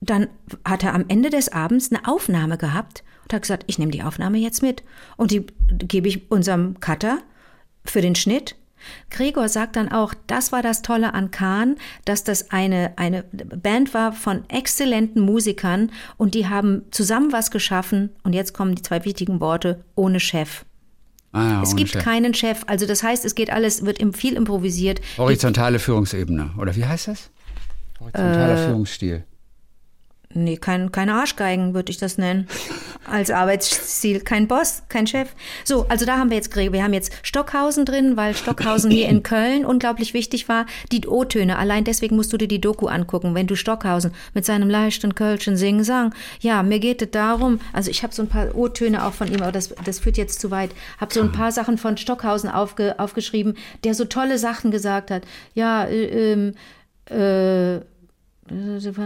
dann 0.00 0.28
hat 0.64 0.82
er 0.82 0.94
am 0.94 1.06
Ende 1.08 1.30
des 1.30 1.50
Abends 1.50 1.90
eine 1.90 2.06
Aufnahme 2.06 2.58
gehabt 2.58 3.04
und 3.22 3.32
hat 3.32 3.42
gesagt, 3.42 3.64
ich 3.66 3.78
nehme 3.78 3.92
die 3.92 4.02
Aufnahme 4.02 4.38
jetzt 4.38 4.62
mit 4.62 4.82
und 5.16 5.30
die 5.30 5.46
gebe 5.70 6.08
ich 6.08 6.30
unserem 6.30 6.78
Cutter 6.80 7.18
für 7.84 8.00
den 8.00 8.14
Schnitt. 8.14 8.56
Gregor 9.10 9.48
sagt 9.48 9.76
dann 9.76 9.90
auch, 9.90 10.14
das 10.26 10.52
war 10.52 10.62
das 10.62 10.82
Tolle 10.82 11.14
an 11.14 11.30
Kahn, 11.30 11.76
dass 12.04 12.24
das 12.24 12.50
eine, 12.50 12.92
eine 12.96 13.22
Band 13.24 13.94
war 13.94 14.12
von 14.12 14.42
exzellenten 14.48 15.22
Musikern 15.22 15.90
und 16.16 16.34
die 16.34 16.48
haben 16.48 16.82
zusammen 16.90 17.32
was 17.32 17.50
geschaffen 17.50 18.10
und 18.22 18.32
jetzt 18.32 18.54
kommen 18.54 18.74
die 18.74 18.82
zwei 18.82 19.04
wichtigen 19.04 19.40
Worte, 19.40 19.84
ohne 19.94 20.20
Chef. 20.20 20.64
Ah, 21.32 21.60
Es 21.62 21.74
gibt 21.74 21.90
Chef. 21.90 22.04
keinen 22.04 22.32
Chef, 22.34 22.62
also 22.68 22.86
das 22.86 23.02
heißt, 23.02 23.24
es 23.24 23.34
geht 23.34 23.50
alles, 23.50 23.84
wird 23.84 23.98
im- 23.98 24.14
viel 24.14 24.34
improvisiert. 24.34 25.00
Horizontale 25.18 25.78
Führungsebene. 25.80 26.50
Oder 26.58 26.76
wie 26.76 26.84
heißt 26.84 27.08
das? 27.08 27.30
Horizontaler 28.00 28.54
Äh, 28.54 28.66
Führungsstil. 28.66 29.24
Nee, 30.34 30.56
kein, 30.56 30.90
keine 30.90 31.14
Arschgeigen 31.14 31.74
würde 31.74 31.90
ich 31.90 31.98
das 31.98 32.18
nennen. 32.18 32.48
Als 33.08 33.30
Arbeitsstil. 33.30 34.20
Kein 34.20 34.48
Boss, 34.48 34.82
kein 34.88 35.06
Chef. 35.06 35.28
So, 35.64 35.86
also 35.88 36.04
da 36.04 36.18
haben 36.18 36.30
wir 36.30 36.36
jetzt, 36.36 36.54
wir 36.56 36.82
haben 36.82 36.92
jetzt 36.92 37.12
Stockhausen 37.22 37.84
drin, 37.84 38.16
weil 38.16 38.34
Stockhausen 38.34 38.90
hier 38.90 39.08
in 39.08 39.22
Köln 39.22 39.64
unglaublich 39.64 40.12
wichtig 40.12 40.48
war. 40.48 40.66
Die 40.90 41.06
O-Töne, 41.06 41.56
allein 41.56 41.84
deswegen 41.84 42.16
musst 42.16 42.32
du 42.32 42.36
dir 42.36 42.48
die 42.48 42.60
Doku 42.60 42.86
angucken, 42.86 43.34
wenn 43.34 43.46
du 43.46 43.54
Stockhausen 43.54 44.12
mit 44.34 44.44
seinem 44.44 44.68
leichten 44.68 45.14
Kölschen 45.14 45.56
singen 45.56 45.84
sang. 45.84 46.12
Ja, 46.40 46.62
mir 46.62 46.80
geht 46.80 47.00
es 47.00 47.10
darum, 47.12 47.60
also 47.72 47.90
ich 47.90 48.02
habe 48.02 48.14
so 48.14 48.22
ein 48.22 48.28
paar 48.28 48.56
O-Töne 48.56 49.06
auch 49.06 49.12
von 49.12 49.28
ihm, 49.28 49.40
aber 49.42 49.52
das, 49.52 49.74
das 49.84 50.00
führt 50.00 50.16
jetzt 50.16 50.40
zu 50.40 50.50
weit. 50.50 50.70
Habe 51.00 51.14
so 51.14 51.20
ein 51.20 51.30
paar 51.30 51.52
Sachen 51.52 51.78
von 51.78 51.96
Stockhausen 51.96 52.50
aufge, 52.50 52.98
aufgeschrieben, 52.98 53.56
der 53.84 53.94
so 53.94 54.04
tolle 54.04 54.38
Sachen 54.38 54.72
gesagt 54.72 55.10
hat. 55.10 55.22
Ja, 55.54 55.84
äh, 55.84 56.32
ähm, 56.32 56.54
äh, 57.10 57.80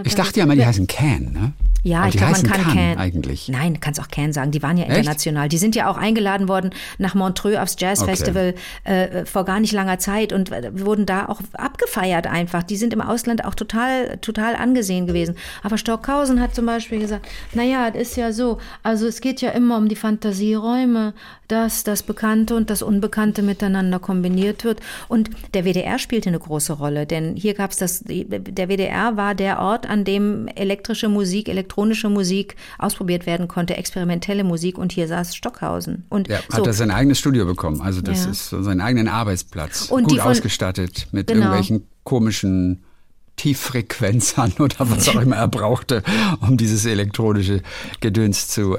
Ich 0.05 0.15
dachte 0.17 0.41
ja 0.41 0.47
mal, 0.47 0.57
die 0.57 0.67
heißen 0.67 0.87
Can, 0.87 1.33
ne? 1.33 1.53
ja, 1.85 2.01
Aber 2.01 2.09
ich 2.09 2.17
glaube, 2.17 2.33
man 2.33 2.43
kann 2.43 2.75
Can. 2.75 2.99
eigentlich. 2.99 3.49
Nein, 3.49 3.75
du 3.75 3.81
kannst 3.81 4.01
auch 4.01 4.09
Can 4.09 4.33
sagen. 4.33 4.51
Die 4.51 4.63
waren 4.63 4.77
ja 4.77 4.85
Echt? 4.85 4.97
international. 4.97 5.49
Die 5.49 5.59
sind 5.59 5.77
ja 5.77 5.89
auch 5.89 5.97
eingeladen 5.97 6.49
worden 6.49 6.71
nach 6.99 7.15
Montreux 7.15 7.57
aufs 7.57 7.77
Jazz 7.79 8.01
Okay. 8.01 8.11
Festival 8.11 8.55
äh, 8.85 9.25
vor 9.27 9.45
gar 9.45 9.61
nicht 9.61 9.73
langer 9.73 9.99
Zeit 9.99 10.33
und 10.33 10.51
wurden 10.51 11.07
da 11.07 11.27
auch 11.27 11.41
abgefeiert 11.53 12.27
einfach. 12.27 12.63
Die 12.65 12.77
sind 12.77 12.93
im 12.93 13.01
Ausland 13.01 13.45
auch 13.45 13.55
total, 13.55 14.19
total 14.19 14.57
angesehen 14.57 15.07
gewesen. 15.07 15.37
Aber 15.63 15.79
Stockhausen 15.79 16.41
hat 16.41 16.55
zum 16.55 16.67
Beispiel 16.67 16.99
gesagt, 16.99 17.27
naja, 17.55 17.89
es 17.95 18.11
ist 18.11 18.17
ja 18.17 18.33
so, 18.33 18.59
also 18.83 19.07
es 19.07 19.21
geht 19.21 19.41
ja 19.41 19.51
immer 19.51 19.77
um 19.77 19.89
die 19.89 19.97
Fantasieräume, 19.97 21.15
dass 21.47 21.85
das 21.85 22.03
Bekannte 22.03 22.57
und 22.57 22.71
das 22.71 22.83
Unbekannte 22.83 23.43
miteinander 23.43 23.99
kombiniert 23.99 24.65
wird. 24.65 24.81
Und 25.09 25.31
der 25.55 25.65
WDR 25.65 25.99
spielte 25.99 26.29
eine 26.29 26.39
große 26.39 26.73
Rolle, 26.75 27.07
denn 27.07 27.37
hier 27.37 27.55
gab 27.55 27.71
es 27.71 27.77
das, 27.79 28.03
der 28.05 28.69
WDR 28.69 29.17
war 29.17 29.28
der 29.35 29.59
Ort, 29.61 29.89
an 29.89 30.05
dem 30.05 30.49
elektrische 30.49 31.09
Musik, 31.09 31.49
elektronische 31.49 32.09
Musik 32.09 32.57
ausprobiert 32.79 33.27
werden 33.27 33.49
konnte, 33.49 33.77
experimentelle 33.77 34.45
Musik 34.45 34.79
und 34.79 34.93
hier 34.93 35.09
saß 35.09 35.35
Stockhausen. 35.35 36.05
Und 36.09 36.29
Ja, 36.29 36.41
so, 36.49 36.59
hat 36.59 36.67
er 36.67 36.73
sein 36.73 36.91
eigenes 36.91 37.19
Studio 37.19 37.47
bekommen. 37.47 37.81
Also 37.81 38.01
das 38.03 38.25
Ja. 38.25 38.31
ist 38.31 38.49
so 38.51 38.63
seinen 38.63 38.81
eigenen 38.81 39.09
Arbeitsplatz. 39.09 39.89
Und 39.91 40.05
Gut 40.09 40.21
von- 40.21 40.31
ausgestattet 40.31 41.09
mit 41.13 41.27
Genau. 41.29 41.41
irgendwelchen 41.47 41.87
komischen 42.05 42.85
Tieffrequenzern 43.39 44.53
oder 44.59 44.77
was 44.91 45.09
auch 45.09 45.21
immer 45.21 45.37
er 45.37 45.49
brauchte, 45.49 46.03
um 46.41 46.59
dieses 46.59 46.85
elektronische 46.85 47.63
Gedöns 48.01 48.49
zu 48.49 48.77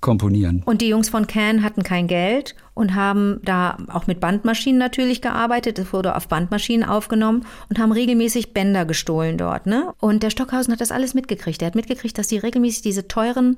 komponieren. 0.00 0.62
Und 0.64 0.80
die 0.80 0.88
Jungs 0.88 1.10
von 1.10 1.26
Can 1.26 1.62
hatten 1.62 1.82
kein 1.82 2.06
Geld 2.06 2.54
und 2.74 2.94
haben 2.94 3.40
da 3.42 3.78
auch 3.88 4.06
mit 4.06 4.20
Bandmaschinen 4.20 4.78
natürlich 4.78 5.20
gearbeitet. 5.20 5.78
Es 5.78 5.92
wurde 5.92 6.14
auf 6.14 6.28
Bandmaschinen 6.28 6.88
aufgenommen 6.88 7.44
und 7.68 7.78
haben 7.78 7.92
regelmäßig 7.92 8.52
Bänder 8.52 8.84
gestohlen 8.84 9.38
dort. 9.38 9.66
Ne? 9.66 9.92
Und 9.98 10.22
der 10.22 10.30
Stockhausen 10.30 10.72
hat 10.72 10.80
das 10.80 10.92
alles 10.92 11.14
mitgekriegt. 11.14 11.62
Er 11.62 11.68
hat 11.68 11.74
mitgekriegt, 11.74 12.16
dass 12.18 12.28
die 12.28 12.38
regelmäßig 12.38 12.82
diese 12.82 13.08
teuren, 13.08 13.56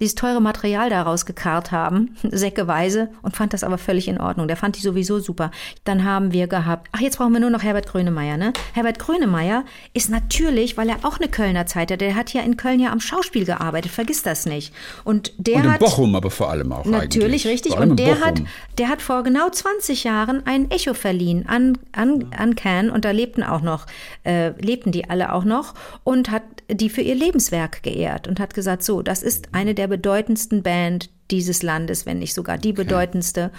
dieses 0.00 0.14
teure 0.14 0.40
Material 0.40 0.90
daraus 0.90 1.26
gekarrt 1.26 1.72
haben, 1.72 2.16
säckeweise, 2.22 3.08
und 3.22 3.36
fand 3.36 3.52
das 3.52 3.64
aber 3.64 3.78
völlig 3.78 4.08
in 4.08 4.20
Ordnung. 4.20 4.48
Der 4.48 4.56
fand 4.56 4.76
die 4.76 4.80
sowieso 4.80 5.20
super. 5.20 5.50
Dann 5.84 6.04
haben 6.04 6.32
wir 6.32 6.46
gehabt, 6.46 6.88
ach, 6.92 7.00
jetzt 7.00 7.18
brauchen 7.18 7.32
wir 7.32 7.40
nur 7.40 7.50
noch 7.50 7.62
Herbert 7.62 7.86
Grönemeyer. 7.86 8.36
Ne? 8.36 8.52
Herbert 8.74 8.98
Grönemeyer 8.98 9.64
ist 9.94 10.10
natürlich, 10.10 10.76
weil 10.76 10.88
er 10.88 10.96
auch 11.02 11.18
eine 11.18 11.28
Kölner 11.28 11.66
Zeit 11.66 11.90
hat, 11.90 12.00
der 12.00 12.14
hat 12.14 12.32
ja 12.32 12.42
in 12.42 12.56
Köln 12.56 12.80
ja 12.80 12.92
am 12.92 13.00
Schauspiel 13.00 13.44
gearbeitet, 13.44 13.90
vergiss 13.90 14.22
das 14.22 14.46
nicht. 14.46 14.72
Und 15.04 15.32
der 15.38 15.56
Und 15.56 15.64
in 15.64 15.72
hat 15.72 15.80
Bochum 15.80 16.14
aber 16.14 16.30
vor 16.30 16.50
allem 16.50 16.72
auch 16.72 16.84
Natürlich, 16.84 17.46
eigentlich. 17.46 17.64
richtig. 17.64 17.78
Und 17.78 17.96
der 17.98 18.20
hat, 18.20 18.42
der 18.78 18.88
hat 18.88 19.02
vor 19.02 19.22
genau 19.22 19.48
20 19.48 20.04
Jahren 20.04 20.46
ein 20.46 20.70
Echo 20.70 20.94
verliehen 20.94 21.46
an, 21.48 21.78
an, 21.92 22.26
an 22.36 22.54
Cannes 22.54 22.92
und 22.92 23.04
da 23.04 23.10
lebten 23.10 23.42
auch 23.42 23.62
noch, 23.62 23.86
äh, 24.24 24.50
lebten 24.60 24.92
die 24.92 25.08
alle 25.08 25.32
auch 25.32 25.44
noch 25.44 25.74
und 26.04 26.30
hat 26.30 26.42
die 26.70 26.90
für 26.90 27.02
ihr 27.02 27.14
Lebenswerk 27.14 27.82
geehrt 27.82 28.28
und 28.28 28.40
hat 28.40 28.54
gesagt, 28.54 28.82
so, 28.82 29.02
das 29.02 29.22
ist 29.22 29.48
eine 29.52 29.74
der 29.74 29.88
bedeutendsten 29.88 30.62
Band 30.62 31.10
dieses 31.30 31.62
Landes, 31.62 32.06
wenn 32.06 32.18
nicht 32.18 32.34
sogar 32.34 32.58
die 32.58 32.72
bedeutendste. 32.72 33.50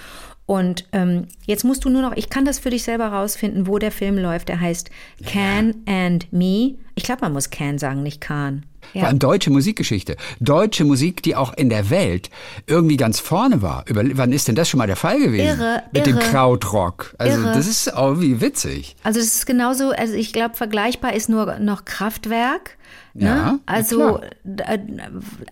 Und 0.45 0.85
ähm, 0.93 1.27
jetzt 1.45 1.65
musst 1.65 1.83
du 1.83 1.89
nur 1.89 2.01
noch, 2.01 2.15
ich 2.15 2.29
kann 2.29 2.45
das 2.45 2.57
für 2.57 2.69
dich 2.69 2.83
selber 2.83 3.07
rausfinden, 3.07 3.67
wo 3.67 3.79
der 3.79 3.91
Film 3.91 4.17
läuft. 4.17 4.47
Der 4.47 4.61
heißt 4.61 4.89
Can 5.25 5.75
and 5.85 6.31
Me. 6.31 6.75
Ich 6.95 7.03
glaube, 7.03 7.21
man 7.21 7.33
muss 7.33 7.49
Can 7.49 7.77
sagen, 7.77 8.01
nicht 8.01 8.21
Can. 8.21 8.65
Vor 8.93 9.03
allem 9.03 9.19
deutsche 9.19 9.49
Musikgeschichte. 9.49 10.15
Deutsche 10.39 10.85
Musik, 10.85 11.21
die 11.21 11.35
auch 11.35 11.53
in 11.53 11.69
der 11.69 11.89
Welt 11.89 12.29
irgendwie 12.65 12.95
ganz 12.95 13.19
vorne 13.19 13.61
war. 13.61 13.83
Über, 13.87 14.03
wann 14.13 14.31
ist 14.31 14.47
denn 14.47 14.55
das 14.55 14.69
schon 14.69 14.77
mal 14.77 14.87
der 14.87 14.95
Fall 14.95 15.19
gewesen? 15.19 15.59
Irre, 15.59 15.83
Mit 15.91 16.05
dem 16.05 16.15
irre. 16.15 16.29
Krautrock. 16.29 17.13
Also 17.17 17.41
Irre. 17.41 17.53
das 17.53 17.67
ist 17.67 17.93
auch 17.93 18.21
wie 18.21 18.39
witzig. 18.39 18.95
Also 19.03 19.19
es 19.19 19.35
ist 19.35 19.45
genauso, 19.45 19.89
also 19.89 20.13
ich 20.13 20.31
glaube, 20.31 20.55
vergleichbar 20.55 21.13
ist 21.13 21.27
nur 21.27 21.59
noch 21.59 21.83
Kraftwerk. 21.83 22.77
Ne? 23.17 23.25
Ja, 23.25 23.35
na 23.35 23.59
also 23.65 24.19
äh, 24.19 24.77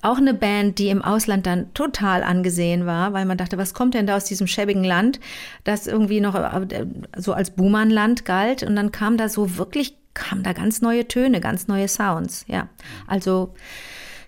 auch 0.03 0.17
eine 0.17 0.35
Band, 0.35 0.77
die 0.77 0.89
im 0.89 1.01
Ausland 1.01 1.47
dann 1.47 1.73
total 1.73 2.21
angesehen 2.21 2.85
war, 2.85 3.11
weil 3.11 3.25
man 3.25 3.39
dachte, 3.39 3.57
was 3.57 3.73
kommt 3.73 3.95
denn 3.95 4.05
da 4.05 4.17
aus 4.17 4.25
diesem 4.25 4.45
schäbigen 4.45 4.83
Land, 4.83 5.19
das 5.63 5.87
irgendwie 5.87 6.21
noch 6.21 6.35
äh, 6.35 6.85
so 7.17 7.33
als 7.33 7.49
Buhmannland 7.49 8.23
galt 8.23 8.61
und 8.61 8.75
dann 8.75 8.91
kam 8.91 9.17
da 9.17 9.29
so 9.29 9.57
wirklich, 9.57 9.95
kamen 10.13 10.43
da 10.43 10.53
ganz 10.53 10.81
neue 10.81 11.07
Töne, 11.07 11.41
ganz 11.41 11.67
neue 11.67 11.87
Sounds. 11.87 12.45
Ja, 12.47 12.69
also 13.07 13.55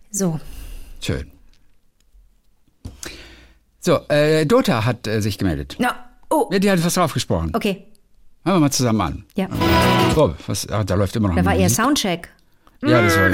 so. 0.09 0.39
Schön. 0.99 1.29
So, 3.79 3.99
äh, 4.09 4.47
Dota 4.47 4.83
hat 4.83 5.05
äh, 5.05 5.21
sich 5.21 5.37
gemeldet. 5.37 5.75
Ja, 5.79 6.09
oh, 6.31 6.49
Ja, 6.51 6.57
die 6.57 6.71
hat 6.71 6.83
was 6.83 6.95
drauf 6.95 7.13
gesprochen. 7.13 7.51
okay, 7.53 7.85
Hören 8.43 8.55
wir 8.55 8.61
mal 8.61 8.71
zusammen 8.71 9.01
an. 9.01 9.25
ja. 9.35 9.47
Oh, 10.15 10.33
was, 10.47 10.67
ah, 10.69 10.83
da 10.83 10.95
läuft 10.95 11.15
immer 11.15 11.27
noch 11.27 11.35
Da 11.35 11.45
war 11.45 11.53
Musik. 11.53 11.69
Soundcheck. 11.69 12.29
Ja, 12.83 13.01
das 13.01 13.17
war, 13.17 13.29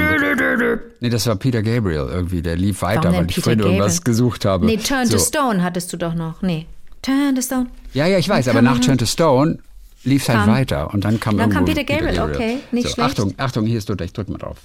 nee, 1.00 1.10
das 1.10 1.26
war 1.26 1.36
Peter 1.36 1.62
Gabriel 1.62 2.08
irgendwie. 2.10 2.40
Der 2.40 2.56
lief 2.56 2.80
weiter, 2.82 3.04
Warum 3.04 3.16
weil 3.18 3.26
ich 3.28 3.34
Peter 3.36 3.42
vorhin 3.42 3.60
irgendwas 3.60 3.98
Gabriel? 3.98 4.04
gesucht 4.04 4.44
habe. 4.46 4.66
Nee, 4.66 4.78
Turn 4.78 5.08
to 5.08 5.18
So. 5.18 5.24
Stone 5.26 5.62
hattest 5.62 5.92
du 5.92 5.96
doch 5.98 6.14
noch. 6.14 6.40
Nee, 6.40 6.66
Turn 7.02 7.34
to 7.34 7.42
Stone. 7.42 7.66
Ja, 7.92 8.06
ja, 8.06 8.18
ich 8.18 8.28
weiß, 8.28 8.48
aber 8.48 8.62
nach 8.62 8.78
Turn 8.80 8.96
to 8.98 9.04
Stone 9.06 9.58
lief 10.04 10.22
es 10.22 10.28
halt 10.34 10.48
weiter 10.48 10.92
und 10.94 11.04
dann 11.04 11.20
kam 11.20 11.36
Dann 11.36 11.50
kam 11.50 11.66
irgendwo 11.66 11.80
Peter 11.80 11.94
Gabriel, 12.14 12.20
okay, 12.34 12.58
nicht 12.72 12.88
so, 12.88 12.94
schlecht. 12.94 13.10
Achtung, 13.10 13.34
Achtung, 13.36 13.66
hier 13.66 13.78
ist 13.78 13.88
Dota, 13.88 14.04
ich 14.04 14.12
drück 14.14 14.28
mal 14.30 14.38
drauf. 14.38 14.56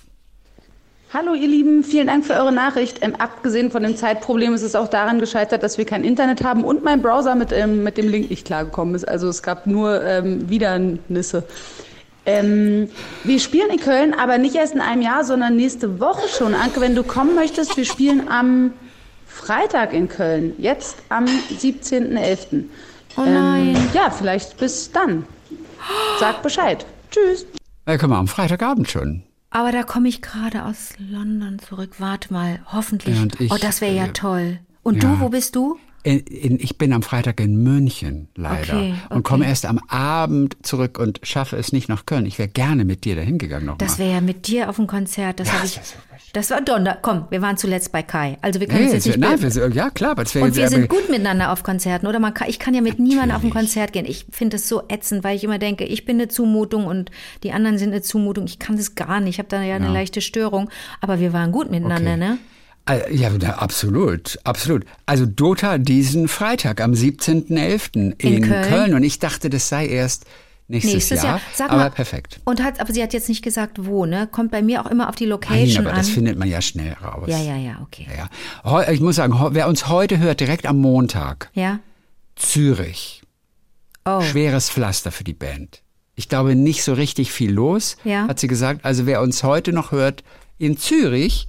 Hallo 1.11 1.33
ihr 1.33 1.47
Lieben, 1.47 1.83
vielen 1.83 2.05
Dank 2.07 2.23
für 2.25 2.33
eure 2.33 2.51
Nachricht. 2.51 2.99
Ähm, 3.01 3.15
abgesehen 3.15 3.71
von 3.71 3.81
dem 3.81 3.97
Zeitproblem 3.97 4.53
ist 4.53 4.61
es 4.61 4.75
auch 4.75 4.87
daran 4.87 5.19
gescheitert, 5.19 5.63
dass 5.63 5.77
wir 5.79 5.85
kein 5.85 6.03
Internet 6.03 6.43
haben 6.43 6.63
und 6.63 6.83
mein 6.83 7.01
Browser 7.01 7.33
mit, 7.33 7.51
ähm, 7.51 7.83
mit 7.83 7.97
dem 7.97 8.07
Link 8.09 8.29
nicht 8.29 8.45
klargekommen 8.45 8.93
ist. 8.93 9.07
Also 9.07 9.27
es 9.27 9.41
gab 9.41 9.65
nur 9.65 10.03
ähm, 10.05 10.47
Widernisse. 10.49 11.43
Ähm, 12.25 12.89
wir 13.23 13.39
spielen 13.39 13.69
in 13.71 13.79
Köln, 13.79 14.13
aber 14.13 14.37
nicht 14.37 14.55
erst 14.55 14.75
in 14.75 14.81
einem 14.81 15.01
Jahr, 15.01 15.23
sondern 15.23 15.55
nächste 15.55 15.99
Woche 15.99 16.27
schon. 16.27 16.53
Anke, 16.53 16.81
wenn 16.81 16.95
du 16.95 17.03
kommen 17.03 17.35
möchtest, 17.35 17.77
wir 17.77 17.85
spielen 17.85 18.27
am 18.29 18.73
Freitag 19.25 19.93
in 19.93 20.09
Köln, 20.09 20.53
jetzt 20.57 20.97
am 21.09 21.25
17.11. 21.25 22.65
Oh 23.17 23.21
nein. 23.21 23.75
Ähm, 23.75 23.89
ja, 23.93 24.09
vielleicht 24.09 24.57
bis 24.57 24.91
dann. 24.91 25.25
Sag 26.19 26.43
Bescheid. 26.43 26.85
Tschüss. 27.09 27.45
Ja, 27.87 27.97
guck 27.97 28.09
mal, 28.09 28.19
am 28.19 28.27
Freitagabend 28.27 28.89
schon. 28.89 29.23
Aber 29.51 29.71
da 29.71 29.83
komme 29.83 30.09
ich 30.09 30.21
gerade 30.21 30.65
aus 30.65 30.93
London 30.99 31.57
zurück. 31.59 31.95
Warte 31.97 32.31
mal, 32.31 32.59
hoffentlich. 32.71 33.17
Ja, 33.17 33.27
ich, 33.39 33.51
oh, 33.51 33.57
das 33.59 33.81
wäre 33.81 33.95
ja 33.95 34.05
äh, 34.05 34.13
toll. 34.13 34.59
Und 34.83 35.01
ja. 35.03 35.09
du, 35.09 35.19
wo 35.21 35.29
bist 35.29 35.55
du? 35.55 35.79
In, 36.03 36.19
in, 36.19 36.59
ich 36.61 36.77
bin 36.77 36.93
am 36.93 37.01
Freitag 37.01 37.41
in 37.41 37.61
München, 37.61 38.29
leider. 38.35 38.73
Okay, 38.77 38.93
Und 39.09 39.17
okay. 39.17 39.21
komme 39.23 39.45
erst 39.47 39.65
am 39.65 39.79
Abend 39.89 40.55
zurück 40.63 40.97
und 40.97 41.19
schaffe 41.23 41.57
es 41.57 41.73
nicht 41.73 41.89
nach 41.89 42.05
Köln. 42.05 42.25
Ich 42.25 42.39
wäre 42.39 42.47
gerne 42.47 42.85
mit 42.85 43.03
dir 43.03 43.15
dahin 43.15 43.37
gegangen 43.37 43.65
nochmal. 43.65 43.85
Das 43.85 43.99
wäre 43.99 44.13
ja 44.13 44.21
mit 44.21 44.47
dir 44.47 44.69
auf 44.69 44.77
dem 44.77 44.87
Konzert. 44.87 45.39
Das 45.41 45.49
das 45.51 45.63
ich. 45.65 45.75
wär. 45.77 45.83
Das 46.33 46.51
war 46.51 46.61
Donner. 46.61 46.97
Komm, 47.01 47.25
wir 47.31 47.41
waren 47.41 47.57
zuletzt 47.57 47.91
bei 47.91 48.03
Kai. 48.03 48.37
Also 48.41 48.59
wir 48.59 48.67
können 48.67 48.85
Nee, 48.85 48.93
jetzt 48.93 49.07
wär, 49.07 49.17
nicht. 49.17 49.41
nein, 49.41 49.41
wir, 49.55 49.69
ja 49.75 49.89
klar, 49.89 50.11
aber 50.11 50.21
es 50.23 50.35
wäre 50.35 50.45
und 50.45 50.55
wir 50.55 50.69
sind 50.69 50.87
gut 50.87 51.09
miteinander 51.09 51.51
auf 51.51 51.63
Konzerten, 51.63 52.05
oder? 52.07 52.19
Man 52.19 52.33
kann, 52.33 52.47
ich 52.49 52.59
kann 52.59 52.73
ja 52.75 52.81
mit 52.81 52.99
niemandem 52.99 53.35
auf 53.35 53.43
ein 53.43 53.49
Natürlich. 53.49 53.53
Konzert 53.73 53.93
gehen. 53.93 54.05
Ich 54.05 54.25
finde 54.31 54.57
es 54.57 54.69
so 54.69 54.83
ätzend, 54.89 55.23
weil 55.23 55.35
ich 55.35 55.43
immer 55.43 55.57
denke, 55.59 55.85
ich 55.85 56.05
bin 56.05 56.17
eine 56.17 56.27
Zumutung 56.27 56.85
und 56.85 57.09
die 57.43 57.51
anderen 57.51 57.77
sind 57.77 57.89
eine 57.91 58.01
Zumutung. 58.03 58.45
Ich 58.45 58.59
kann 58.59 58.77
das 58.77 58.95
gar 58.95 59.19
nicht. 59.19 59.35
Ich 59.35 59.39
habe 59.39 59.49
da 59.49 59.61
ja 59.63 59.75
eine 59.75 59.87
Ja. 59.87 59.91
leichte 59.91 60.21
Störung. 60.21 60.69
Aber 61.01 61.19
wir 61.19 61.33
waren 61.33 61.51
gut 61.51 61.71
miteinander, 61.71 62.11
Okay. 62.11 62.19
ne? 62.19 62.37
Äh, 62.89 63.15
Ja, 63.15 63.29
absolut, 63.57 64.39
absolut. 64.43 64.85
Also 65.05 65.25
Dota 65.25 65.77
diesen 65.77 66.27
Freitag 66.27 66.81
am 66.81 66.93
17.11. 66.93 67.95
in, 67.95 68.11
In 68.17 68.41
Köln. 68.43 68.67
Köln. 68.69 68.93
Und 68.93 69.03
ich 69.03 69.19
dachte, 69.19 69.49
das 69.49 69.69
sei 69.69 69.87
erst 69.87 70.25
nächstes, 70.67 70.93
Nächstes 70.93 71.23
Jahr. 71.23 71.41
Jahr. 71.57 71.69
Aber 71.69 71.77
mal, 71.83 71.91
perfekt. 71.91 72.39
Und 72.45 72.61
hat, 72.63 72.79
aber 72.79 72.93
sie 72.93 73.01
hat 73.01 73.13
jetzt 73.13 73.27
nicht 73.29 73.43
gesagt, 73.43 73.85
wo, 73.85 74.05
ne? 74.05 74.27
Kommt 74.31 74.51
bei 74.51 74.61
mir 74.61 74.85
auch 74.85 74.89
immer 74.91 75.09
auf 75.09 75.15
die 75.15 75.23
Nein, 75.25 75.29
Location 75.31 75.85
aber 75.85 75.93
an. 75.95 75.99
das 75.99 76.09
findet 76.09 76.37
man 76.37 76.47
ja 76.47 76.61
schnell 76.61 76.93
raus. 76.93 77.25
ja, 77.27 77.39
ja, 77.39 77.55
ja, 77.57 77.79
okay. 77.81 78.07
Ja, 78.15 78.29
ja. 78.83 78.91
Ich 78.91 78.99
muss 79.01 79.15
sagen, 79.15 79.33
wer 79.51 79.67
uns 79.67 79.87
heute 79.87 80.19
hört, 80.19 80.39
direkt 80.39 80.65
am 80.65 80.77
Montag, 80.79 81.49
Ja. 81.53 81.79
Zürich, 82.35 83.21
Oh. 84.05 84.21
schweres 84.21 84.69
Pflaster 84.69 85.11
für 85.11 85.23
die 85.25 85.33
Band. 85.33 85.81
Ich 86.15 86.29
glaube, 86.29 86.55
nicht 86.55 86.83
so 86.83 86.93
richtig 86.93 87.31
viel 87.31 87.51
los, 87.51 87.97
Ja. 88.03 88.27
hat 88.27 88.39
sie 88.39 88.47
gesagt. 88.47 88.83
Also 88.85 89.05
wer 89.05 89.21
uns 89.21 89.43
heute 89.43 89.73
noch 89.73 89.91
hört 89.91 90.23
in 90.57 90.77
Zürich, 90.77 91.47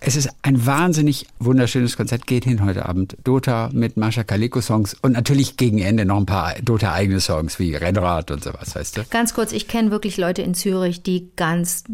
es 0.00 0.16
ist 0.16 0.30
ein 0.42 0.64
wahnsinnig 0.66 1.26
wunderschönes 1.38 1.96
Konzert. 1.96 2.26
Geht 2.26 2.44
hin 2.44 2.64
heute 2.64 2.86
Abend. 2.86 3.16
Dota 3.24 3.70
mit 3.72 3.96
Mascha 3.96 4.22
Kaliko 4.22 4.60
Songs 4.60 4.96
und 5.02 5.12
natürlich 5.12 5.56
gegen 5.56 5.78
Ende 5.78 6.04
noch 6.04 6.18
ein 6.18 6.26
paar 6.26 6.54
Dota 6.62 6.92
eigene 6.92 7.20
Songs 7.20 7.58
wie 7.58 7.74
Rennrad 7.74 8.30
und 8.30 8.44
sowas, 8.44 8.74
weißt 8.74 8.98
du? 8.98 9.04
Ganz 9.10 9.34
kurz, 9.34 9.52
ich 9.52 9.68
kenne 9.68 9.90
wirklich 9.90 10.16
Leute 10.16 10.42
in 10.42 10.54
Zürich, 10.54 11.02
die 11.02 11.30
ganz, 11.36 11.84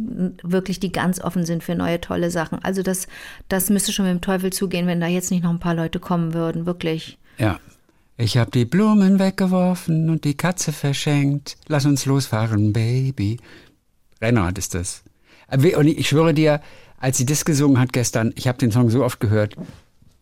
wirklich, 0.43 0.81
die 0.81 0.93
ganz 0.93 1.21
offen 1.21 1.47
sind 1.47 1.65
für 1.65 1.75
neue 1.75 2.01
tolle 2.01 2.31
Sachen. 2.31 2.59
Also 2.63 2.83
das, 2.83 3.07
das 3.49 3.71
müsste 3.71 3.93
schon 3.93 4.07
mit 4.07 4.15
dem 4.15 4.21
Teufel 4.21 4.53
zugehen, 4.53 4.87
wenn 4.87 5.01
da 5.01 5.07
jetzt 5.07 5.31
nicht 5.31 5.43
noch 5.43 5.51
ein 5.51 5.61
paar 5.61 5.75
Leute 5.75 6.01
kommen 6.01 6.35
würden, 6.35 6.67
wirklich. 6.67 7.19
Ja. 7.39 7.59
Ich 8.17 8.39
hab 8.39 8.53
die 8.53 8.65
Blumen 8.65 9.19
weggeworfen 9.19 10.09
und 10.09 10.25
die 10.25 10.37
Katze 10.37 10.73
verschenkt. 10.73 11.57
Lass 11.67 11.85
uns 11.85 12.07
losfahren, 12.07 12.73
Baby. 12.73 13.39
Rennrad 14.21 14.57
ist 14.57 14.75
das. 14.75 15.03
Aber 15.49 15.79
Und 15.79 15.89
ich 15.89 16.09
schwöre 16.09 16.33
dir, 16.33 16.61
als 17.05 17.19
sie 17.19 17.27
das 17.27 17.45
gesungen 17.45 17.79
hat 17.79 17.93
gestern, 17.93 18.33
ich 18.35 18.49
habe 18.49 18.57
den 18.57 18.73
Song 18.73 18.89
so 18.89 19.05
oft 19.05 19.21
gehört, 19.21 19.57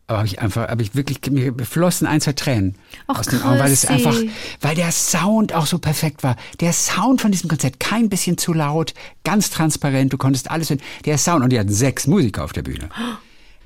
aber 0.05 0.17
habe 0.17 0.27
ich 0.27 0.41
einfach, 0.41 0.67
habe 0.67 0.81
ich 0.81 0.95
wirklich, 0.95 1.19
mir 1.31 1.53
flossen 1.63 2.05
ein, 2.05 2.19
zwei 2.19 2.33
Tränen 2.33 2.75
Ach, 3.07 3.19
aus 3.19 3.27
den 3.27 3.41
Augen, 3.41 3.57
weil 3.57 3.71
es 3.71 3.85
einfach, 3.85 4.13
weil 4.59 4.75
der 4.75 4.91
Sound 4.91 5.53
auch 5.53 5.65
so 5.65 5.79
perfekt 5.79 6.23
war. 6.23 6.35
Der 6.59 6.73
Sound 6.73 7.21
von 7.21 7.31
diesem 7.31 7.49
Konzert, 7.49 7.79
kein 7.79 8.09
bisschen 8.09 8.37
zu 8.37 8.51
laut, 8.51 8.93
ganz 9.23 9.49
transparent, 9.49 10.11
du 10.11 10.17
konntest 10.17 10.51
alles 10.51 10.69
hören. 10.69 10.81
Der 11.05 11.17
Sound, 11.17 11.41
und 11.41 11.51
die 11.51 11.59
hatten 11.59 11.71
sechs 11.71 12.05
Musiker 12.05 12.43
auf 12.43 12.53
der 12.53 12.63
Bühne. 12.63 12.89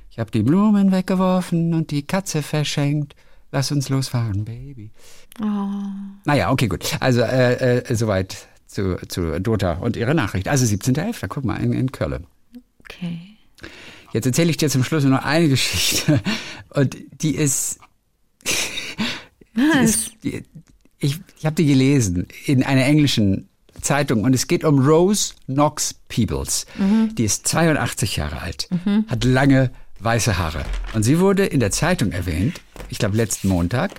Ich 0.09 0.20
habe 0.20 0.32
die 0.32 0.41
Blumen 0.41 0.91
weggeworfen 0.91 1.76
und 1.76 1.91
die 1.91 2.01
Katze 2.01 2.41
verschenkt. 2.41 3.13
Lass 3.51 3.72
uns 3.72 3.88
losfahren, 3.89 4.45
Baby. 4.45 4.89
Naja, 6.26 6.49
okay, 6.49 6.68
gut. 6.68 6.97
Also 6.99 7.22
äh, 7.22 7.78
äh, 7.78 7.95
soweit 7.95 8.47
zu, 8.65 8.97
zu 9.07 9.39
Dota 9.39 9.74
und 9.74 9.95
ihrer 9.95 10.15
Nachricht. 10.15 10.47
Also 10.47 10.65
17.11., 10.65 11.28
guck 11.28 11.45
mal, 11.45 11.57
in, 11.57 11.72
in 11.72 11.91
Köln. 11.91 12.26
Okay. 12.90 13.38
Jetzt 14.14 14.26
erzähle 14.26 14.50
ich 14.50 14.58
dir 14.58 14.70
zum 14.70 14.84
Schluss 14.84 15.04
nur 15.04 15.24
eine 15.24 15.50
Geschichte. 15.50 16.22
Und 16.70 16.96
die 17.22 17.36
ist. 17.36 17.80
Die 19.56 19.84
ist 19.84 20.12
die, 20.24 20.44
ich 21.00 21.20
ich 21.38 21.46
habe 21.46 21.56
die 21.56 21.66
gelesen 21.66 22.28
in 22.46 22.64
einer 22.64 22.86
englischen 22.86 23.50
Zeitung 23.82 24.24
und 24.24 24.34
es 24.34 24.48
geht 24.48 24.64
um 24.64 24.80
Rose 24.80 25.34
Knox 25.46 25.96
Peebles. 26.08 26.66
Die 27.14 27.24
ist 27.24 27.48
82 27.48 28.16
Jahre 28.18 28.42
alt, 28.42 28.70
hat 29.08 29.24
lange 29.24 29.72
weiße 30.00 30.38
Haare. 30.38 30.66
Und 30.94 31.04
sie 31.04 31.20
wurde 31.20 31.46
in 31.46 31.60
der 31.60 31.72
Zeitung 31.72 32.12
erwähnt, 32.12 32.62
ich 32.90 32.98
glaube 32.98 33.18
letzten 33.18 33.48
Montag, 33.50 33.92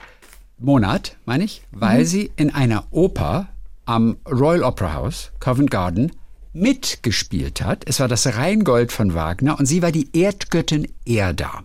Monat, 0.59 1.17
meine 1.25 1.45
ich, 1.45 1.63
weil 1.71 2.05
sie 2.05 2.31
in 2.37 2.53
einer 2.53 2.87
Oper 2.91 3.49
am 3.85 4.17
Royal 4.29 4.65
Opera 4.65 4.95
House, 4.95 5.31
Covent 5.39 5.71
Garden, 5.71 6.13
mitgespielt 6.53 7.63
hat. 7.63 7.85
Es 7.87 8.01
war 8.01 8.09
das 8.09 8.27
Rheingold 8.27 8.93
von 8.93 9.15
Wagner 9.15 9.59
und 9.59 9.67
sie 9.67 9.83
war 9.83 9.93
die 9.93 10.09
Erdgöttin 10.13 10.89
Erda. 11.05 11.65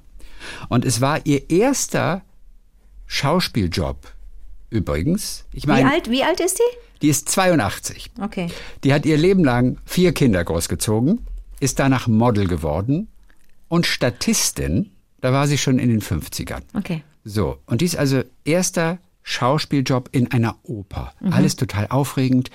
Und 0.69 0.85
es 0.85 1.01
war 1.01 1.25
ihr 1.25 1.49
erster 1.49 2.21
Schauspieljob 3.07 4.11
übrigens. 4.69 5.45
Ich 5.53 5.63
Wie 5.63 5.67
meine, 5.67 5.91
alt, 5.91 6.09
wie 6.09 6.23
alt 6.23 6.39
ist 6.39 6.59
die? 6.59 6.77
die 7.03 7.09
ist 7.09 7.29
82. 7.29 8.11
Okay. 8.21 8.47
Die 8.83 8.93
hat 8.93 9.05
ihr 9.05 9.17
Leben 9.17 9.43
lang 9.43 9.77
vier 9.85 10.13
Kinder 10.13 10.43
großgezogen, 10.43 11.19
ist 11.59 11.79
danach 11.79 12.07
Model 12.07 12.47
geworden 12.47 13.09
und 13.67 13.85
Statistin, 13.85 14.91
da 15.21 15.33
war 15.33 15.47
sie 15.47 15.57
schon 15.57 15.79
in 15.79 15.89
den 15.89 16.01
50ern. 16.01 16.61
Okay. 16.73 17.03
So, 17.25 17.59
und 17.65 17.81
die 17.81 17.85
ist 17.85 17.97
also 17.97 18.23
erster 18.45 18.99
Schauspieljob 19.23 20.09
in 20.11 20.31
einer 20.31 20.55
Oper. 20.63 21.13
Alles 21.31 21.55
total 21.55 21.87
aufregend, 21.87 22.49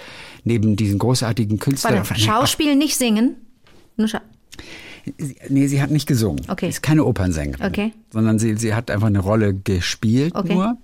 neben 0.45 0.77
diesen 0.77 0.99
großartigen 0.99 1.59
Künstlern. 1.59 1.95
Warte, 2.09 2.15
Schauspiel 2.21 2.77
nicht 2.77 2.97
singen. 2.97 3.37
Nur 3.97 4.09
Scha 4.09 4.21
Sie- 5.17 5.37
Nee, 5.49 5.67
sie 5.69 5.81
hat 5.81 5.91
nicht 5.91 6.07
gesungen. 6.07 6.43
Okay. 6.49 6.69
Ist 6.69 6.83
keine 6.83 7.05
Opernsängerin. 7.05 7.67
Okay. 7.67 7.93
Sondern 8.13 8.39
sie, 8.39 8.57
sie 8.57 8.75
hat 8.75 8.91
einfach 8.91 9.07
eine 9.07 9.21
Rolle 9.21 9.55
gespielt 9.55 10.35
Okay. 10.35 10.55
nur. 10.55 10.77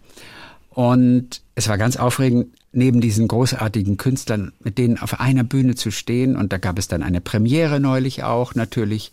Und 0.71 1.43
es 1.55 1.69
war 1.69 1.79
ganz 1.79 1.97
aufregend, 1.97 2.47
neben 2.73 3.01
diesen 3.01 3.29
großartigen 3.29 3.97
Künstlern, 3.97 4.53
mit 4.61 4.79
denen 4.79 4.99
auf 4.99 5.21
einer 5.21 5.45
Bühne 5.45 5.75
zu 5.77 5.91
stehen. 5.91 6.35
Und 6.37 6.53
da 6.53 6.59
gab 6.59 6.79
es 6.79 6.89
dann 6.89 7.03
eine 7.03 7.21
Premiere 7.21 7.79
neulich 7.81 8.25
auch 8.25 8.55
natürlich. 8.55 9.13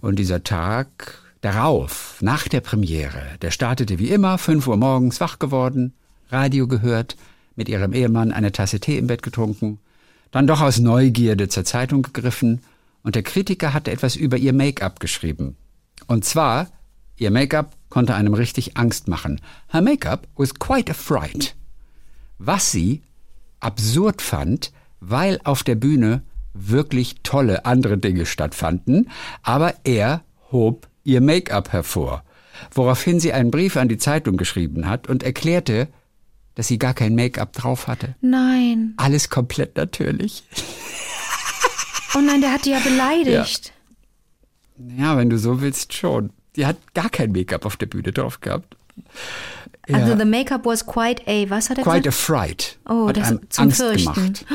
Und 0.00 0.18
dieser 0.18 0.42
Tag 0.44 1.18
darauf, 1.40 2.18
nach 2.20 2.48
der 2.48 2.60
Premiere, 2.60 3.22
der 3.40 3.50
startete 3.52 3.98
wie 3.98 4.08
immer, 4.10 4.36
5 4.36 4.66
Uhr 4.66 4.76
morgens 4.76 5.20
wach 5.20 5.38
geworden, 5.38 5.94
Radio 6.32 6.66
gehört, 6.66 7.16
mit 7.56 7.68
ihrem 7.68 7.92
Ehemann 7.92 8.32
eine 8.32 8.52
Tasse 8.52 8.80
Tee 8.80 8.98
im 8.98 9.06
Bett 9.06 9.22
getrunken, 9.22 9.78
dann 10.30 10.46
doch 10.46 10.60
aus 10.60 10.78
Neugierde 10.78 11.48
zur 11.48 11.64
Zeitung 11.64 12.02
gegriffen 12.02 12.60
und 13.02 13.14
der 13.14 13.22
Kritiker 13.22 13.72
hatte 13.72 13.90
etwas 13.90 14.16
über 14.16 14.36
ihr 14.36 14.52
Make-up 14.52 15.00
geschrieben. 15.00 15.56
Und 16.06 16.24
zwar, 16.24 16.68
ihr 17.16 17.30
Make-up 17.30 17.76
konnte 17.88 18.14
einem 18.14 18.34
richtig 18.34 18.76
Angst 18.76 19.08
machen. 19.08 19.40
Her 19.68 19.82
Make-up 19.82 20.28
was 20.36 20.54
quite 20.54 20.90
a 20.90 20.94
fright. 20.94 21.54
Was 22.38 22.70
sie 22.70 23.02
absurd 23.58 24.22
fand, 24.22 24.72
weil 25.00 25.40
auf 25.44 25.62
der 25.62 25.74
Bühne 25.74 26.22
wirklich 26.54 27.16
tolle 27.22 27.64
andere 27.64 27.98
Dinge 27.98 28.26
stattfanden, 28.26 29.10
aber 29.42 29.74
er 29.84 30.22
hob 30.50 30.88
ihr 31.04 31.20
Make-up 31.20 31.72
hervor, 31.72 32.24
woraufhin 32.72 33.20
sie 33.20 33.32
einen 33.32 33.50
Brief 33.50 33.76
an 33.76 33.88
die 33.88 33.98
Zeitung 33.98 34.36
geschrieben 34.36 34.88
hat 34.88 35.08
und 35.08 35.22
erklärte, 35.22 35.88
dass 36.54 36.68
sie 36.68 36.78
gar 36.78 36.94
kein 36.94 37.14
Make-up 37.14 37.52
drauf 37.52 37.86
hatte. 37.86 38.14
Nein. 38.20 38.94
Alles 38.96 39.30
komplett 39.30 39.76
natürlich. 39.76 40.44
Oh 42.14 42.20
nein, 42.20 42.40
der 42.40 42.52
hat 42.52 42.64
die 42.64 42.70
ja 42.70 42.80
beleidigt. 42.80 43.72
Ja, 44.96 45.16
wenn 45.16 45.30
du 45.30 45.38
so 45.38 45.60
willst, 45.60 45.92
schon. 45.92 46.30
Die 46.56 46.66
hat 46.66 46.76
gar 46.94 47.10
kein 47.10 47.32
Make-up 47.32 47.64
auf 47.64 47.76
der 47.76 47.86
Bühne 47.86 48.12
drauf 48.12 48.40
gehabt. 48.40 48.76
Also 49.92 50.16
the 50.16 50.24
makeup 50.24 50.64
was 50.64 50.86
quite 50.86 51.20
a, 51.26 51.50
was 51.50 51.68
hat 51.68 51.78
er 51.78 51.82
Quite 51.82 51.96
a 52.08 52.10
gesagt? 52.10 52.14
fright. 52.14 52.78
Oh, 52.88 53.08
hat 53.08 53.16
das- 53.16 53.28
einem 53.28 53.40
zum 53.50 53.64
Angst 53.64 53.80
Fürchten. 53.80 54.12
gemacht. 54.14 54.46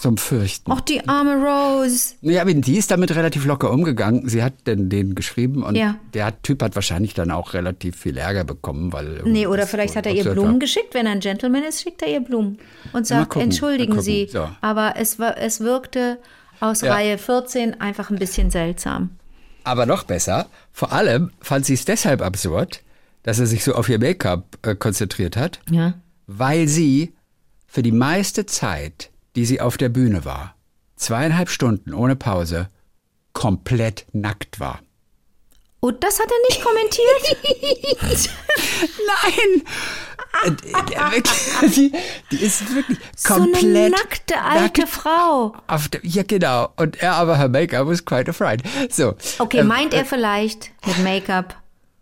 Zum 0.00 0.16
Fürchten. 0.16 0.72
Ach, 0.72 0.80
die 0.80 1.06
arme 1.08 1.36
Rose. 1.36 2.14
Ja, 2.22 2.40
aber 2.42 2.52
die 2.54 2.76
ist 2.76 2.90
damit 2.90 3.14
relativ 3.14 3.44
locker 3.44 3.70
umgegangen. 3.70 4.28
Sie 4.28 4.42
hat 4.42 4.54
denn 4.66 4.88
den 4.88 5.14
geschrieben 5.14 5.62
und 5.62 5.76
Ja. 5.76 5.94
der 6.14 6.42
Typ 6.42 6.62
hat 6.62 6.74
wahrscheinlich 6.74 7.14
dann 7.14 7.30
auch 7.30 7.52
relativ 7.54 7.96
viel 7.96 8.16
Ärger 8.16 8.42
bekommen, 8.42 8.92
weil 8.92 9.20
Nee, 9.24 9.46
oder 9.46 9.66
vielleicht 9.68 9.94
hat 9.94 10.06
er 10.06 10.12
ihr 10.14 10.24
Blumen 10.24 10.52
war. 10.54 10.58
geschickt. 10.58 10.92
Wenn 10.94 11.06
er 11.06 11.12
ein 11.12 11.20
Gentleman 11.20 11.62
ist, 11.62 11.82
schickt 11.82 12.02
er 12.02 12.08
ihr 12.08 12.20
Blumen. 12.20 12.58
Und 12.92 13.06
sagt, 13.06 13.30
gucken, 13.30 13.42
entschuldigen. 13.50 14.00
Sie. 14.00 14.28
So. 14.32 14.48
Aber 14.60 14.94
es, 14.96 15.20
war, 15.20 15.36
es 15.38 15.60
wirkte 15.60 16.18
aus 16.58 16.80
Ja. 16.80 16.94
Reihe 16.94 17.16
14 17.16 17.80
einfach 17.80 18.10
ein 18.10 18.18
bisschen 18.18 18.50
seltsam. 18.50 19.10
Aber 19.62 19.86
noch 19.86 20.02
besser, 20.02 20.46
vor 20.72 20.90
allem 20.92 21.30
fand 21.40 21.64
sie 21.66 21.74
es 21.74 21.84
deshalb 21.84 22.22
absurd, 22.22 22.80
dass 23.22 23.38
er 23.38 23.46
sich 23.46 23.64
so 23.64 23.74
auf 23.74 23.88
ihr 23.88 23.98
Make-up 23.98 24.58
äh, 24.62 24.74
konzentriert 24.74 25.36
hat, 25.36 25.60
Ja. 25.70 25.94
weil 26.26 26.68
sie 26.68 27.14
für 27.66 27.82
die 27.82 27.92
meiste 27.92 28.46
Zeit, 28.46 29.10
die 29.36 29.44
sie 29.44 29.60
auf 29.60 29.76
der 29.76 29.88
Bühne 29.88 30.24
war, 30.24 30.54
zweieinhalb 30.96 31.48
Stunden 31.50 31.94
ohne 31.94 32.16
Pause, 32.16 32.68
komplett 33.32 34.06
nackt 34.12 34.58
war. 34.60 34.80
Und 35.82 36.02
das 36.04 36.18
hat 36.20 36.26
er 36.26 36.48
nicht 36.50 36.62
kommentiert? 36.62 38.30
Nein! 39.06 39.62
Äh, 40.44 40.50
wirklich- 41.12 41.74
Die, 41.74 41.92
die 42.30 42.44
ist 42.44 42.74
wirklich 42.74 42.98
so 43.16 43.34
eine 43.34 43.44
komplett 43.52 43.90
nackte 43.92 44.40
alte 44.42 44.80
nackt 44.82 44.92
Frau. 44.92 45.54
Der, 45.68 46.00
ja, 46.02 46.22
genau. 46.22 46.70
Und 46.76 47.00
er 47.02 47.14
aber, 47.14 47.38
her 47.38 47.48
Make-up 47.48 47.86
was 47.86 48.04
quite 48.04 48.30
a 48.30 48.32
fright. 48.34 48.62
So. 48.90 49.14
Okay, 49.38 49.58
ähm, 49.58 49.68
meint 49.68 49.94
er 49.94 50.04
vielleicht 50.04 50.70
mit 50.86 50.98
Make-up? 51.02 51.56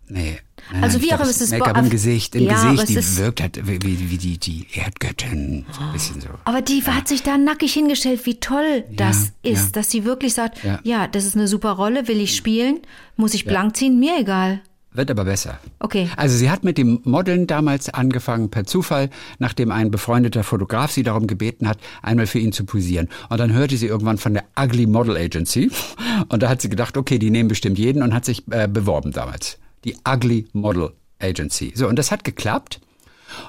Nee. 0.09 0.41
Nein, 0.73 0.85
Also 0.85 1.01
wie 1.03 1.13
auch 1.13 1.21
immer, 1.21 1.29
es 1.31 1.41
ist 1.41 1.51
Make-up 1.53 1.77
im 1.79 1.91
Gesicht, 1.91 2.35
im 2.35 2.45
Ja, 2.45 2.73
Gesicht, 2.73 2.97
es 2.99 3.15
die 3.17 3.23
wirkt 3.23 3.41
halt 3.41 3.67
wie, 3.67 3.83
wie, 4.11 4.19
die, 4.19 4.39
die 4.39 4.67
Erdgöttin. 4.75 5.67
So 5.73 5.81
ein 5.83 5.93
bisschen 5.93 6.21
so. 6.21 6.29
Aber 6.45 6.63
die 6.63 6.83
hat 6.85 7.09
sich 7.09 7.23
da 7.23 7.39
nackig 7.39 7.73
hingestellt, 7.73 8.25
wie 8.27 8.41
toll 8.41 8.85
das 8.91 9.33
Ja, 9.45 9.53
ist, 9.53 9.65
ja. 9.67 9.73
dass 9.73 9.91
sie 9.91 10.05
wirklich 10.05 10.35
sagt, 10.35 10.63
Ja. 10.65 10.81
ja. 10.83 11.07
das 11.07 11.25
ist 11.25 11.37
eine 11.37 11.49
super 11.49 11.73
Rolle, 11.73 12.09
will 12.09 12.21
ich 12.21 12.35
spielen, 12.37 12.81
muss 13.17 13.35
ich 13.35 13.45
blank 13.45 13.77
ziehen, 13.77 13.99
mir 13.99 14.19
egal. 14.21 14.61
Wird 14.91 15.11
aber 15.11 15.27
besser. 15.27 15.59
Okay. 15.81 16.09
Also 16.17 16.37
sie 16.37 16.51
hat 16.51 16.65
mit 16.65 16.79
dem 16.79 17.01
Modeln 17.05 17.47
damals 17.47 17.91
angefangen 17.91 18.51
per 18.51 18.65
Zufall, 18.65 19.11
nachdem 19.39 19.71
ein 19.71 19.91
befreundeter 19.91 20.43
Fotograf 20.43 20.91
sie 20.91 21.03
darum 21.03 21.27
gebeten 21.27 21.69
hat, 21.69 21.79
einmal 22.03 22.27
für 22.27 22.39
ihn 22.39 22.53
zu 22.53 22.65
posieren. 22.65 23.09
Und 23.29 23.39
dann 23.39 23.53
hörte 23.53 23.77
sie 23.77 23.87
irgendwann 23.87 24.17
von 24.17 24.33
der 24.33 24.45
Ugly 24.59 24.87
Model 24.87 25.17
Agency 25.17 25.71
und 26.31 26.43
da 26.43 26.49
hat 26.49 26.63
sie 26.63 26.71
gedacht, 26.71 26.97
okay, 26.97 27.19
die 27.19 27.31
nehmen 27.31 27.49
bestimmt 27.49 27.79
jeden 27.79 28.03
und 28.03 28.15
hat 28.15 28.25
sich 28.25 28.43
äh, 28.51 28.67
beworben 28.67 29.13
damals. 29.13 29.59
Die 29.85 29.97
Ugly 30.07 30.47
Model 30.53 30.93
Agency. 31.20 31.72
So, 31.74 31.89
und 31.89 31.97
das 31.97 32.11
hat 32.11 32.24
geklappt. 32.24 32.81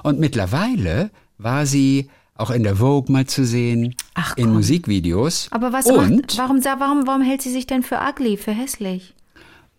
Und 0.02 0.18
mittlerweile 0.20 1.10
war 1.38 1.66
sie 1.66 2.08
auch 2.34 2.50
in 2.50 2.62
der 2.62 2.76
Vogue 2.76 3.12
mal 3.12 3.26
zu 3.26 3.44
sehen, 3.44 3.94
Ach, 4.14 4.36
in. 4.36 4.52
Musikvideos. 4.52 5.48
Aber 5.50 5.72
was 5.72 5.86
und, 5.86 5.96
macht, 5.96 6.38
warum, 6.38 6.64
warum, 6.64 7.06
warum 7.06 7.22
hält 7.22 7.42
sie 7.42 7.50
sich 7.50 7.66
denn 7.66 7.82
für 7.82 7.98
ugly, 8.00 8.36
für 8.36 8.52
hässlich? 8.52 9.14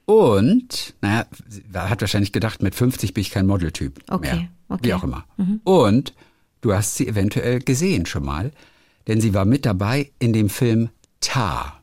Und, 0.05 0.93
naja, 1.01 1.25
hat 1.73 2.01
wahrscheinlich 2.01 2.31
gedacht, 2.31 2.61
mit 2.61 2.75
50 2.75 3.13
bin 3.13 3.21
ich 3.21 3.31
kein 3.31 3.47
Modeltyp 3.47 3.99
Okay, 4.09 4.35
mehr. 4.35 4.47
okay. 4.69 4.81
Wie 4.83 4.93
auch 4.93 5.03
immer. 5.03 5.25
Und 5.63 6.13
du 6.61 6.73
hast 6.73 6.95
sie 6.97 7.07
eventuell 7.07 7.59
gesehen 7.59 8.05
schon 8.05 8.25
mal, 8.25 8.51
denn 9.07 9.21
sie 9.21 9.33
war 9.33 9.45
mit 9.45 9.65
dabei 9.65 10.11
in 10.19 10.33
dem 10.33 10.49
Film 10.49 10.89
Tar. 11.21 11.80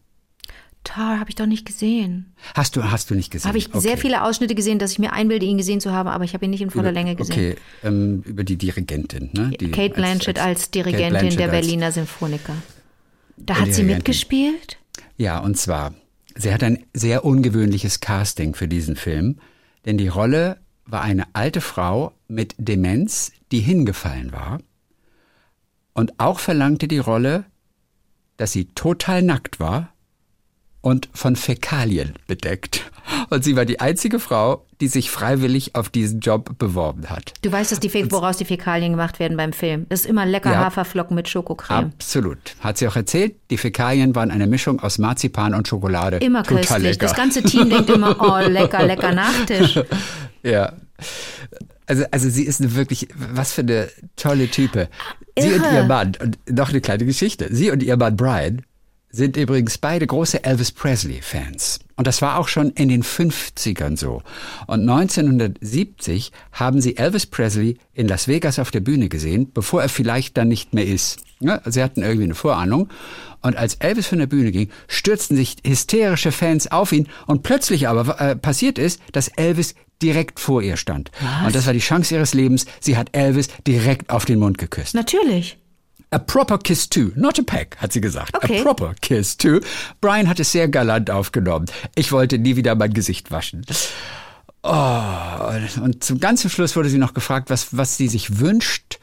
Tar 0.84 1.20
habe 1.20 1.28
ich 1.28 1.36
doch 1.36 1.46
nicht 1.46 1.66
gesehen. 1.66 2.32
Hast 2.54 2.76
du, 2.76 2.84
hast 2.84 3.10
du 3.10 3.14
nicht 3.14 3.30
gesehen? 3.30 3.48
Habe 3.48 3.58
ich 3.58 3.68
okay. 3.68 3.80
sehr 3.80 3.98
viele 3.98 4.22
Ausschnitte 4.22 4.54
gesehen, 4.54 4.78
dass 4.78 4.92
ich 4.92 4.98
mir 4.98 5.12
einbilde, 5.12 5.44
ihn 5.44 5.58
gesehen 5.58 5.80
zu 5.80 5.92
haben, 5.92 6.08
aber 6.08 6.24
ich 6.24 6.34
habe 6.34 6.44
ihn 6.44 6.50
nicht 6.50 6.62
in 6.62 6.70
voller 6.70 6.92
Länge 6.92 7.14
gesehen. 7.14 7.34
Okay, 7.34 7.56
ähm, 7.84 8.22
über 8.24 8.44
die 8.44 8.56
Dirigentin. 8.56 9.30
Ne? 9.32 9.50
Die, 9.60 9.70
Kate 9.70 9.94
Blanchett 9.94 10.38
als, 10.38 10.70
Dirigentin 10.70 11.02
Kate 11.02 11.18
Blanchett 11.18 11.38
der 11.38 11.50
als- 11.50 11.60
Berliner 11.66 11.92
Symphoniker. 11.92 12.54
Da 13.36 13.54
hat 13.54 13.66
sie 13.66 13.82
Dirigentin. 13.82 13.96
mitgespielt? 13.96 14.78
Ja, 15.16 15.40
und 15.40 15.58
zwar, 15.58 15.94
sie 16.36 16.52
hat 16.52 16.62
ein 16.62 16.84
sehr 16.94 17.24
ungewöhnliches 17.24 18.00
Casting 18.00 18.54
für 18.54 18.68
diesen 18.68 18.96
Film, 18.96 19.38
denn 19.84 19.98
die 19.98 20.08
Rolle 20.08 20.58
war 20.86 21.02
eine 21.02 21.26
alte 21.34 21.60
Frau 21.60 22.12
mit 22.28 22.54
Demenz, 22.56 23.32
die 23.52 23.60
hingefallen 23.60 24.32
war. 24.32 24.60
Und 25.92 26.18
auch 26.18 26.38
verlangte 26.38 26.88
die 26.88 26.98
Rolle, 26.98 27.44
dass 28.36 28.52
sie 28.52 28.66
total 28.66 29.22
nackt 29.22 29.60
war 29.60 29.92
und 30.88 31.08
von 31.14 31.36
Fäkalien 31.36 32.14
bedeckt. 32.26 32.90
Und 33.30 33.42
sie 33.44 33.56
war 33.56 33.64
die 33.64 33.80
einzige 33.80 34.18
Frau, 34.20 34.64
die 34.80 34.88
sich 34.88 35.10
freiwillig 35.10 35.74
auf 35.74 35.88
diesen 35.88 36.20
Job 36.20 36.58
beworben 36.58 37.08
hat. 37.08 37.32
Du 37.42 37.50
weißt, 37.50 37.72
dass 37.72 37.80
die 37.80 37.90
Fä- 37.90 38.10
woraus 38.12 38.36
die 38.36 38.44
Fäkalien 38.44 38.92
gemacht 38.92 39.18
werden 39.18 39.36
beim 39.36 39.52
Film. 39.52 39.86
Das 39.88 40.00
ist 40.00 40.06
immer 40.06 40.26
lecker 40.26 40.52
Ja. 40.52 40.64
Haferflocken 40.64 41.14
mit 41.14 41.28
Schokocreme. 41.28 41.86
Absolut. 41.94 42.38
Hat 42.60 42.76
sie 42.78 42.86
auch 42.86 42.96
erzählt, 42.96 43.34
die 43.50 43.56
Fäkalien 43.56 44.14
waren 44.14 44.30
eine 44.30 44.46
Mischung 44.46 44.80
aus 44.80 44.98
Marzipan 44.98 45.54
und 45.54 45.66
Schokolade. 45.68 46.18
Immer 46.18 46.42
Total 46.42 46.62
köstlich. 46.64 46.82
lecker. 46.82 47.06
Das 47.06 47.14
ganze 47.16 47.42
Team 47.42 47.70
denkt 47.70 47.90
immer, 47.90 48.16
oh, 48.20 48.46
lecker, 48.48 48.84
lecker 48.86 49.12
Nachtisch. 49.12 49.80
Ja. 50.44 50.72
Also, 51.86 52.04
also 52.10 52.28
sie 52.28 52.44
ist 52.44 52.60
eine 52.60 52.74
wirklich, 52.76 53.08
was 53.16 53.52
für 53.52 53.62
eine 53.62 53.88
tolle 54.16 54.48
Type. 54.48 54.88
Sie 55.38 55.48
und 55.54 55.64
Irre. 55.64 55.74
ihr 55.74 55.84
Mann, 55.84 56.12
und 56.22 56.38
noch 56.50 56.68
eine 56.68 56.80
kleine 56.80 57.04
Geschichte. 57.06 57.48
Sie 57.50 57.70
und 57.70 57.82
ihr 57.82 57.96
Mann 57.96 58.16
Brian 58.16 58.62
sind 59.10 59.36
übrigens 59.36 59.78
beide 59.78 60.06
große 60.06 60.44
Elvis 60.44 60.72
Presley-Fans. 60.72 61.80
Und 61.96 62.06
das 62.06 62.22
war 62.22 62.38
auch 62.38 62.48
schon 62.48 62.70
in 62.70 62.88
den 62.88 63.02
50ern 63.02 63.96
so. 63.96 64.22
Und 64.66 64.88
1970 64.88 66.30
haben 66.52 66.80
sie 66.80 66.96
Elvis 66.96 67.26
Presley 67.26 67.78
in 67.94 68.06
Las 68.06 68.28
Vegas 68.28 68.58
auf 68.58 68.70
der 68.70 68.80
Bühne 68.80 69.08
gesehen, 69.08 69.50
bevor 69.52 69.82
er 69.82 69.88
vielleicht 69.88 70.36
dann 70.36 70.48
nicht 70.48 70.74
mehr 70.74 70.86
ist. 70.86 71.20
Ja, 71.40 71.60
sie 71.64 71.82
hatten 71.82 72.02
irgendwie 72.02 72.24
eine 72.24 72.34
Vorahnung. 72.34 72.88
Und 73.42 73.56
als 73.56 73.76
Elvis 73.76 74.06
von 74.06 74.18
der 74.18 74.26
Bühne 74.26 74.52
ging, 74.52 74.68
stürzten 74.88 75.36
sich 75.36 75.56
hysterische 75.64 76.32
Fans 76.32 76.70
auf 76.70 76.92
ihn. 76.92 77.08
Und 77.26 77.42
plötzlich 77.42 77.88
aber 77.88 78.20
äh, 78.20 78.36
passiert 78.36 78.78
ist, 78.78 79.00
dass 79.12 79.28
Elvis 79.28 79.74
direkt 80.02 80.38
vor 80.38 80.62
ihr 80.62 80.76
stand. 80.76 81.10
Und 81.44 81.54
das 81.54 81.66
war 81.66 81.72
die 81.72 81.78
Chance 81.80 82.14
ihres 82.14 82.34
Lebens. 82.34 82.66
Sie 82.80 82.96
hat 82.96 83.08
Elvis 83.12 83.48
direkt 83.66 84.10
auf 84.10 84.24
den 84.24 84.38
Mund 84.38 84.58
geküsst. 84.58 84.94
Natürlich. 84.94 85.58
A 86.10 86.18
proper 86.18 86.58
kiss 86.58 86.88
too, 86.88 87.12
not 87.16 87.38
a 87.38 87.42
peck, 87.42 87.76
hat 87.78 87.92
sie 87.92 88.00
gesagt. 88.00 88.34
Okay. 88.34 88.60
A 88.60 88.62
proper 88.62 88.94
kiss 89.00 89.36
too. 89.36 89.60
Brian 90.00 90.26
hat 90.28 90.40
es 90.40 90.52
sehr 90.52 90.68
galant 90.68 91.10
aufgenommen. 91.10 91.66
Ich 91.94 92.12
wollte 92.12 92.38
nie 92.38 92.56
wieder 92.56 92.74
mein 92.74 92.94
Gesicht 92.94 93.30
waschen. 93.30 93.66
Oh, 94.62 95.82
und 95.82 96.02
zum 96.02 96.18
ganzen 96.18 96.50
Schluss 96.50 96.76
wurde 96.76 96.88
sie 96.88 96.98
noch 96.98 97.14
gefragt, 97.14 97.50
was, 97.50 97.76
was 97.76 97.96
sie 97.96 98.08
sich 98.08 98.38
wünscht, 98.40 98.98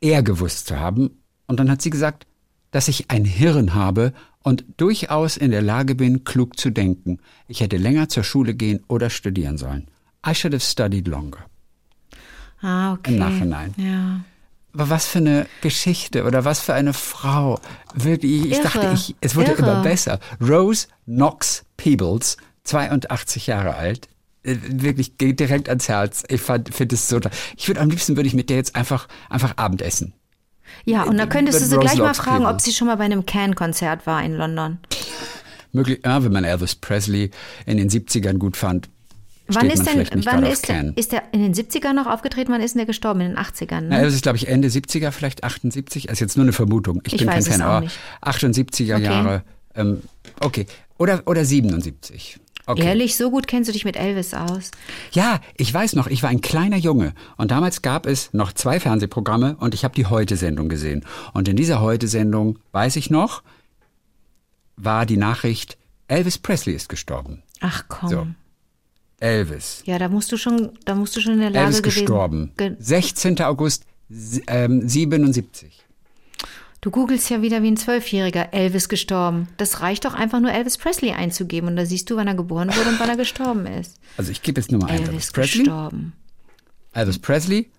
er 0.00 0.22
gewusst 0.22 0.66
zu 0.66 0.78
haben. 0.78 1.22
Und 1.46 1.60
dann 1.60 1.70
hat 1.70 1.82
sie 1.82 1.90
gesagt, 1.90 2.26
dass 2.70 2.88
ich 2.88 3.10
ein 3.10 3.24
Hirn 3.24 3.74
habe 3.74 4.12
und 4.42 4.64
durchaus 4.76 5.36
in 5.36 5.50
der 5.50 5.62
Lage 5.62 5.94
bin, 5.94 6.24
klug 6.24 6.58
zu 6.58 6.70
denken. 6.70 7.18
Ich 7.48 7.60
hätte 7.60 7.78
länger 7.78 8.08
zur 8.08 8.24
Schule 8.24 8.54
gehen 8.54 8.84
oder 8.88 9.08
studieren 9.08 9.56
sollen. 9.56 9.88
I 10.26 10.34
should 10.34 10.52
have 10.52 10.64
studied 10.64 11.08
longer. 11.08 11.46
Ah, 12.60 12.92
okay. 12.92 13.12
Im 13.12 13.18
Nachhinein. 13.18 13.74
Ja. 13.76 14.20
Aber 14.74 14.90
was 14.90 15.06
für 15.06 15.18
eine 15.18 15.46
Geschichte 15.60 16.24
oder 16.24 16.44
was 16.44 16.60
für 16.60 16.74
eine 16.74 16.92
Frau. 16.92 17.60
Wirklich, 17.94 18.46
ich 18.46 18.52
Irre, 18.52 18.62
dachte, 18.62 18.90
ich, 18.92 19.14
es 19.20 19.36
wurde 19.36 19.52
irre. 19.52 19.62
immer 19.62 19.82
besser. 19.82 20.18
Rose 20.40 20.88
Knox 21.04 21.64
Peebles, 21.76 22.36
82 22.64 23.46
Jahre 23.46 23.76
alt. 23.76 24.08
Äh, 24.42 24.56
Wirklich 24.66 25.16
geht 25.16 25.38
direkt 25.38 25.68
ans 25.68 25.88
Herz. 25.88 26.24
Ich 26.28 26.40
fand, 26.40 26.74
finde 26.74 26.96
es 26.96 27.08
so 27.08 27.20
toll. 27.20 27.30
Ich 27.56 27.68
würde 27.68 27.80
am 27.80 27.88
liebsten 27.88 28.16
würde 28.16 28.26
ich 28.26 28.34
mit 28.34 28.50
der 28.50 28.56
jetzt 28.56 28.74
einfach, 28.74 29.06
einfach 29.30 29.56
Abendessen. 29.56 30.12
Ja, 30.84 31.04
und 31.04 31.18
da 31.18 31.26
könntest 31.26 31.60
du 31.60 31.66
sie 31.66 31.78
gleich 31.78 31.98
mal 31.98 32.08
Rose 32.08 32.22
fragen, 32.22 32.44
Knox 32.44 32.54
ob 32.54 32.60
sie 32.60 32.72
schon 32.72 32.88
mal 32.88 32.96
bei 32.96 33.04
einem 33.04 33.24
Can-Konzert 33.24 34.08
war 34.08 34.24
in 34.24 34.34
London. 34.34 34.78
Möglich, 35.70 36.00
ja, 36.04 36.24
wenn 36.24 36.32
man 36.32 36.42
Elvis 36.42 36.74
Presley 36.74 37.30
in 37.64 37.76
den 37.76 37.90
70ern 37.90 38.38
gut 38.38 38.56
fand. 38.56 38.88
Wann 39.46 39.68
ist 39.68 39.84
denn, 39.86 40.08
wann 40.24 40.44
ist 40.44 40.68
ist 40.96 41.12
der 41.12 41.22
in 41.32 41.42
den 41.42 41.54
70ern 41.54 41.92
noch 41.92 42.06
aufgetreten? 42.06 42.50
Wann 42.52 42.62
ist 42.62 42.74
denn 42.74 42.78
der 42.78 42.86
gestorben? 42.86 43.20
In 43.20 43.28
den 43.30 43.38
80ern, 43.38 43.66
Na, 43.70 43.80
ne? 43.80 43.98
Elvis 43.98 44.14
ist, 44.14 44.22
glaube 44.22 44.36
ich, 44.38 44.48
Ende 44.48 44.68
70er, 44.68 45.10
vielleicht 45.10 45.44
78. 45.44 46.04
Das 46.04 46.14
ist 46.14 46.20
jetzt 46.20 46.36
nur 46.36 46.44
eine 46.44 46.52
Vermutung. 46.52 47.02
Ich, 47.04 47.14
Ich 47.14 47.18
bin 47.18 47.28
kein 47.28 47.42
Fan, 47.42 47.60
aber 47.60 47.82
nicht. 47.82 47.98
78er 48.22 48.94
Okay. 48.94 49.04
Jahre. 49.04 49.42
Ähm, 49.74 50.02
okay. 50.40 50.66
Oder, 50.98 51.22
oder 51.26 51.44
77. 51.44 52.40
Okay. 52.66 52.86
Ehrlich, 52.86 53.16
so 53.16 53.30
gut 53.30 53.46
kennst 53.46 53.68
du 53.68 53.72
dich 53.72 53.84
mit 53.84 53.96
Elvis 53.96 54.32
aus. 54.32 54.70
Ja, 55.12 55.40
ich 55.58 55.72
weiß 55.72 55.94
noch, 55.96 56.06
ich 56.06 56.22
war 56.22 56.30
ein 56.30 56.40
kleiner 56.40 56.78
Junge 56.78 57.12
und 57.36 57.50
damals 57.50 57.82
gab 57.82 58.06
es 58.06 58.32
noch 58.32 58.52
zwei 58.52 58.80
Fernsehprogramme 58.80 59.56
und 59.60 59.74
ich 59.74 59.84
habe 59.84 59.94
die 59.94 60.06
Heute-Sendung 60.06 60.70
gesehen. 60.70 61.04
Und 61.34 61.46
in 61.48 61.56
dieser 61.56 61.82
Heute-Sendung, 61.82 62.58
weiß 62.72 62.96
ich 62.96 63.10
noch, 63.10 63.42
war 64.76 65.04
die 65.04 65.18
Nachricht, 65.18 65.76
Elvis 66.08 66.38
Presley 66.38 66.74
ist 66.74 66.88
gestorben. 66.88 67.42
Ach 67.60 67.84
komm. 67.88 68.08
So. 68.08 68.26
Elvis. 69.20 69.82
Ja, 69.86 69.98
da 69.98 70.08
musst 70.08 70.30
du 70.32 70.36
schon, 70.36 70.72
da 70.84 70.94
musst 70.94 71.16
du 71.16 71.20
schon 71.20 71.34
in 71.34 71.40
der 71.40 71.50
Lage 71.50 71.66
Elvis 71.66 71.82
gestorben. 71.82 72.52
Ge 72.56 72.76
16. 72.78 73.40
August 73.42 73.84
ähm, 74.46 74.86
77. 74.88 75.82
du 76.80 76.90
googelst 76.90 77.30
ja 77.30 77.40
wieder 77.40 77.62
wie 77.62 77.68
ein 77.68 77.76
Zwölfjähriger. 77.76 78.52
Elvis 78.52 78.88
gestorben. 78.88 79.48
Das 79.56 79.80
reicht 79.80 80.04
doch 80.04 80.14
einfach 80.14 80.40
nur 80.40 80.52
Elvis 80.52 80.76
Presley 80.76 81.12
einzugeben 81.12 81.68
und 81.68 81.76
da 81.76 81.86
siehst 81.86 82.10
du, 82.10 82.16
wann 82.16 82.28
er 82.28 82.34
geboren 82.34 82.68
wurde 82.68 82.90
und 82.90 83.00
wann 83.00 83.08
er 83.08 83.16
gestorben 83.16 83.66
ist. 83.66 83.98
Also 84.16 84.30
ich 84.30 84.42
gebe 84.42 84.60
jetzt 84.60 84.70
nur 84.70 84.82
mal 84.82 84.90
ein. 84.90 85.02
Elvis 85.02 85.32
Presley. 85.32 85.64
gestorben. 85.64 86.12
Elvis 86.92 87.18
Presley. 87.18 87.70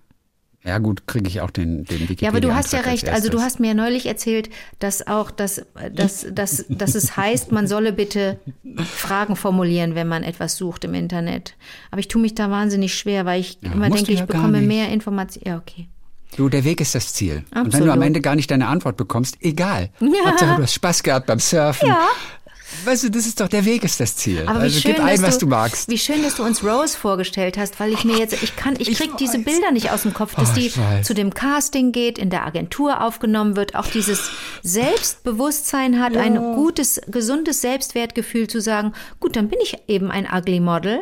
Ja 0.66 0.78
gut, 0.78 1.06
kriege 1.06 1.28
ich 1.28 1.40
auch 1.40 1.50
den, 1.50 1.84
den 1.84 2.00
Wikipedia. 2.00 2.26
Ja, 2.26 2.30
aber 2.30 2.40
du 2.40 2.52
hast 2.52 2.72
ja 2.72 2.80
als 2.80 2.88
recht. 2.88 3.08
Also 3.08 3.28
du 3.28 3.40
hast 3.40 3.60
mir 3.60 3.74
neulich 3.74 4.06
erzählt, 4.06 4.50
dass 4.80 5.06
auch 5.06 5.30
das, 5.30 5.64
dass, 5.92 6.26
dass, 6.32 6.64
dass 6.68 6.96
es 6.96 7.16
heißt, 7.16 7.52
man 7.52 7.68
solle 7.68 7.92
bitte 7.92 8.40
Fragen 8.84 9.36
formulieren, 9.36 9.94
wenn 9.94 10.08
man 10.08 10.24
etwas 10.24 10.56
sucht 10.56 10.84
im 10.84 10.94
Internet. 10.94 11.54
Aber 11.92 12.00
ich 12.00 12.08
tue 12.08 12.20
mich 12.20 12.34
da 12.34 12.50
wahnsinnig 12.50 12.94
schwer, 12.94 13.24
weil 13.24 13.40
ich 13.40 13.62
immer 13.62 13.88
musst 13.88 14.08
denke, 14.08 14.12
ich 14.12 14.18
ja 14.18 14.26
gar 14.26 14.42
bekomme 14.42 14.60
mehr 14.60 14.88
Informationen. 14.88 15.46
Ja, 15.46 15.56
okay. 15.56 15.88
Du, 16.36 16.48
der 16.48 16.64
Weg 16.64 16.80
ist 16.80 16.96
das 16.96 17.12
Ziel. 17.12 17.36
Und 17.36 17.54
wenn 17.54 17.66
Absolut. 17.66 17.88
du 17.88 17.92
am 17.92 18.02
Ende 18.02 18.20
gar 18.20 18.34
nicht 18.34 18.50
deine 18.50 18.66
Antwort 18.66 18.96
bekommst, 18.96 19.36
egal. 19.40 19.90
Hauptsache, 20.00 20.56
du 20.56 20.62
hast 20.64 20.74
Spaß 20.74 21.02
gehabt 21.04 21.26
beim 21.26 21.38
Surfen. 21.38 21.88
Ja. 21.88 22.08
Weißt 22.86 23.04
du, 23.04 23.10
das 23.10 23.26
ist 23.26 23.40
doch, 23.40 23.48
der 23.48 23.64
Weg 23.64 23.82
ist 23.84 23.98
das 24.00 24.16
Ziel. 24.16 24.44
Aber 24.46 24.60
also 24.60 24.78
schön, 24.80 24.94
gib 24.94 25.04
ein, 25.04 25.20
was 25.22 25.38
du 25.38 25.46
magst. 25.46 25.88
Wie 25.90 25.98
schön, 25.98 26.22
dass 26.22 26.36
du 26.36 26.44
uns 26.44 26.62
Rose 26.64 26.96
vorgestellt 26.96 27.58
hast, 27.58 27.78
weil 27.80 27.92
ich 27.92 28.04
mir 28.04 28.16
jetzt, 28.18 28.42
ich 28.42 28.54
kann, 28.56 28.74
ich 28.78 28.88
Ich 28.90 28.98
krieg 28.98 29.16
diese 29.18 29.38
weiß. 29.38 29.44
Bilder 29.44 29.70
nicht 29.72 29.90
aus 29.90 30.02
dem 30.02 30.14
Kopf, 30.14 30.34
dass 30.34 30.50
Oh, 30.52 30.54
die 30.54 30.74
weiß. 30.76 31.06
zu 31.06 31.14
dem 31.14 31.34
Casting 31.34 31.92
geht, 31.92 32.18
in 32.18 32.30
der 32.30 32.46
Agentur 32.46 33.02
aufgenommen 33.02 33.56
wird, 33.56 33.74
auch 33.74 33.86
dieses 33.86 34.30
Selbstbewusstsein 34.62 36.00
hat, 36.00 36.16
ein 36.16 36.36
gutes, 36.54 37.00
gesundes 37.08 37.60
Selbstwertgefühl 37.60 38.48
zu 38.48 38.60
sagen, 38.60 38.92
gut, 39.20 39.36
dann 39.36 39.48
bin 39.48 39.58
ich 39.62 39.76
eben 39.88 40.10
ein 40.10 40.26
Ugly 40.32 40.60
Model. 40.60 41.00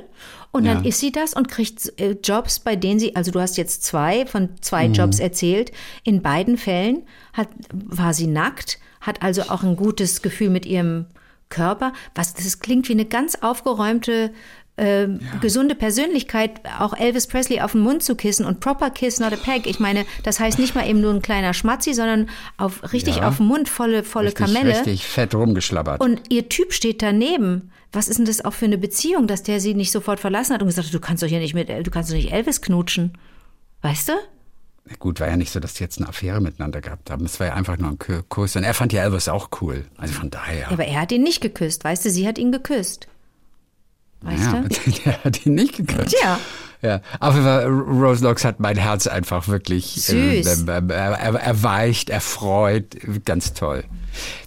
Und 0.52 0.66
dann 0.66 0.84
Ja. 0.84 0.88
ist 0.88 1.00
sie 1.00 1.10
das 1.10 1.34
und 1.34 1.48
kriegt 1.48 1.92
äh, 2.00 2.12
Jobs, 2.22 2.60
bei 2.60 2.76
denen 2.76 3.00
sie, 3.00 3.16
also 3.16 3.32
du 3.32 3.40
hast 3.40 3.56
jetzt 3.56 3.82
zwei 3.82 4.24
von 4.24 4.50
zwei 4.60 4.88
Mhm. 4.88 4.94
Jobs 4.94 5.18
erzählt. 5.18 5.72
In 6.04 6.22
beiden 6.22 6.56
Fällen 6.56 7.02
hat, 7.32 7.48
war 7.72 8.14
sie 8.14 8.28
nackt, 8.28 8.78
hat 9.00 9.20
also 9.22 9.42
auch 9.48 9.64
ein 9.64 9.74
gutes 9.74 10.22
Gefühl 10.22 10.50
mit 10.50 10.64
ihrem 10.64 11.06
Körper. 11.48 11.92
Was, 12.14 12.34
das 12.34 12.58
klingt 12.60 12.88
wie 12.88 12.92
eine 12.92 13.04
ganz 13.04 13.36
aufgeräumte, 13.36 14.32
ähm, 14.76 15.20
gesunde 15.40 15.76
Persönlichkeit, 15.76 16.60
auch 16.80 16.94
Elvis 16.96 17.28
Presley 17.28 17.60
auf 17.60 17.72
den 17.72 17.82
Mund 17.82 18.02
zu 18.02 18.16
kissen 18.16 18.44
und 18.44 18.58
proper 18.58 18.90
kiss, 18.90 19.20
not 19.20 19.32
a 19.32 19.36
peg. 19.36 19.68
Ich 19.68 19.78
meine, 19.78 20.04
das 20.24 20.40
heißt 20.40 20.58
nicht 20.58 20.74
mal 20.74 20.88
eben 20.88 21.00
nur 21.00 21.12
ein 21.14 21.22
kleiner 21.22 21.54
Schmatzi, 21.54 21.94
sondern 21.94 22.28
auf, 22.56 22.92
richtig 22.92 23.16
Ja. 23.18 23.28
auf 23.28 23.36
den 23.36 23.46
Mund, 23.46 23.68
volle, 23.68 24.02
volle 24.02 24.28
richtig, 24.28 24.46
Kamelle. 24.46 24.70
richtig 24.74 25.06
fett 25.06 25.32
rumgeschlabbert. 25.34 26.00
Und 26.00 26.22
ihr 26.28 26.48
Typ 26.48 26.72
steht 26.72 27.02
daneben. 27.02 27.70
Was 27.92 28.08
ist 28.08 28.16
denn 28.18 28.26
das 28.26 28.44
auch 28.44 28.52
für 28.52 28.64
eine 28.64 28.76
Beziehung, 28.78 29.28
dass 29.28 29.44
der 29.44 29.60
sie 29.60 29.74
nicht 29.74 29.92
sofort 29.92 30.18
verlassen 30.18 30.54
hat 30.54 30.62
und 30.62 30.66
gesagt 30.66 30.88
hat, 30.88 30.94
du 30.94 30.98
kannst 30.98 31.22
doch 31.22 31.28
hier 31.28 31.38
nicht 31.38 31.54
mit, 31.54 31.68
du 31.68 31.90
kannst 31.92 32.10
doch 32.10 32.16
nicht 32.16 32.32
Elvis 32.32 32.60
knutschen. 32.60 33.16
Weißt 33.82 34.08
du? 34.08 34.12
Na 34.86 34.96
Gut, 34.98 35.20
war 35.20 35.28
ja 35.28 35.36
nicht 35.36 35.50
so, 35.50 35.60
dass 35.60 35.74
die 35.74 35.82
jetzt 35.82 35.98
eine 35.98 36.08
Affäre 36.08 36.40
miteinander 36.40 36.80
gehabt 36.82 37.10
haben. 37.10 37.24
Es 37.24 37.40
war 37.40 37.46
ja 37.48 37.54
einfach 37.54 37.78
nur 37.78 37.90
ein 37.90 37.98
Ku- 37.98 38.22
Kuss. 38.28 38.54
Und 38.56 38.64
er 38.64 38.74
fand 38.74 38.92
ja 38.92 39.02
Elvis 39.02 39.28
auch 39.28 39.48
cool. 39.62 39.86
Also 39.96 40.12
von 40.14 40.30
daher. 40.30 40.60
Ja, 40.60 40.70
aber 40.70 40.84
er 40.84 41.00
hat 41.00 41.12
ihn 41.12 41.22
nicht 41.22 41.40
geküsst, 41.40 41.84
weißt 41.84 42.04
du? 42.04 42.10
Sie 42.10 42.28
hat 42.28 42.36
ihn 42.38 42.52
geküsst. 42.52 43.08
Weißt 44.20 44.42
ja, 44.52 44.60
du? 44.60 44.90
der 45.04 45.24
hat 45.24 45.46
ihn 45.46 45.54
nicht 45.54 45.76
geküsst. 45.76 46.16
Tja. 46.18 46.38
Ja, 46.82 47.00
aber 47.18 47.64
Rose 47.64 48.22
Locks 48.22 48.44
hat 48.44 48.60
mein 48.60 48.76
Herz 48.76 49.06
einfach 49.06 49.48
wirklich 49.48 49.96
äh, 50.10 50.42
Süß. 50.42 50.64
äh, 50.68 50.82
er, 50.88 51.12
erweicht, 51.40 52.10
erfreut, 52.10 52.94
ganz 53.24 53.54
toll. 53.54 53.84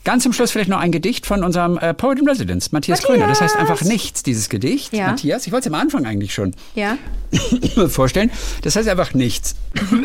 Ganz 0.04 0.24
zum 0.24 0.34
Schluss 0.34 0.52
vielleicht 0.52 0.70
noch 0.70 0.80
ein 0.80 0.92
Gedicht 0.92 1.26
von 1.26 1.44
unserem 1.44 1.78
äh, 1.78 1.94
Poet 1.94 2.20
in 2.20 2.28
Residence, 2.28 2.72
Matthias, 2.72 3.00
Matthias! 3.02 3.18
Kröner. 3.18 3.28
Das 3.28 3.42
heißt 3.42 3.56
einfach 3.56 3.82
nichts, 3.82 4.24
dieses 4.24 4.50
Gedicht. 4.50 4.94
Ja. 4.94 5.08
Matthias, 5.08 5.46
ich 5.48 5.54
wollte 5.54 5.70
es 5.70 5.74
am 5.74 5.80
Anfang 5.80 6.06
eigentlich 6.06 6.34
schon 6.34 6.54
Ja, 6.76 6.98
vorstellen. 7.88 8.32
Das 8.62 8.76
heißt 8.76 8.88
einfach 8.88 9.14
nichts. 9.14 9.56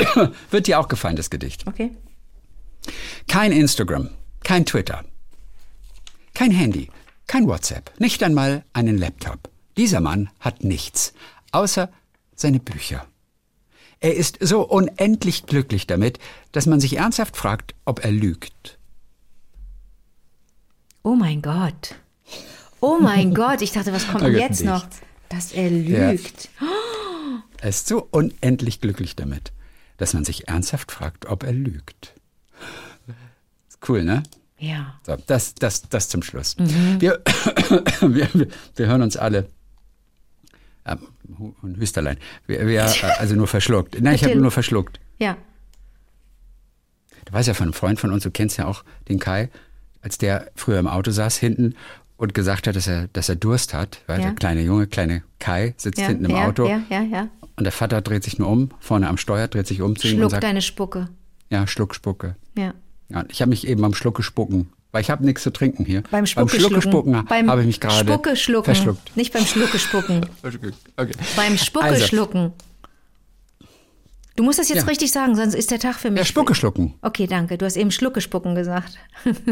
Wird 0.50 0.66
dir 0.66 0.78
auch 0.80 0.88
gefallen, 0.88 1.16
das 1.16 1.30
Gedicht. 1.30 1.66
okay. 1.66 1.90
Kein 3.28 3.52
Instagram, 3.52 4.10
kein 4.42 4.66
Twitter, 4.66 5.04
kein 6.34 6.50
Handy, 6.50 6.88
kein 7.28 7.46
WhatsApp, 7.46 7.92
nicht 8.00 8.22
einmal 8.22 8.64
einen 8.72 8.98
Laptop. 8.98 9.48
Dieser 9.76 10.00
Mann 10.00 10.28
hat 10.40 10.64
nichts, 10.64 11.12
außer 11.52 11.90
seine 12.34 12.58
Bücher. 12.58 13.06
Er 14.00 14.16
ist 14.16 14.38
so 14.40 14.62
unendlich 14.68 15.46
glücklich 15.46 15.86
damit, 15.86 16.18
dass 16.50 16.66
man 16.66 16.80
sich 16.80 16.96
ernsthaft 16.96 17.36
fragt, 17.36 17.76
ob 17.84 18.04
er 18.04 18.10
lügt. 18.10 18.78
Oh 21.02 21.14
mein 21.14 21.42
Gott. 21.42 21.96
Oh 22.80 22.98
mein 23.00 23.34
Gott, 23.34 23.62
ich 23.62 23.72
dachte, 23.72 23.92
was 23.92 24.06
kommt 24.08 24.26
jetzt 24.34 24.64
noch? 24.64 24.86
Dass 25.28 25.52
er 25.52 25.70
lügt. 25.70 26.50
Er 27.60 27.68
ist 27.68 27.86
so 27.86 28.06
unendlich 28.10 28.80
glücklich 28.80 29.16
damit, 29.16 29.52
dass 29.96 30.14
man 30.14 30.24
sich 30.24 30.48
ernsthaft 30.48 30.92
fragt, 30.92 31.26
ob 31.26 31.42
er 31.44 31.52
lügt. 31.52 32.14
Cool, 33.86 34.04
ne? 34.04 34.22
Ja. 34.58 34.94
So, 35.04 35.16
das, 35.26 35.54
das, 35.54 35.88
das 35.88 36.08
zum 36.08 36.22
Schluss. 36.22 36.56
Wir, 36.98 37.20
wir, 38.00 38.28
wir 38.76 38.86
hören 38.86 39.02
uns 39.02 39.16
alle. 39.16 39.48
Ähm, 40.84 40.98
ein 41.62 41.76
Hüsterlein. 41.76 42.16
Wir, 42.46 42.66
wir, 42.66 42.80
äh, 42.84 43.06
also 43.18 43.34
nur 43.34 43.48
verschluckt. 43.48 44.00
Nein, 44.00 44.14
ich 44.14 44.24
habe 44.24 44.36
nur 44.36 44.50
verschluckt. 44.50 45.00
Ja. 45.18 45.36
Du 47.24 47.32
weißt 47.32 47.48
ja 47.48 47.54
von 47.54 47.64
einem 47.64 47.72
Freund 47.72 47.98
von 47.98 48.12
uns, 48.12 48.22
du 48.22 48.30
kennst 48.30 48.56
ja 48.56 48.66
auch 48.66 48.84
den 49.08 49.18
Kai, 49.18 49.50
als 50.02 50.18
der 50.18 50.50
früher 50.54 50.78
im 50.78 50.86
Auto 50.86 51.10
saß 51.10 51.36
hinten 51.38 51.74
und 52.16 52.34
gesagt 52.34 52.66
hat, 52.66 52.76
dass 52.76 52.86
er, 52.86 53.08
dass 53.12 53.28
er 53.28 53.36
Durst 53.36 53.72
hat. 53.74 54.00
Weil 54.06 54.20
Ja. 54.20 54.26
Der 54.26 54.34
kleine 54.34 54.60
Junge, 54.62 54.86
kleine 54.86 55.22
Kai, 55.38 55.74
sitzt 55.76 55.98
Ja, 56.00 56.08
hinten 56.08 56.26
im 56.26 56.32
ja, 56.32 56.46
Auto 56.46 56.66
ja, 56.68 56.82
ja, 56.90 57.02
ja. 57.02 57.28
und 57.56 57.64
der 57.64 57.72
Vater 57.72 58.00
dreht 58.02 58.22
sich 58.24 58.38
nur 58.38 58.48
um, 58.48 58.70
vorne 58.80 59.08
am 59.08 59.16
Steuer, 59.16 59.48
dreht 59.48 59.66
sich 59.66 59.80
um 59.82 59.96
zu 59.96 60.06
ihm 60.08 60.14
und 60.14 60.18
Schluck 60.20 60.30
sagt, 60.32 60.44
deine 60.44 60.62
Spucke. 60.62 61.08
ja, 61.50 61.66
Schluck, 61.66 61.94
Spucke. 61.94 62.36
Ja. 62.56 62.74
Ja, 63.08 63.20
und 63.20 63.32
ich 63.32 63.40
habe 63.42 63.50
mich 63.50 63.66
eben 63.66 63.84
am 63.84 63.92
Schlucke 63.94 64.22
spucken, 64.22 64.70
weil 64.90 65.02
ich 65.02 65.10
habe 65.10 65.24
nichts 65.24 65.42
zu 65.42 65.52
trinken 65.52 65.84
hier. 65.84 66.02
Beim 66.10 66.24
Spucke, 66.26 66.50
Schlucke 66.56 66.80
schlucken. 66.80 67.12
spucken 67.14 67.24
Beim 67.28 67.50
habe 67.50 67.60
ich 67.60 67.66
mich 67.66 67.80
gerade 67.80 68.08
Spucke 68.10 68.36
schlucken. 68.36 68.64
verschluckt. 68.74 69.16
Nicht 69.16 69.32
beim 69.32 69.44
Schlucke 69.44 69.78
spucken. 69.78 70.26
Okay. 70.96 71.12
beim 71.36 71.56
Spucke 71.58 71.84
Also. 71.86 72.06
schlucken. 72.06 72.52
Du 74.34 74.42
musst 74.42 74.58
das 74.58 74.68
jetzt 74.70 74.78
Ja. 74.82 74.84
richtig 74.86 75.12
sagen, 75.12 75.36
sonst 75.36 75.54
ist 75.54 75.70
der 75.70 75.78
Tag 75.78 75.96
für 75.96 76.10
mich. 76.10 76.20
Ja, 76.20 76.24
Spucke 76.24 76.54
schlucken. 76.54 76.94
Okay, 77.02 77.26
danke. 77.26 77.58
Du 77.58 77.66
hast 77.66 77.76
eben 77.76 77.90
Schlucke 77.90 78.20
spucken 78.22 78.54
gesagt. 78.54 78.96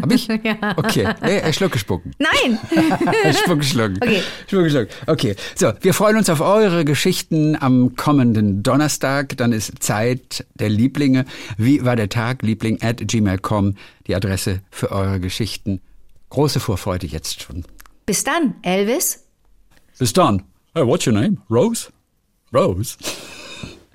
Hab 0.00 0.10
ich? 0.12 0.26
Ja. 0.42 0.74
Okay. 0.76 1.06
Nee, 1.22 1.36
äh, 1.38 1.52
Schlucke 1.52 1.78
spucken. 1.78 2.12
Nein! 2.18 2.58
Spucke 3.34 3.62
schlucken. 3.62 3.98
Okay. 4.02 4.22
Spucke 4.46 4.70
schlucken. 4.70 4.88
Okay. 5.06 5.36
So, 5.54 5.72
wir 5.82 5.92
freuen 5.92 6.16
uns 6.16 6.30
auf 6.30 6.40
eure 6.40 6.84
Geschichten 6.86 7.56
am 7.60 7.94
kommenden 7.96 8.62
Donnerstag. 8.62 9.36
Dann 9.36 9.52
ist 9.52 9.82
Zeit 9.82 10.46
der 10.54 10.70
Lieblinge. 10.70 11.26
Wie 11.58 11.84
war 11.84 11.96
der 11.96 12.08
Tag? 12.08 12.40
Liebling 12.42 12.80
at 12.82 13.06
gmail.com. 13.06 13.74
Die 14.06 14.14
Adresse 14.14 14.60
für 14.70 14.90
eure 14.92 15.20
Geschichten. 15.20 15.80
Große 16.30 16.58
Vorfreude 16.58 17.06
jetzt 17.06 17.42
schon. 17.42 17.64
Bis 18.06 18.24
dann, 18.24 18.54
Elvis. 18.62 19.24
Bis 19.98 20.12
dann. 20.14 20.42
Hey, 20.74 20.86
what's 20.86 21.06
your 21.06 21.12
name? 21.12 21.36
Rose? 21.50 21.88
Rose? 22.54 22.96